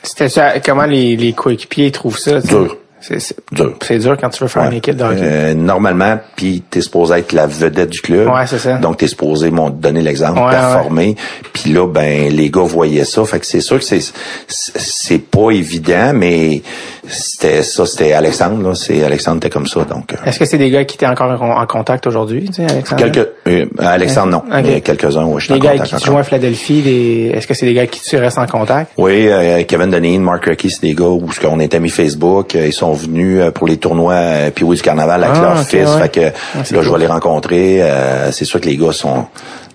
[0.02, 2.40] C'était ça, comment les, les coéquipiers trouvent ça?
[2.40, 2.48] tu?
[2.48, 2.76] Dur.
[3.06, 3.74] C'est, Dur.
[3.82, 5.20] c'est dur quand tu veux faire une équipe de hockey.
[5.22, 8.28] Euh, normalement, puis t'es supposé être la vedette du club.
[8.28, 8.78] Ouais, c'est ça.
[8.78, 11.14] Donc t'es supposé mon donner l'exemple, Ouais, performer.
[11.52, 13.24] Puis là, ben les gars voyaient ça.
[13.26, 14.12] Fait que c'est sûr que c'est-
[14.48, 16.62] c'est pas évident, mais
[17.08, 18.62] c'était ça, c'était Alexandre.
[18.68, 19.84] Là, c'est Alexandre était comme ça.
[19.84, 22.54] Donc euh, Est-ce que c'est des gars qui étaient encore en, en contact aujourd'hui, tu
[22.54, 23.02] sais, Alexandre?
[23.02, 24.64] quelques euh, Alexandre non, Ok.
[24.64, 25.24] mais quelques uns.
[25.24, 26.06] Ouais, je suis Des en gars contact qui encore.
[26.06, 27.32] jouent à Philadelphie, des...
[27.34, 28.92] est-ce que c'est des gars qui tu restes en contact?
[28.96, 32.54] Oui, euh, Kevin Deneen, Mark Rickey, c'est des gars où ce qu'on est amis Facebook.
[32.54, 35.66] euh, ils sont venus pour les tournois puis oui du carnaval avec Ah, leur ok,
[35.66, 35.88] fils.
[35.88, 36.00] ouais.
[36.02, 37.82] Fait que c'est là, je vais les rencontrer.
[37.82, 39.26] euh, c'est sûr que les gars sont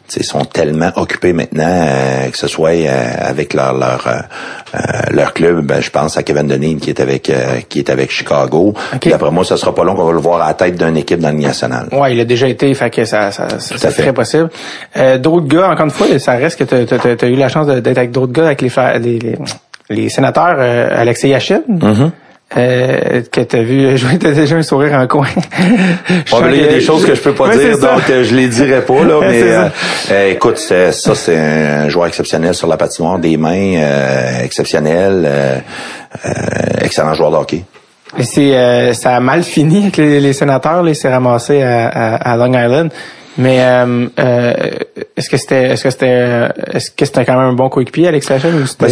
[0.10, 4.20] sont tellement occupés maintenant euh, que ce soit euh, avec leur leur euh,
[4.76, 4.80] euh,
[5.12, 8.12] leur club ben, je pense à Kevin Deneen qui est avec euh, qui est avec
[8.12, 8.74] Chicago.
[8.99, 10.97] Puis après moi ce sera pas long qu'on va le voir à la tête d'une
[10.97, 11.88] équipe dans Ligue nationale.
[11.91, 14.49] Ouais, il a déjà été, fait que ça, ça, ça- c'est très possible.
[14.97, 17.88] Euh, d'autres gars, encore une fois, ça reste que t'as, t'as eu la chance d'être
[17.97, 19.38] avec d'autres gars, avec les, les, les,
[19.89, 22.10] les sénateurs, euh, Alexei Yachine, Mm-hmm.
[22.58, 25.28] Euh, que t'as vu jouer, t'as déjà un sourire en coin.
[26.26, 28.10] Je Ouais, là, il y a des choses que je peux pas Ouais, dire, donc
[28.10, 29.20] euh, je les dirai pas là.
[29.22, 29.68] Mais euh,
[30.12, 35.58] euh, écoute, ça c'est un joueur exceptionnel sur la patinoire, des mains euh, exceptionnelles, euh,
[36.26, 36.30] euh,
[36.82, 37.64] excellent joueur de hockey.
[38.18, 41.62] Et c'est, euh, ça a mal fini avec les, les sénateurs, là, il s'est ramassé
[41.62, 42.89] à, à, à Long Island.
[43.38, 44.54] Mais euh, euh,
[45.16, 48.08] est-ce que c'était, est-ce que c'était, euh, est-ce que c'était quand même un bon coéquipier,
[48.08, 48.88] Alexei Yachine, ou c'était...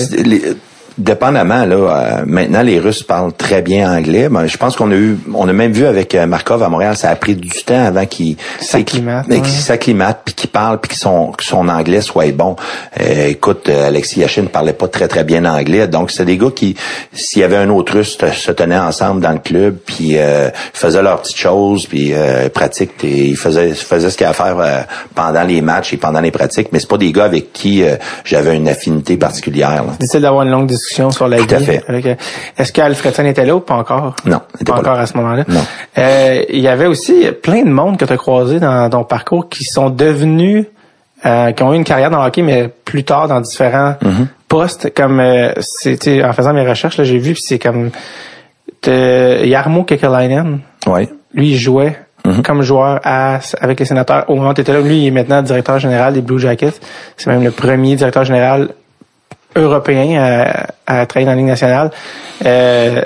[0.98, 4.30] Dépendamment là, euh, maintenant les Russes parlent très bien anglais.
[4.30, 6.98] Ben, je pense qu'on a eu, on a même vu avec euh, Markov à Montréal,
[6.98, 9.43] ça a pris du temps avant qu'il S'acclimate, ouais.
[9.43, 12.56] s'acclimate puis qu'il parle puis que son que son anglais soit bon.
[13.00, 16.38] Euh, écoute, euh, Alexis Yachine ne parlait pas très très bien anglais, donc c'est des
[16.38, 16.76] gars qui,
[17.14, 20.50] s'il y avait un autre Russe, te- se tenaient ensemble dans le club puis euh,
[20.74, 24.32] faisaient leurs petites choses puis euh, pratiquent et ils faisaient faisaient ce qu'il y a
[24.32, 24.82] à faire euh,
[25.14, 26.70] pendant les matchs et pendant les pratiques.
[26.72, 29.84] Mais c'est pas des gars avec qui euh, j'avais une affinité particulière.
[29.84, 29.93] là.
[30.00, 31.66] Difficile d'avoir une longue discussion sur la Tout à vie.
[31.66, 31.84] fait.
[31.88, 32.16] avec, euh,
[32.58, 34.16] Est-ce qu'Alfredson était là ou pas encore?
[34.26, 35.44] Non, il était pas pas encore à ce moment-là.
[35.48, 35.62] Non.
[35.98, 39.50] Euh, il y avait aussi plein de monde que tu as croisé dans ton parcours
[39.50, 40.66] qui sont devenus,
[41.26, 44.28] euh, qui ont eu une carrière dans le hockey, mais plus tard dans différents Mm-hmm.
[44.48, 44.94] postes.
[44.96, 47.90] Comme euh, sais, en faisant mes recherches, là, j'ai vu, puis c'est comme
[48.86, 50.60] Yarmo Kekalainen.
[50.86, 51.10] Ouais.
[51.34, 51.98] Lui, il jouait
[52.44, 54.26] comme joueur à, avec les sénateurs.
[54.30, 56.74] Au moment où tu étais là, lui, il est maintenant directeur général des Blue Jackets.
[57.16, 58.70] C'est même le premier directeur général
[59.60, 60.68] européen à,
[61.01, 61.91] à travailler dans la nationale.
[62.45, 63.01] Euh,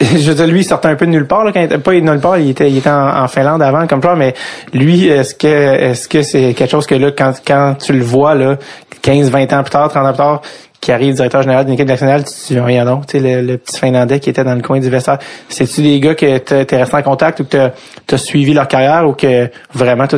[0.00, 1.78] je veux dire, lui, il sortait un peu de nulle part, là, quand il était,
[1.78, 4.34] pas de nulle part, il était, il était en, en Finlande avant, comme toi, mais
[4.72, 8.34] lui, est-ce que, est-ce que c'est quelque chose que là, quand, quand tu le vois,
[8.34, 8.56] là,
[9.02, 10.42] 15, 20 ans plus tard, 30 ans plus tard,
[10.82, 13.78] qui arrive directeur général d'une équipe nationale, tu rien donc, tu sais, le, le petit
[13.78, 15.18] Finlandais qui était dans le coin du vestiaire.
[15.48, 17.70] C'est-tu des gars que t'es t'es resté en contact ou que
[18.04, 20.16] t'as as suivi leur carrière ou que vraiment tu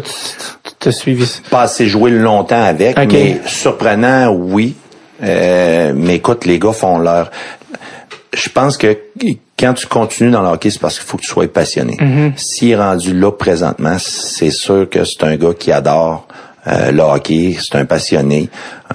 [0.81, 1.41] t'as suivi ça?
[1.51, 4.75] pas assez joué longtemps avec, mais surprenant, oui.
[5.23, 7.31] Euh, mais écoute, les gars font leur.
[8.33, 8.99] Je pense que
[9.59, 11.99] quand tu continues dans le hockey, c'est parce qu'il faut que tu sois passionné.
[12.37, 16.27] S'il est rendu là présentement, c'est sûr que c'est un gars qui adore
[16.67, 18.49] euh, le hockey, c'est un passionné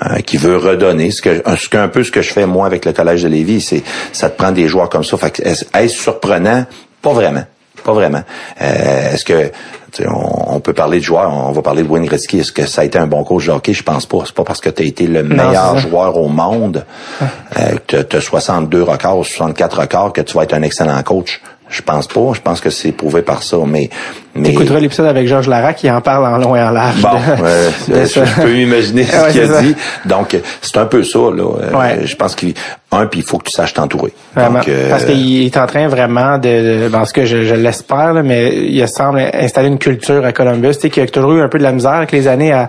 [0.03, 1.11] euh, qui veut redonner.
[1.11, 3.61] Ce que, ce qu'un peu ce que je fais moi avec le collège de Lévis,
[3.61, 5.17] c'est ça te prend des joueurs comme ça.
[5.17, 6.65] Fait que est-ce surprenant?
[7.01, 7.43] Pas vraiment.
[7.83, 8.23] Pas vraiment.
[8.61, 9.51] Euh, est-ce que
[10.05, 12.39] on, on peut parler de joueurs, on va parler de Wayne Gretzky.
[12.39, 13.73] Est-ce que ça a été un bon coach de hockey?
[13.73, 14.19] Je pense pas.
[14.25, 16.85] C'est pas parce que tu as été le meilleur joueur au monde,
[17.21, 21.01] euh, que tu as 62 records ou 64 records, que tu vas être un excellent
[21.03, 21.41] coach.
[21.69, 22.31] Je pense pas.
[22.33, 23.57] Je pense que c'est prouvé par ça.
[23.65, 23.89] Mais,
[24.35, 27.01] mais T'écouteras l'épisode avec Georges Larac qui en parle en long et en large.
[27.01, 27.09] Bon,
[27.43, 29.61] euh, je, je peux m'imaginer ce Ouais, qu'il a ça.
[29.61, 29.75] dit.
[30.05, 31.43] Donc, c'est un peu ça, là.
[31.61, 32.05] Euh, Ouais.
[32.05, 32.53] Je pense qu'il,
[32.91, 34.11] un, puis il faut que tu saches t'entourer.
[34.35, 34.59] Vraiment.
[34.59, 38.13] Donc, euh, Parce qu'il est en train vraiment de, de parce que je, je l'espère,
[38.23, 41.49] mais il semble installer une culture à Columbus, tu sais, qui a toujours eu un
[41.49, 42.67] peu de la misère avec les années à,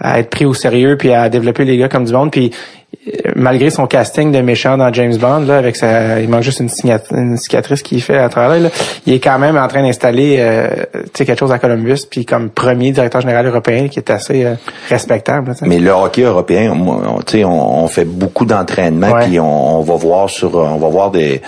[0.00, 2.30] à être pris au sérieux puis à développer les gars comme du monde.
[2.30, 2.52] Puis
[3.34, 6.68] malgré son casting de méchant dans James Bond, là, avec sa, il manque juste une,
[7.12, 8.68] une cicatrice qu'il fait à travers là,
[9.06, 10.68] il est quand même en train d'installer euh,
[11.14, 14.54] quelque chose à Columbus, puis comme premier directeur général européen qui est assez euh,
[14.88, 15.54] respectable.
[15.62, 20.28] Mais le hockey européen, on, on, on fait beaucoup d'entraînement, puis on, on, va voir
[20.28, 21.40] sur, on va voir des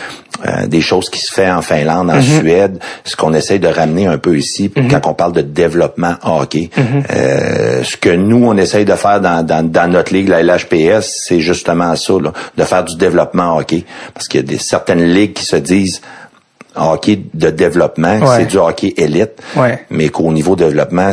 [0.47, 2.41] euh, des choses qui se fait en Finlande, en mm-hmm.
[2.41, 4.91] Suède, ce qu'on essaie de ramener un peu ici, mm-hmm.
[4.91, 6.69] quand on parle de développement hockey.
[6.77, 7.03] Mm-hmm.
[7.15, 11.07] euh, ce que nous, on essaye de faire dans, dans, dans notre ligue, la LHPS,
[11.33, 13.85] c'est justement ça, là, de faire du développement hockey.
[14.13, 16.03] Parce qu'il y a des, certaines ligues qui se disent
[16.77, 19.43] hockey de développement, c'est du hockey élite,
[19.91, 21.13] mais qu'au niveau développement,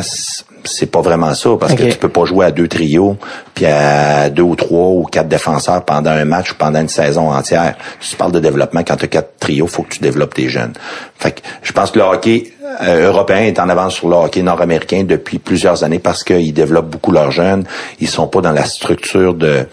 [0.64, 3.16] c'est pas vraiment ça parce que tu peux pas jouer à deux trios
[3.54, 7.32] puis à deux ou trois ou quatre défenseurs pendant un match ou pendant une saison
[7.32, 7.76] entière.
[8.00, 10.74] Tu parles de développement quand tu as quatre trios, faut que tu développes tes jeunes.
[11.18, 12.52] Fait que je pense que le hockey
[12.82, 16.90] euh, européen est en avance sur le hockey nord-américain depuis plusieurs années parce qu'ils développent
[16.90, 17.64] beaucoup leurs jeunes.
[18.00, 19.66] Ils sont pas dans la structure de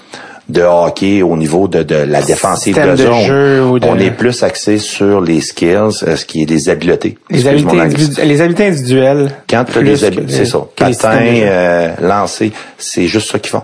[0.49, 3.79] de hockey au niveau de, de la défensive de, zone.
[3.83, 7.17] On est plus axé sur les skills, euh, ce qui est des habiletés.
[7.29, 9.31] Les habiletés, les habiletés individuelles.
[9.49, 10.59] Quand tu les habiletés, c'est ça.
[10.75, 13.63] Patin, euh, lancer, c'est juste ça qu'ils font.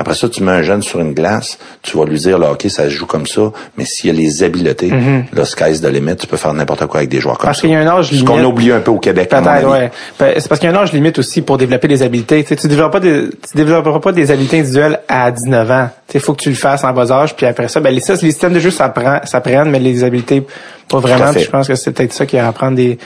[0.00, 2.64] Après ça, tu mets un jeune sur une glace, tu vas lui dire, là, OK,
[2.70, 5.36] ça se joue comme ça, mais s'il y a les habiletés, mm -hmm.
[5.36, 7.68] là, sky's the limit, tu peux faire n'importe quoi avec des joueurs comme parce ça.
[7.68, 8.26] Parce qu'il y a un âge limite.
[8.26, 9.90] Ce qu'on oublie un peu au Québec, Peut-être, ouais.
[10.18, 12.42] Ben, c'est parce qu'il y a un âge limite aussi pour développer des habiletés.
[12.44, 15.88] Tu développeras pas des, tu développeras pas des habiletés individuelles à 19 ans.
[16.14, 18.16] Il faut que tu le fasses en bas âge, puis après ça, ben, les, les
[18.16, 20.42] systèmes de jeu, ça prend, ça prend, mais les habiletés,
[20.88, 21.32] pas vraiment.
[21.32, 22.98] je pense que c'est peut-être ça qui va apprendre des,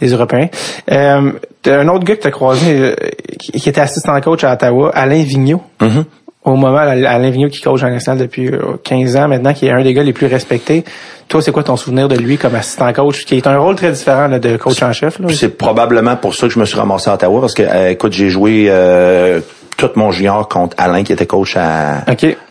[0.00, 0.48] des Européens.
[0.90, 1.32] Euh,
[1.66, 2.94] un autre gars que tu as croisé, euh,
[3.38, 5.62] qui, était assistant coach à Ottawa, Alain Vigneault.
[5.80, 6.04] Mm-hmm
[6.44, 8.50] au moment, Alain Vigneault qui coach en national depuis
[8.84, 10.84] 15 euh, ans maintenant, qui est un des gars les plus respectés.
[11.28, 13.92] Toi, c'est quoi ton souvenir de lui comme assistant coach, qui est un rôle très
[13.92, 15.18] différent de coach en chef?
[15.30, 18.14] C'est probablement pour ça que je me suis ramassé à Ottawa, parce que, euh, écoute,
[18.14, 19.40] j'ai joué euh,
[19.76, 22.04] tout mon junior contre Alain qui était coach à,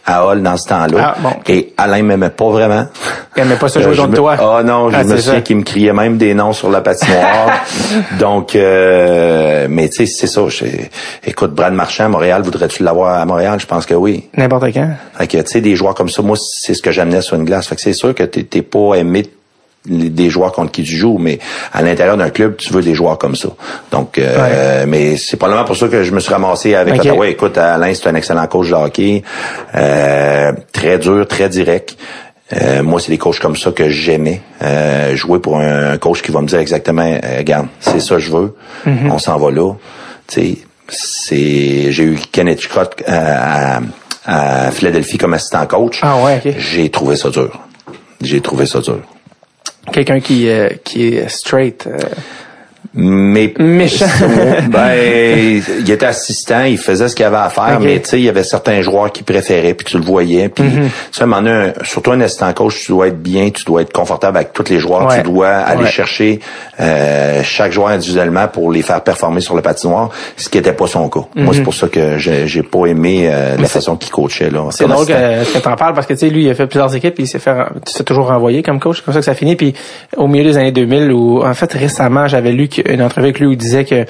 [0.06, 1.16] à Hall dans ce temps-là.
[1.24, 2.88] Ah, Et Alain m'aimait pas vraiment.
[3.36, 4.36] Il aimait pas ça jouer contre toi.
[4.40, 7.64] Ah non, je ah, me souviens qu'il me criait même des noms sur la patinoire.
[8.20, 10.42] Donc, euh, mais tu sais, c'est ça.
[11.26, 13.60] Écoute, Brad Marchand à Montréal, voudrais-tu l'avoir à Montréal?
[13.60, 14.28] Je pense que oui.
[14.36, 14.90] N'importe quand.
[15.18, 17.46] Fait que, tu sais, des joueurs comme ça, moi, c'est ce que j'amenais sur une
[17.46, 17.68] glace.
[17.68, 19.24] Fait que c'est sûr que t'es pas aimé
[19.90, 21.40] des joueurs contre qui tu joues, mais
[21.74, 23.50] à l'intérieur d'un club, tu veux des joueurs comme ça.
[23.92, 27.10] Donc, euh, mais c'est probablement pour ça que je me suis ramassé avec okay.
[27.10, 27.28] Ottawa.
[27.28, 29.24] Écoute, Alain, c'est un excellent coach de hockey,
[29.76, 31.96] euh, très dur, très direct.
[32.54, 34.42] Euh, moi, c'est des coachs comme ça que j'aimais.
[34.62, 38.22] Euh, jouer pour un, coach qui va me dire exactement, euh, regarde, c'est ça que
[38.22, 38.56] je veux.
[38.88, 39.12] Mm-hmm.
[39.12, 39.74] On s'en va là.
[40.28, 43.82] Tu sais, c'est, j'ai eu Kenneth Scott à,
[44.26, 46.00] à, Philadelphie comme assistant coach.
[46.02, 47.60] Ah ouais, J'ai trouvé ça dur.
[48.22, 49.00] J'ai trouvé ça dur.
[49.92, 51.88] Quelqu'un qui, euh, qui est straight.
[51.88, 51.98] Euh,
[52.94, 54.06] mais méchant.
[54.70, 58.26] ben, il était assistant, il faisait ce qu'il avait à faire, mais tu sais, il
[58.26, 61.48] y avait certains joueurs qui préféraient, puis tu le voyais, puis mm -hmm.
[61.48, 64.70] un, surtout un assistant coach, tu dois être bien, tu dois être confortable avec tous
[64.70, 66.40] les joueurs, tu dois aller chercher
[66.80, 70.88] euh, chaque joueur individuellement pour les faire performer sur le patinoire, ce qui n'était pas
[70.88, 71.26] son cas.
[71.36, 71.64] Moi, c'est Mhm.
[71.66, 74.62] pour ça que j'ai pas aimé euh, la façon qu'il coachait là.
[74.72, 76.94] C'est drôle que, que t'en parles parce que tu sais, lui, il a fait plusieurs
[76.96, 79.56] équipes, puis il s'est fait, s'est toujours renvoyé comme coach, comme ça que ça finit,
[79.56, 79.74] puis
[80.18, 83.48] au milieu des années 2000, où en fait récemment, j'avais lu une entrevue avec lui
[83.48, 84.06] où il disait que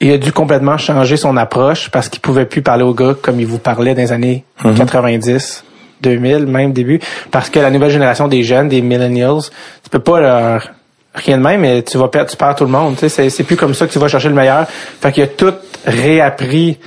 [0.00, 3.40] il a dû complètement changer son approche parce qu'il pouvait plus parler aux gars comme
[3.40, 4.74] il vous parlait dans les années Mhm.
[4.74, 5.64] 90,
[6.02, 9.42] 2000, même début, parce que la nouvelle génération des jeunes, des millennials,
[9.82, 10.68] tu peux pas leur
[11.14, 12.96] rien de même, mais tu vas perdre, tu perds tout le monde.
[12.98, 14.66] Tu sais, c'est, plus comme ça que tu vas chercher le meilleur.
[15.00, 15.54] Fait qu'il a tout
[15.86, 16.78] réappris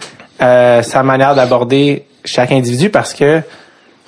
[0.42, 3.42] euh, sa manière d'aborder chaque individu parce que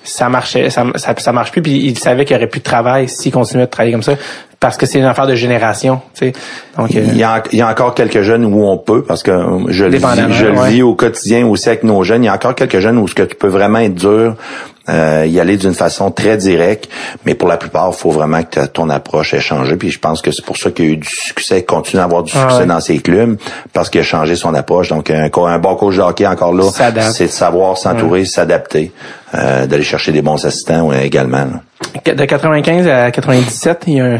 [0.04, 1.64] ça marchait, ça, ça, ça marche plus.
[1.64, 4.14] Puis il savait qu'il aurait plus de travail s'il continuait de travailler comme ça,
[4.62, 6.00] parce que c'est une affaire de génération.
[6.14, 6.34] Tu sais.
[6.78, 9.24] Donc euh, Il y, a, il y a encore quelques jeunes où on peut, parce
[9.24, 9.32] que
[9.68, 12.24] je le vis, je le vis au quotidien aussi avec nos jeunes.
[12.24, 14.36] Il y a encore quelques jeunes où ce que tu peux vraiment être dur,
[14.88, 16.90] euh, y aller d'une façon très directe,
[17.26, 19.76] mais pour la plupart, il faut vraiment que ton approche ait changé.
[19.78, 22.06] Puis je pense que c'est pour ça qu'il y a eu du succès, continue à
[22.06, 22.66] avoir du Ah succès ouais.
[22.68, 23.38] dans ses clubs,
[23.74, 24.90] parce qu'il a changé son approche.
[24.90, 26.66] Donc un, un bon coach de hockey encore là,
[27.12, 28.92] c'est de savoir s'entourer, s'adapter,
[29.34, 31.48] euh, d'aller chercher des bons assistants ouais, également.
[32.06, 32.14] là.
[32.14, 34.20] de 95 à 97, il y a un,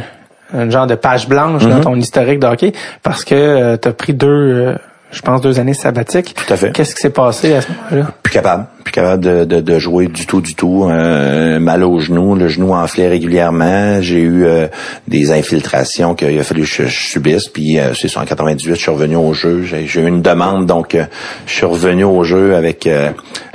[0.54, 2.74] un genre de page blanche dans ton historique de hockey
[3.04, 4.76] parce que tu as pris deux, euh,
[5.12, 6.34] je pense, deux années sabbatiques.
[6.36, 6.72] Tout à fait.
[6.72, 8.12] Qu'est-ce qui s'est passé à ce moment-là?
[8.24, 10.88] plus capable, plus capable de, de, de jouer du tout, du tout.
[10.90, 14.02] Euh, mal au genou, le genou enflait régulièrement.
[14.02, 14.68] J'ai eu euh,
[15.10, 17.50] des infiltrations qu'il a fallu que je, je subisse.
[17.50, 19.64] Puis euh, c'est en 98, je suis revenu au jeu.
[19.64, 21.04] J'ai eu une demande, donc euh,
[21.46, 23.10] je suis revenu au jeu avec euh,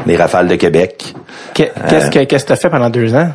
[0.07, 1.15] les Rafales de Québec.
[1.55, 3.31] Que- Qu'est-ce que qu'est-ce que t'as fait pendant deux ans?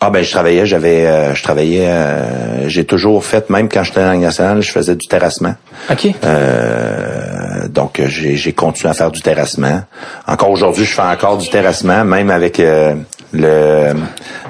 [0.00, 4.00] Ah ben je travaillais, j'avais euh, je travaillais euh, j'ai toujours fait même quand j'étais
[4.00, 5.54] dans la nationale, je faisais du terrassement.
[5.90, 6.06] OK.
[6.24, 9.82] Euh, donc j'ai j'ai continué à faire du terrassement.
[10.26, 12.94] Encore aujourd'hui, je fais encore du terrassement même avec euh,
[13.32, 13.92] le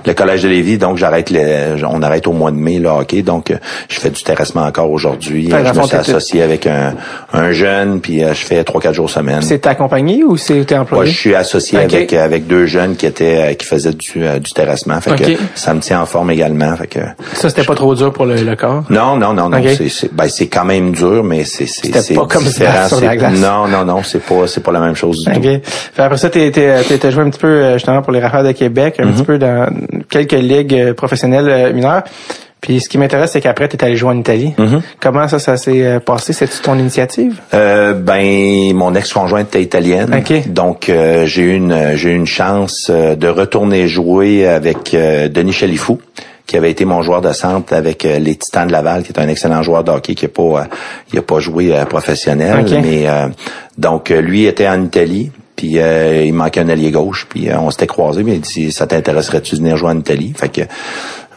[0.08, 3.22] le collège de Lévis, donc j'arrête le, on arrête au mois de mai le hockey,
[3.22, 3.56] donc euh,
[3.88, 5.48] je fais du terrassement encore aujourd'hui.
[5.50, 6.94] Je me suis associé avec un,
[7.32, 9.42] un jeune, puis euh, je fais trois quatre jours semaine.
[9.42, 11.10] C'est ta compagnie ou c'est t'es Moi, employé?
[11.12, 15.00] je suis associé avec avec deux jeunes qui étaient euh, qui faisaient du, du terrassement,
[15.00, 17.00] fait que ça me tient en forme également, fait que
[17.34, 18.84] Ça, c'était pas trop dur pour le, le corps?
[18.90, 19.58] non, non, non, non.
[19.58, 19.68] Ok.
[19.76, 23.16] C'est, c'est, ben, c'est quand même dur, mais c'est, c'est, pas comme battre sur la
[23.16, 23.38] glace.
[23.38, 25.42] Non, non, non, c'est pas, c'est pas la même chose du tout.
[25.92, 28.96] Fait après ça, t'es, t'es, joué un petit peu justement pour les Rafales de Québec,
[28.98, 29.12] un Mm-hmm.
[29.14, 29.66] petit peu dans
[30.04, 32.02] quelques ligues euh, professionnelles euh, mineures.
[32.60, 34.52] Puis ce qui m'intéresse, c'est qu'après, t'es allé jouer en Italie.
[34.58, 34.80] Mm-hmm.
[35.00, 36.32] Comment ça, ça s'est euh, passé?
[36.32, 37.40] C'est-tu ton initiative?
[37.54, 40.48] Euh, ben, mon ex-conjointe était italienne, Ok.
[40.48, 45.52] donc euh, j'ai eu une, j'ai eu une chance de retourner jouer avec euh, Denis
[45.52, 46.00] Chalifou
[46.48, 49.28] qui avait été mon joueur de centre avec les Titans de Laval, qui est un
[49.28, 50.66] excellent joueur de hockey, qui a pas,
[51.12, 52.70] il a pas joué professionnel, Ok.
[52.82, 53.28] mais euh,
[53.76, 55.30] donc lui était en Italie.
[55.58, 58.70] Puis euh, il manquait un allié gauche, puis euh, on s'était croisés, mais il dit
[58.70, 60.32] ça t'intéresserait-tu de venir jouer en Italie?
[60.38, 60.60] Fait que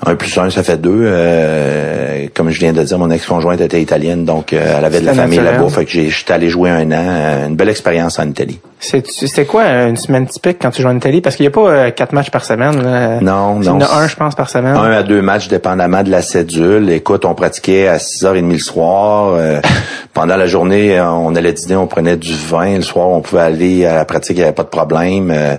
[0.04, 1.04] un plus un, ça fait deux.
[1.04, 5.06] Euh, comme je viens de dire, mon ex-conjointe était italienne, donc euh, elle avait de
[5.06, 5.70] la famille là-bas.
[5.70, 8.60] Fait que j'étais allé jouer un an, euh, une belle expérience en Italie.
[8.80, 11.22] C'est, c'était quoi une semaine typique quand tu joues en Italie?
[11.22, 12.82] Parce qu'il n'y a pas euh, quatre matchs par semaine.
[12.82, 13.20] là.
[13.22, 13.86] Non, Il y en non.
[13.86, 14.76] a un, je pense, par semaine.
[14.76, 16.90] Un à deux matchs, dépendamment de la cédule.
[16.90, 19.38] Écoute, on pratiquait à 6h30 le soir.
[20.14, 22.76] Pendant la journée, euh, on allait dîner, on prenait du vin.
[22.76, 25.32] Le soir, on pouvait aller à la pratique, il n'y avait pas de problème.
[25.32, 25.56] Euh,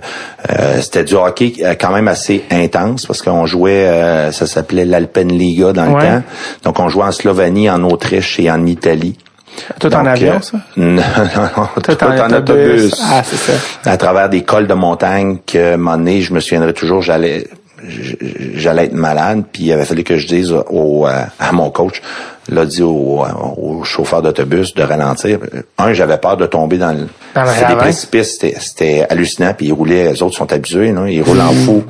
[0.51, 4.85] euh, C'était du hockey euh, quand même assez intense parce qu'on jouait, euh, ça s'appelait
[4.85, 6.01] l'Alpenliga dans Ouais.
[6.01, 6.23] le temps.
[6.65, 9.17] Donc, on jouait en Slovénie, en Autriche et en Italie.
[9.79, 10.57] Tout en avion, ça?
[10.77, 12.93] Non, non, Tout tout en en autobus.
[12.93, 13.01] autobus.
[13.03, 13.53] Ah, c'est ça.
[13.91, 17.47] À travers des cols de montagne que, un moment donné, je me souviendrai toujours, j'allais
[18.55, 22.01] j'allais être malade, puis il avait fallu que je dise au, euh, à mon coach,
[22.49, 23.23] l'a dit au,
[23.57, 25.39] au chauffeur d'autobus de ralentir.
[25.77, 27.07] Un, j'avais peur de tomber dans le,
[27.69, 31.05] des précipices, c'était, hallucinant, puis ils roulaient, les autres sont habitués, non?
[31.05, 31.65] ils roulent en Mm.
[31.65, 31.83] fou.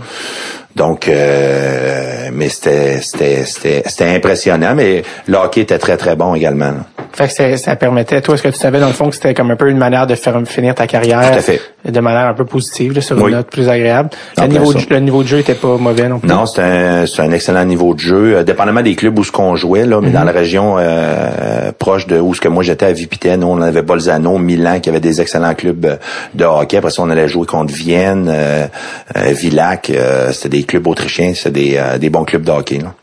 [0.75, 6.33] Donc, euh, mais c'était, c'était, c'était, c'était impressionnant, mais le hockey était très, très bon
[6.33, 6.65] également.
[6.71, 6.85] là.
[7.13, 9.51] Fait que ça permettait, toi, est-ce que tu savais dans le fond que c'était comme
[9.51, 11.31] un peu une manière de faire finir ta carrière?
[11.31, 11.61] Tout à fait.
[11.85, 13.31] De manière un peu positive, là, sur Oui.
[13.31, 14.09] une note plus agréable.
[14.37, 16.29] Le niveau, de, le niveau de jeu était pas mauvais non plus.
[16.29, 19.31] Non, c'est un, c'est un excellent niveau de jeu, euh, dépendamment des clubs où ce
[19.31, 20.13] qu'on jouait là, mais Mhm.
[20.13, 23.81] dans la région euh, proche de où ce que moi j'étais à Vipitaine, on avait
[23.81, 25.95] Bolzano, Milan qui avait des excellents clubs euh,
[26.33, 26.77] de hockey.
[26.77, 28.65] Après ça, on allait jouer contre Vienne, euh,
[29.17, 32.77] euh, Villac, euh, c'était des clubs autrichiens, c'était des, euh, des bons clubs de hockey.
[32.77, 32.93] Là.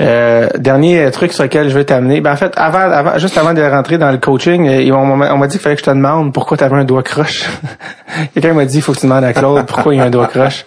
[0.00, 2.20] Euh, dernier truc sur lequel je veux t'amener.
[2.20, 5.34] Ben en fait, avant, avant, juste avant de rentrer dans le coaching, euh, on m'a
[5.34, 7.44] on m'a dit qu'il fallait que je te demande pourquoi tu avais un doigt croche.
[8.34, 10.10] Quelqu'un m'a dit il faut que tu demandes à Claude pourquoi il y a un
[10.10, 10.64] doigt croche.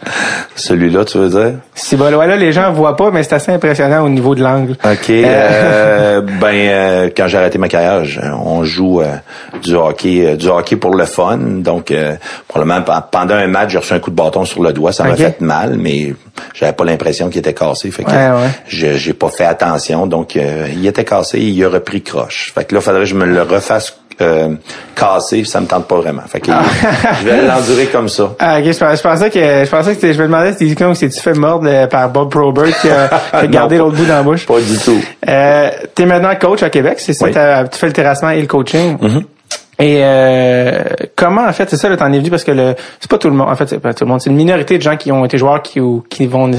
[0.55, 1.53] Celui-là, tu veux dire?
[1.73, 4.73] Si ouais, là, les gens voient pas, mais c'est assez impressionnant au niveau de l'angle.
[4.83, 5.09] OK.
[5.09, 8.03] euh, ben euh, quand j'ai arrêté ma carrière,
[8.43, 9.15] on joue euh,
[9.63, 11.37] du hockey, euh, du hockey pour le fun.
[11.37, 12.15] Donc euh,
[12.47, 15.03] probablement pe- pendant un match, j'ai reçu un coup de bâton sur le doigt, ça
[15.03, 16.13] m'a fait mal, mais
[16.53, 17.89] j'avais pas l'impression qu'il était cassé.
[17.91, 18.49] Fait que Ouais, ouais.
[18.67, 20.07] je- j'ai pas fait attention.
[20.07, 22.51] Donc euh, il était cassé, il a repris croche.
[22.55, 24.49] Fait que là, faudrait que je me le refasse euh,
[24.95, 26.21] casser, ça me tente pas vraiment.
[26.27, 26.51] Fait que
[27.21, 28.33] je vais l'endurer comme ça.
[28.39, 31.19] Ah, ok, je, pensais- que je pensais que je me demandais si c'était si tu
[31.21, 33.07] fait mordre euh, par Bob Probert qui a,
[33.39, 34.45] qui a gardé l'autre bout dans la bouche.
[34.45, 35.01] Pas du tout.
[35.27, 37.25] Euh, t'es maintenant coach à Québec, c'est ça?
[37.25, 37.31] Oui.
[37.31, 37.69] Mm-hmm.
[37.69, 38.97] Tu fais le terrassement et le coaching.
[39.79, 40.83] Et euh,
[41.15, 43.29] comment en fait c'est ça là t'en es venu parce que le c'est pas tout
[43.29, 45.11] le monde en fait c'est pas tout le monde c'est une minorité de gens qui
[45.11, 46.51] ont été joueurs qui ou- qui vont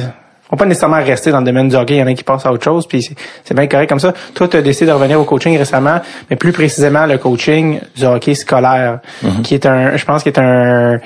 [0.52, 2.46] vont pas nécessairement rester dans le domaine du hockey il y en a qui passent
[2.46, 5.18] à autre chose puis c'est- bien correct comme ça toi tu as décidé de revenir
[5.20, 5.98] au coaching récemment
[6.30, 9.42] mais plus précisément le coaching du hockey scolaire Mm-hmm.
[9.42, 11.00] qui est un je pense qui est un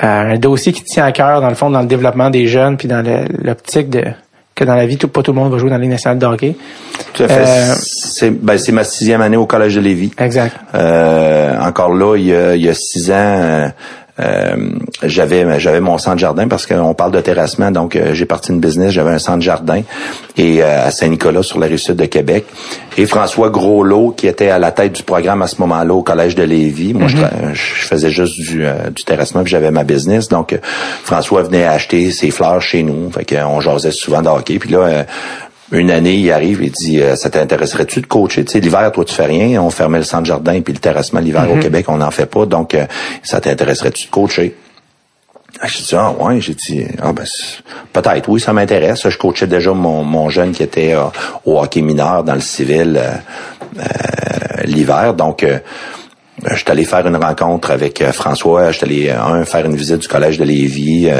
[0.00, 2.88] un dossier qui tient à cœur dans le fond dans le développement des jeunes puis
[2.88, 3.02] dans
[3.42, 4.04] l'optique de
[4.54, 6.18] que dans la vie tout pas tout le monde va jouer dans la Ligue nationale
[6.18, 6.54] de hockey
[7.14, 7.40] Tout à fait.
[7.46, 10.10] Euh, C'est ben, c'est ma sixième année au Collège de Lévis.
[10.18, 13.70] exact Euh, encore là, il y a, il y a six ans,
[14.20, 14.56] euh, euh,
[15.02, 18.60] j'avais j'avais mon centre jardin parce qu'on parle de terrassement, donc euh, j'ai parti une
[18.60, 19.82] business, j'avais un centre jardin
[20.36, 22.44] et euh, à Saint-Nicolas sur la rive sud de Québec.
[22.98, 26.34] Et François Groslot qui était à la tête du programme à ce moment-là au collège
[26.34, 26.92] de Lévis.
[26.94, 30.28] Moi, je tra- je, faisais juste du, euh, du terrassement puis j'avais ma business.
[30.28, 30.58] Donc euh,
[31.04, 34.58] François venait acheter ses fleurs chez nous, fait qu'on jasait souvent de hockey.
[34.58, 35.06] Puis là.
[35.72, 38.44] Une année, il arrive et dit euh, Ça t'intéresserait-tu de coacher?
[38.44, 39.62] Tu sais, l'hiver, toi, tu fais rien.
[39.62, 42.46] On fermait le centre jardin puis le terrassement l'hiver au Québec, on n'en fait pas.
[42.46, 42.86] Donc, euh,
[43.22, 44.56] ça t'intéresserait-tu de coacher?
[45.60, 47.24] Ah, J'ai dit Ah ouais, j'ai dit Ah ben
[47.92, 49.08] peut-être, oui, ça m'intéresse.
[49.08, 51.04] Je coachais déjà mon, mon jeune qui était euh,
[51.44, 53.10] au hockey mineur dans le civil euh,
[53.78, 55.14] euh, l'hiver.
[55.14, 55.58] Donc euh,
[56.46, 58.70] je suis allé faire une rencontre avec François.
[58.70, 61.10] Je suis allé un faire une visite du collège de Lévis,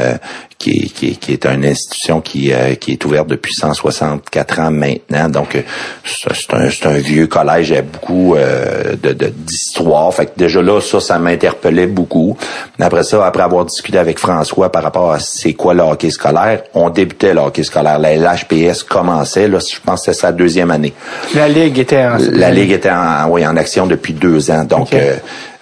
[0.61, 5.27] qui, qui, qui, est une institution qui, qui est ouverte depuis 164 ans maintenant.
[5.29, 5.63] Donc
[6.05, 10.13] c'est un, un, vieux collège, il y a beaucoup de d'histoire.
[10.13, 12.37] fait que déjà là, ça, ça m'interpellait beaucoup.
[12.79, 16.63] Après ça, après avoir discuté avec François par rapport à c'est quoi le hockey scolaire,
[16.73, 17.99] on débutait le hockey scolaire.
[17.99, 20.93] La LHPS commençait, là, je pense que c'était sa deuxième année.
[21.35, 22.17] La Ligue était en...
[22.31, 24.63] La Ligue était en, oui, en action depuis deux ans.
[24.63, 25.15] Donc, euh,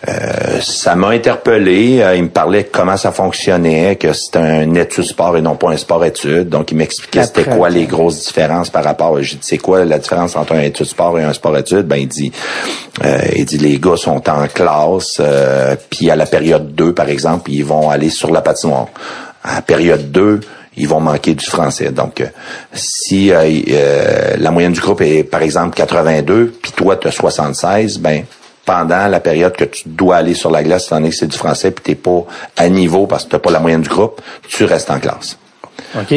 [0.07, 2.01] euh, ça m'a interpellé.
[2.01, 5.71] Euh, il me parlait comment ça fonctionnait, que c'était un étude sport et non pas
[5.71, 6.47] un sport étude.
[6.47, 9.21] Donc, il m'expliquait c'était quoi les grosses différences par rapport.
[9.21, 11.85] J'ai dit c'est quoi la différence entre un étude sport et un sport étude?
[11.85, 12.31] Ben il dit,
[13.03, 15.21] euh, il dit les gars sont en classe,
[15.89, 18.87] puis à la période 2, par exemple, ils vont aller sur la patinoire.
[19.43, 20.39] À la période 2,
[20.77, 21.91] ils vont manquer du français.
[21.91, 22.23] Donc,
[22.71, 28.23] si la moyenne du groupe est, par exemple, 82, puis toi, tu as 76, ben
[28.69, 31.35] pendant la période que tu dois aller sur la glace, étant donné que c'est du
[31.35, 32.23] français, puis t'es pas
[32.55, 35.39] à niveau parce que t'as pas la moyenne du groupe, tu restes en classe.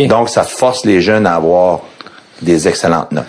[0.07, 1.81] Donc, ça force les jeunes à avoir
[2.43, 3.25] des excellentes notes.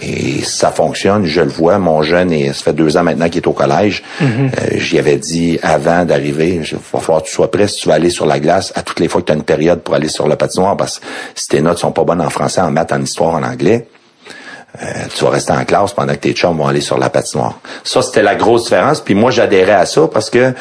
[0.00, 1.78] Et ça fonctionne, je le vois.
[1.78, 4.02] Mon jeune, et ça fait deux ans maintenant qu'il est au collège.
[4.20, 4.26] Mm-hmm.
[4.26, 7.88] Euh, j'y avais dit avant d'arriver, il va falloir que tu sois prêt si tu
[7.88, 9.94] vas aller sur la glace à toutes les fois que tu as une période pour
[9.94, 11.06] aller sur le patinoire, parce que
[11.36, 13.86] si tes notes sont pas bonnes en français, en maths, en histoire, en anglais,
[14.82, 17.58] euh, tu vas rester en classe pendant que tes chums vont aller sur la patinoire.
[17.84, 19.00] Ça, c'était la grosse différence.
[19.00, 20.52] Puis moi, j'adhérais à ça parce que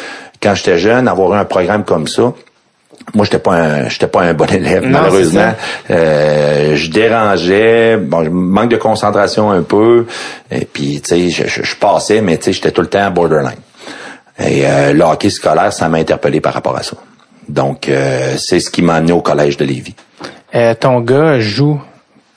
[0.41, 2.33] quand j'étais jeune, avoir un programme comme ça,
[3.13, 5.53] moi, j'étais pas un, j'étais pas un bon élève, malheureusement.
[5.89, 10.05] Euh, je dérangeais, bon, manque de concentration un peu.
[10.51, 13.59] Et puis, tu sais, je, passais, mais tu sais, j'étais tout le temps borderline.
[14.39, 16.95] Et euh, le hockey scolaire, ça m'a interpellé par rapport à ça.
[17.49, 19.95] Donc, euh, c'est ce qui m'a amené au collège de Lévis.
[20.79, 21.81] ton gars joue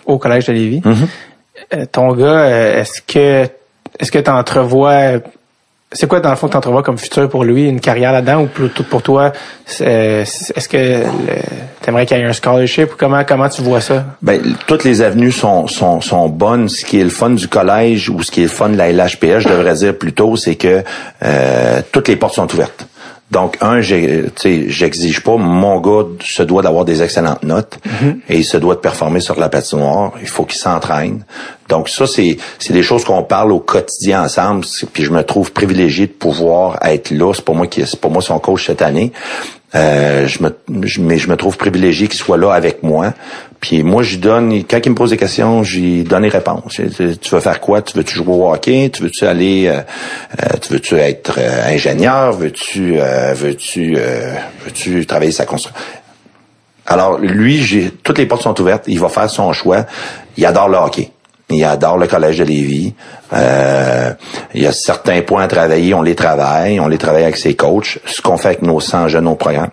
[0.05, 0.81] au collège de Lévis.
[0.81, 0.95] Mm-hmm.
[0.95, 1.07] Euh,
[1.93, 3.49] ton gars, euh, est-ce que
[3.99, 5.21] est-ce que tu entrevois
[5.93, 8.43] c'est quoi dans le fond que tu entrevois comme futur pour lui, une carrière là-dedans
[8.43, 9.33] ou plutôt pour toi
[9.67, 14.05] est-ce que tu aimerais qu'il y ait un scholarship ou comment comment tu vois ça?
[14.21, 18.11] Ben toutes les avenues sont sont sont bonnes, ce qui est le fun du collège
[18.11, 20.83] ou ce qui est le fun de la LHPS, je devrais dire plutôt, c'est que
[21.23, 22.87] euh, toutes les portes sont ouvertes.
[23.31, 28.21] Donc, un, j'exige pas, mon gars se doit d'avoir des excellentes notes mhm.
[28.29, 30.13] et il se doit de performer sur la patinoire.
[30.21, 31.25] Il faut qu'il s'entraîne.
[31.69, 32.39] Donc, ça, c'est
[32.71, 34.65] des choses qu'on parle au quotidien ensemble.
[34.93, 37.33] Puis je me trouve privilégié de pouvoir être là.
[37.35, 39.13] C'est pour moi qui c'est pour moi son coach cette année.
[39.75, 43.13] Euh, je me, mais je me trouve privilégié qu'il soit là avec moi.
[43.61, 46.81] Puis moi, je donne, quand il me pose des questions, j'y donne les réponses.
[47.21, 47.83] Tu veux faire quoi?
[47.83, 48.91] Tu veux-tu jouer au hockey?
[48.93, 49.81] Tu veux-tu aller, euh,
[50.43, 52.33] euh, tu veux-tu être ingénieur?
[52.33, 52.99] Veux-tu,
[53.35, 53.97] veux-tu,
[54.65, 55.79] veux-tu travailler sa construction?
[56.87, 58.85] Alors, lui, j'ai, toutes les portes sont ouvertes.
[58.87, 59.87] Il va faire son choix.
[60.37, 61.11] Il adore le hockey.
[61.49, 62.95] Il adore le collège de Lévis.
[63.33, 64.13] Euh,
[64.53, 67.55] il y a certains points à travailler, on les travaille, on les travaille avec ses
[67.55, 69.71] coachs, ce qu'on fait avec nos 100 jeunes au programme.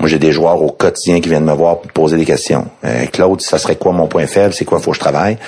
[0.00, 2.66] Moi, j'ai des joueurs au quotidien qui viennent me voir pour poser des questions.
[2.84, 4.52] Euh, Claude, ça serait quoi mon point faible?
[4.52, 5.38] C'est quoi faut que je travaille?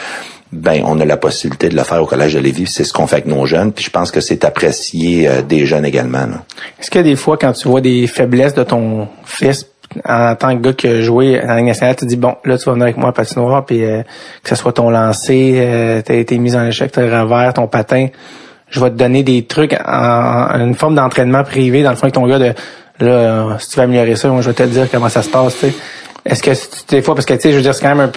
[0.52, 2.68] Ben, on a la possibilité de le faire au collège de Lévis.
[2.68, 3.72] C'est ce qu'on fait avec nos jeunes.
[3.72, 6.28] Puis je pense que c'est apprécié euh, des jeunes également.
[6.80, 9.66] Est-ce que des fois, quand tu vois des faiblesses de ton fils,
[10.04, 12.64] en tant que gars qui a joué la Ligue nationale, tu dis bon, là tu
[12.64, 14.02] vas venir avec moi à patinoire, puis euh,
[14.42, 18.08] que ce soit ton lancer, euh, t'as été mis en échec, ton revers, ton patin,
[18.68, 22.14] je vais te donner des trucs en, une forme d'entraînement privé dans le fond avec
[22.14, 22.52] ton gars de
[23.00, 25.54] là, si tu veux améliorer ça, moi je vais te dire comment ça se passe,
[25.58, 25.74] tu sais.
[26.24, 26.50] Est-ce que
[26.88, 28.12] des fois, parce que tu sais, je veux dire, c'est quand même un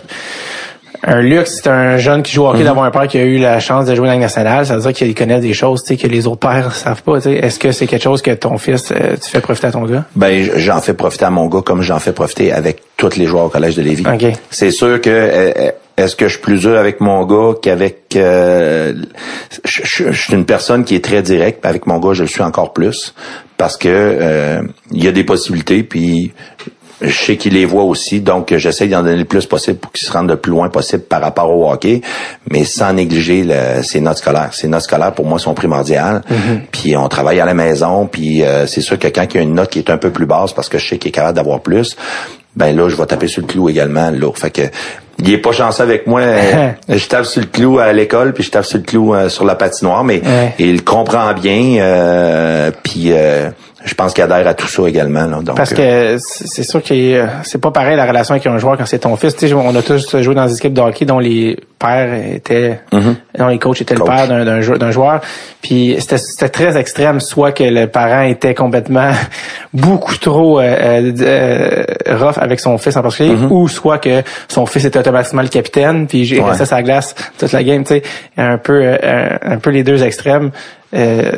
[1.04, 2.66] un luxe, c'est un jeune qui joue au hockey mhm.
[2.66, 4.66] d'avoir un père qui a eu la chance de jouer dans la nationale.
[4.66, 7.18] Ça veut dire qu'il connaît des choses que les autres pères savent pas.
[7.18, 10.06] Est-ce que c'est quelque chose que ton fils, euh, tu fais profiter à ton gars?
[10.16, 13.46] Ben, j'en fais profiter à mon gars comme j'en fais profiter avec tous les joueurs
[13.46, 14.04] au collège de Lévis.
[14.50, 18.08] C'est sûr que euh, euh, est-ce que je suis plus dur avec mon gars qu'avec
[18.14, 18.94] je,
[19.66, 23.14] suis une personne qui est très directe avec mon gars je le suis encore plus
[23.58, 24.62] parce que
[24.92, 26.32] il y a des possibilités puis
[27.02, 30.08] je sais qu'il les voit aussi, donc j'essaie d'en donner le plus possible pour qu'ils
[30.08, 32.02] se rendent le plus loin possible par rapport au hockey,
[32.52, 34.54] mais sans négliger le, ses notes scolaires.
[34.54, 36.22] Ces notes scolaires, pour moi, sont primordiales.
[36.30, 36.60] Mm-hmm.
[36.72, 39.44] Puis on travaille à la maison, puis euh, c'est sûr que quand il y a
[39.44, 41.36] une note qui est un peu plus basse, parce que je sais qu'il est capable
[41.36, 41.96] d'avoir plus,
[42.56, 44.10] ben là, je vais taper sur le clou également.
[44.10, 44.32] Là.
[44.34, 44.62] Fait que
[45.22, 46.22] il est pas chanceux avec moi.
[46.90, 49.46] je tape sur le clou à l'école, puis je tape sur le clou euh, sur
[49.46, 50.22] la patinoire, mais
[50.58, 51.78] il comprend bien.
[51.80, 53.12] Euh, puis
[53.90, 55.26] je pense qu'il adhère à tout ça également.
[55.26, 58.58] Là, donc, Parce que euh, c'est sûr que c'est pas pareil la relation avec un
[58.60, 59.36] joueur quand c'est ton fils.
[59.36, 62.82] Tu sais, on a tous joué dans des équipes de hockey dont les pères étaient,
[62.92, 63.16] mm-hmm.
[63.40, 65.22] dont les coachs étaient le père d'un joueur, joueur.
[65.62, 69.10] Puis c'était très extrême, soit que le parent était complètement
[69.74, 73.50] beaucoup trop euh, euh, rough avec son fils en particulier, mm-hmm.
[73.50, 77.52] ou soit que son fils était automatiquement le capitaine, puis j'ai resté sa glace toute
[77.52, 77.84] la game.
[77.84, 78.04] Tu sais,
[78.38, 80.52] un peu, un, peu les deux extrêmes.
[80.94, 81.32] Euh,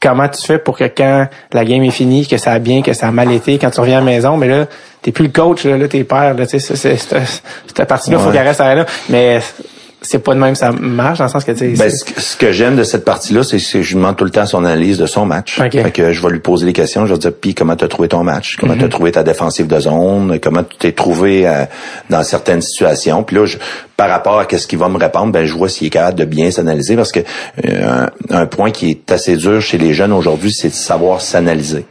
[0.00, 2.92] comment tu fais pour que quand la game est finie, que ça a bien, que
[2.92, 4.66] ça a mal été, quand tu reviens à la maison, mais là,
[5.02, 8.18] t'es plus le coach, là, là t'es père, là, tu sais, c'est- c'est- cette partie-là,
[8.18, 8.86] faut qu'elle reste à là.
[9.08, 9.40] Mais
[10.00, 12.76] c'est pas de même ça marche, dans le sens que, tu Ben, ce que, j'aime
[12.76, 15.26] de cette partie-là, c'est que je lui demande tout le temps son analyse de son
[15.26, 15.60] match.
[15.60, 15.72] Ok.
[15.72, 17.04] Fait que je vais lui poser des questions.
[17.06, 18.56] Je vais dire, puis comment t'as trouvé ton match?
[18.60, 18.80] Comment Mhm.
[18.82, 20.38] t'as trouvé ta défensive de zone?
[20.40, 21.64] Comment tu t'es trouvé euh,
[22.10, 23.22] dans certaines situations?
[23.24, 23.58] Puis là, je-
[23.96, 26.24] par rapport à ce qu'il va me répondre, ben je vois s'il est capable de
[26.24, 27.20] bien s'analyser parce que
[27.66, 31.20] euh, un, un point qui est assez dur chez les jeunes aujourd'hui, c'est de savoir
[31.20, 31.84] s'analyser.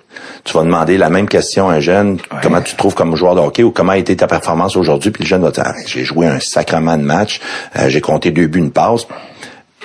[0.44, 3.36] Tu vas demander la même question à un jeune, comment tu te trouves comme joueur
[3.36, 5.74] de hockey ou comment a été ta performance aujourd'hui, puis le jeune va dire, Ah,
[5.86, 7.42] j'ai joué un sacrement de match,
[7.78, 9.08] euh, j'ai compté deux buts, une passe.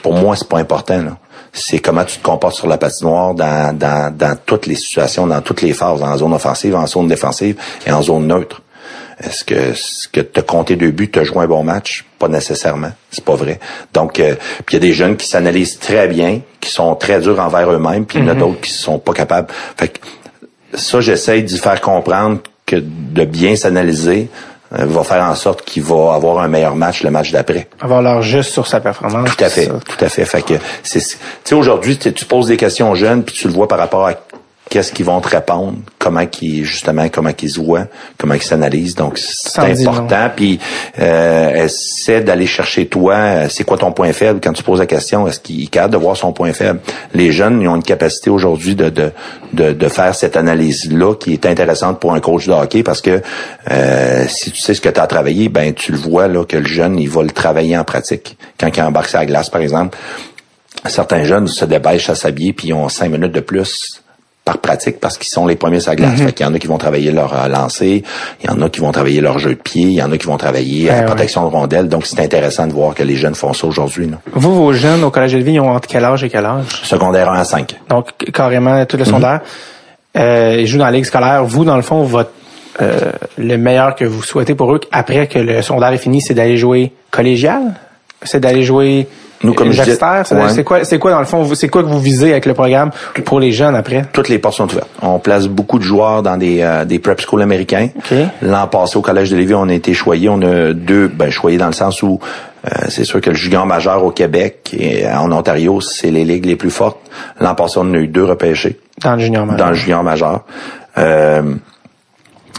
[0.02, 1.02] Pour moi, c'est pas important.
[1.02, 1.16] là.
[1.52, 5.42] C'est comment tu te comportes sur la patinoire dans, dans, dans toutes les situations, dans
[5.42, 7.56] toutes les phases, en zone offensive, en zone défensive
[7.86, 8.62] et en zone neutre.
[9.22, 12.04] Est-ce que ce que tu as compté deux buts, as joué un bon match?
[12.18, 12.90] Pas nécessairement.
[13.10, 13.60] C'est pas vrai.
[13.92, 14.34] Donc, euh,
[14.64, 17.70] puis il y a des jeunes qui s'analysent très bien, qui sont très durs envers
[17.70, 19.48] eux-mêmes, puis il y en a d'autres qui sont pas capables.
[19.76, 19.98] Fait que
[20.74, 24.28] ça, j'essaye d'y faire comprendre que de bien s'analyser
[24.78, 27.68] euh, va faire en sorte qu'il va avoir un meilleur match le match d'après.
[27.80, 29.28] avoir leur juste sur sa performance.
[29.36, 29.72] Tout à fait, ça.
[29.72, 30.24] tout à fait.
[30.24, 33.48] Fait que c'est, tu sais, aujourd'hui, tu tu poses des questions aux jeunes, puis tu
[33.48, 34.14] le vois par rapport à
[34.72, 38.94] qu'est-ce qu'ils vont te répondre, comment qu'ils, justement, comment qu'ils se voient, comment ils s'analysent.
[38.94, 40.30] Donc, c'est important.
[40.34, 40.58] Puis,
[40.98, 44.40] euh, essaie d'aller chercher toi, c'est quoi ton point faible?
[44.42, 45.28] Quand tu poses la question.
[45.28, 46.80] Est-ce qu'il est capable de voir son point faible?
[47.12, 49.12] Les jeunes, ils ont une capacité aujourd'hui de, de
[49.52, 53.20] de, de faire cette analyse-là qui est intéressante pour un coach de hockey parce que
[53.70, 56.56] euh, si tu sais ce que tu as travaillé, ben tu le vois là que
[56.56, 58.38] le jeune, il va le travailler en pratique.
[58.58, 59.98] Quand il embarque la glace, par exemple,
[60.86, 64.01] certains jeunes se dépêchent à s'habiller puis ils ont cinq minutes de plus
[64.44, 66.20] par pratique parce qu'ils sont les premiers sur la glace.
[66.20, 68.02] Fait qu'il y en a qui vont travailler leur euh, lancer,
[68.42, 70.18] il y en a qui vont travailler leur jeu de pied, il y en a
[70.18, 71.88] qui vont travailler Ben la protection de rondelles.
[71.88, 74.10] Donc, c'est intéressant de voir que les jeunes font ça aujourd'hui.
[74.32, 76.64] Vous, vos jeunes au collège de vie, ils ont entre quel âge et quel âge?
[76.82, 77.76] Secondaire 1 à 5.
[77.88, 79.40] Donc, carrément, tout le secondaire.
[80.16, 81.44] Euh, ils jouent dans la ligue scolaire.
[81.44, 82.32] Vous, dans le fond, votre,
[82.80, 86.34] euh, le meilleur que vous souhaitez pour eux, après que le secondaire est fini, c'est
[86.34, 87.74] d'aller jouer collégial?
[88.24, 89.06] C'est d'aller jouer
[89.42, 90.00] Nous, comme je disais- C'est
[90.34, 90.48] d'aller- ouais.
[90.54, 92.90] c'est quoi, c'est quoi, dans le fond, c'est quoi que vous visez avec le programme
[93.24, 94.04] pour les jeunes après?
[94.12, 94.88] toutes les portes sont ouvertes.
[95.02, 97.88] On place beaucoup de joueurs dans des, euh, des prep schools américains.
[97.96, 98.16] OK.
[98.42, 100.28] L'an passé, au Collège de Lévis, on a été choyés.
[100.28, 102.20] On a deux, ben, choyés dans le sens où
[102.64, 106.46] euh, c'est sûr que le junior majeur au Québec et en Ontario, c'est les ligues
[106.46, 106.98] les plus fortes.
[107.40, 109.58] L'an passé, on a eu deux repêchés Dans le junior majeur.
[109.64, 110.44] dans le junior majeur.
[110.98, 111.42] Euh,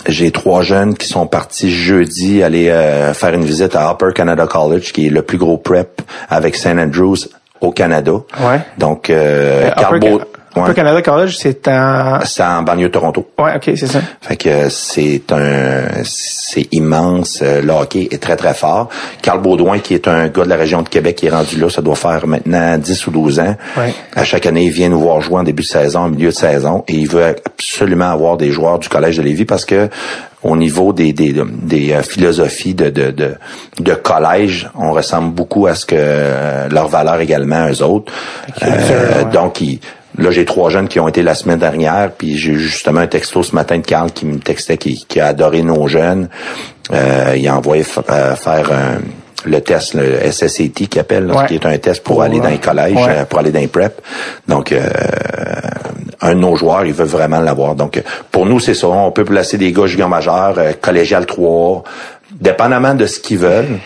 [0.07, 4.45] j'ai trois jeunes qui sont partis jeudi aller euh, faire une visite à Upper Canada
[4.47, 6.77] College, qui est le plus gros prep avec St.
[6.77, 7.17] Andrews
[7.61, 8.13] au Canada.
[8.41, 8.59] Ouais.
[8.77, 10.17] Donc, euh, Euh, Upper,
[10.55, 10.73] Ouais.
[10.73, 12.19] Canada College, c'est en...
[12.25, 13.27] c'est en banlieue de Toronto.
[13.39, 13.99] Ouais, ok, c'est ça.
[14.21, 17.39] Fait que c'est un c'est immense.
[17.41, 18.89] euh, Le hockey est très très fort.
[19.21, 21.69] Carl Baudouin, qui est un gars de la région de Québec, qui est rendu là,
[21.69, 23.55] ça doit faire maintenant 10 ou 12 ans.
[23.77, 23.93] Ouais.
[24.15, 26.35] À chaque année, il vient nous voir jouer en début de saison, en milieu de
[26.35, 29.89] saison, et il veut absolument avoir des joueurs du collège de Lévis parce que
[30.43, 33.35] au niveau des des, des euh, philosophies de, de de
[33.79, 38.11] de collège, on ressemble beaucoup à ce que euh, leur valeur également eux autres.
[38.61, 39.31] Euh, ouais.
[39.31, 39.79] donc il-
[40.17, 43.07] Là, j'ai trois jeunes qui ont été la semaine dernière, puis j'ai eu justement un
[43.07, 46.29] texto ce matin de Carl qui me textait qui, qui a adoré nos jeunes.
[46.91, 49.01] Euh, il a envoyé euh, faire un-
[49.45, 51.45] le test, le SSAT qui appelle, là, Ouais.
[51.47, 53.07] qui est un test pour, Pour, aller dans les euh, collèges, ouais.
[53.09, 54.01] euh, pour aller dans les prep.
[54.47, 54.87] Donc, euh,
[56.21, 57.75] un de nos joueurs, il veut vraiment l'avoir.
[57.75, 58.87] Donc, pour nous, c'est ça.
[58.87, 61.83] On peut placer des gars juniors majeurs, collégial 3,
[62.39, 63.79] dépendamment de ce qu'ils veulent.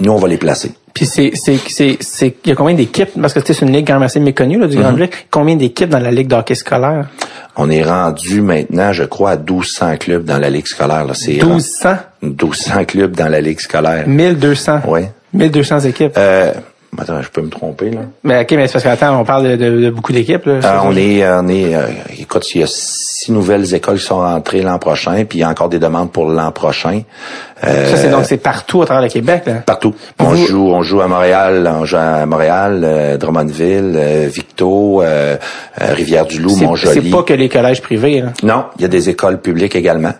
[0.00, 0.72] Nous, on va les placer.
[0.94, 3.10] Puis c'est, c'est, c'est, c'est, il y a combien d'équipes?
[3.20, 4.76] Parce que c'est une ligue quand même assez méconnue, là, du.
[4.76, 5.08] Grand Bleu.
[5.30, 7.08] Combien d'équipes dans la ligue d'hockey scolaire?
[7.56, 11.04] On est rendu maintenant, je crois, à 1200 clubs dans la ligue scolaire.
[11.04, 11.14] Là.
[11.14, 11.96] C'est 1200?
[12.22, 14.06] 1200 clubs dans la ligue scolaire.
[14.06, 14.80] 1200?
[14.86, 15.10] Ouais.
[15.34, 16.12] 1200 équipes.
[16.16, 16.52] Euh,
[16.96, 18.00] attends, je peux me tromper là.
[18.24, 20.52] Mais ok, mais c'est parce qu'attends, on parle de, de- de beaucoup d'équipes, là.
[20.64, 21.82] Euh, on est, on est, euh,
[22.18, 25.44] écoute, il y a six nouvelles écoles qui sont rentrées l'an prochain, puis il y
[25.44, 27.02] a encore des demandes pour l'an prochain.
[27.64, 29.54] Euh, Ça, c'est donc, c'est partout à travers le Québec, là.
[29.66, 29.92] Partout.
[30.20, 35.02] On Vous- joue, on joue à Montréal, on joue à Montréal, euh, Drummondville, euh, Victo,
[35.02, 35.36] euh,
[35.80, 37.00] euh, Rivière-du-Loup, C'est, Montjoli.
[37.02, 38.28] c'est pas que les collèges privés, là.
[38.44, 40.12] Non, il y a des écoles publiques également.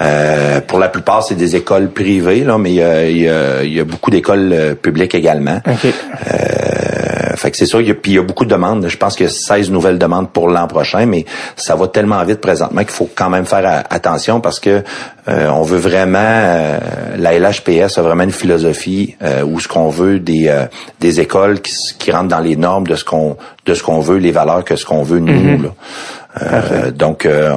[0.00, 3.62] Euh, pour la plupart, c'est des écoles privées, là, mais il y a, y a-
[3.64, 5.58] il y a beaucoup d'écoles euh, publiques également.
[6.32, 7.80] Euh, fait que c'est ça.
[7.80, 8.86] il y a- Puis il y a beaucoup de demandes.
[8.88, 11.24] Je pense qu'il y a 16 nouvelles demandes pour l'an prochain, mais
[11.56, 14.82] ça va tellement vite présentement qu'il faut quand même faire attention parce que
[15.28, 16.78] euh, on veut vraiment euh,
[17.16, 20.64] la LHPS a vraiment une philosophie euh, où ce qu'on veut des euh,
[21.00, 23.36] des écoles qui, qui rentrent dans les normes de ce qu'on
[23.66, 25.68] de ce qu'on veut, les valeurs que ce qu'on veut nous là.
[26.42, 27.54] Euh, donc, euh,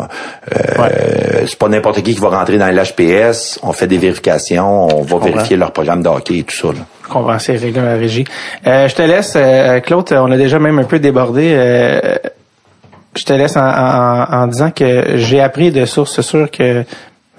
[0.55, 3.59] euh, c'est pas n'importe qui qui va rentrer dans l'HPS.
[3.63, 6.67] On fait des vérifications, on va vérifier leur programme de hockey et tout ça.
[6.67, 6.85] Là.
[7.81, 8.25] La régie.
[8.65, 11.53] Euh, je te laisse, euh, Claude, on a déjà même un peu débordé.
[11.55, 11.99] Euh,
[13.15, 16.83] je te laisse en, en- en disant que j'ai appris de sources sûres que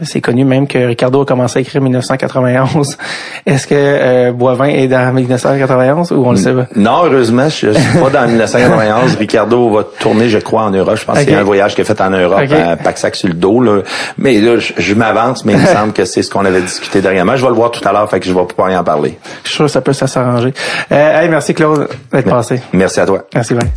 [0.03, 2.97] c'est connu même que Ricardo a commencé à écrire en 1991.
[3.47, 6.67] Est-ce que euh, Boivin est dans 1991 ou on le sait pas?
[6.77, 9.17] Non, heureusement, je, je suis pas dans 1991.
[9.19, 10.97] Ricardo va tourner, je crois, en Europe.
[10.97, 12.53] Je pense qu'il y a un voyage qu'il a fait en Europe, Ok.
[12.53, 13.61] un pack-sac sur le dos.
[13.61, 13.83] Là.
[14.19, 17.01] Mais là, je, je m'avance, mais il me semble que c'est ce qu'on avait discuté
[17.01, 17.37] dernièrement.
[17.37, 19.19] Je vais le voir tout à l'heure, fait que je vais pouvoir y en parler.
[19.45, 20.53] Je suis sûr que ça peut s'arranger.
[20.93, 22.61] Euh, hey, merci Claude d'être passé.
[22.73, 23.23] Merci à toi.
[23.35, 23.69] Merci bien.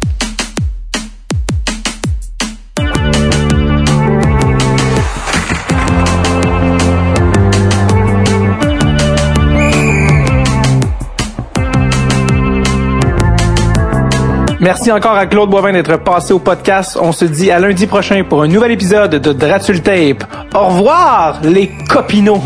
[14.62, 16.96] Merci encore à Claude Boivin d'être passé au podcast.
[17.02, 20.24] On se dit à lundi prochain pour un nouvel épisode de Dratul Tape.
[20.54, 22.44] Au revoir, les copinots!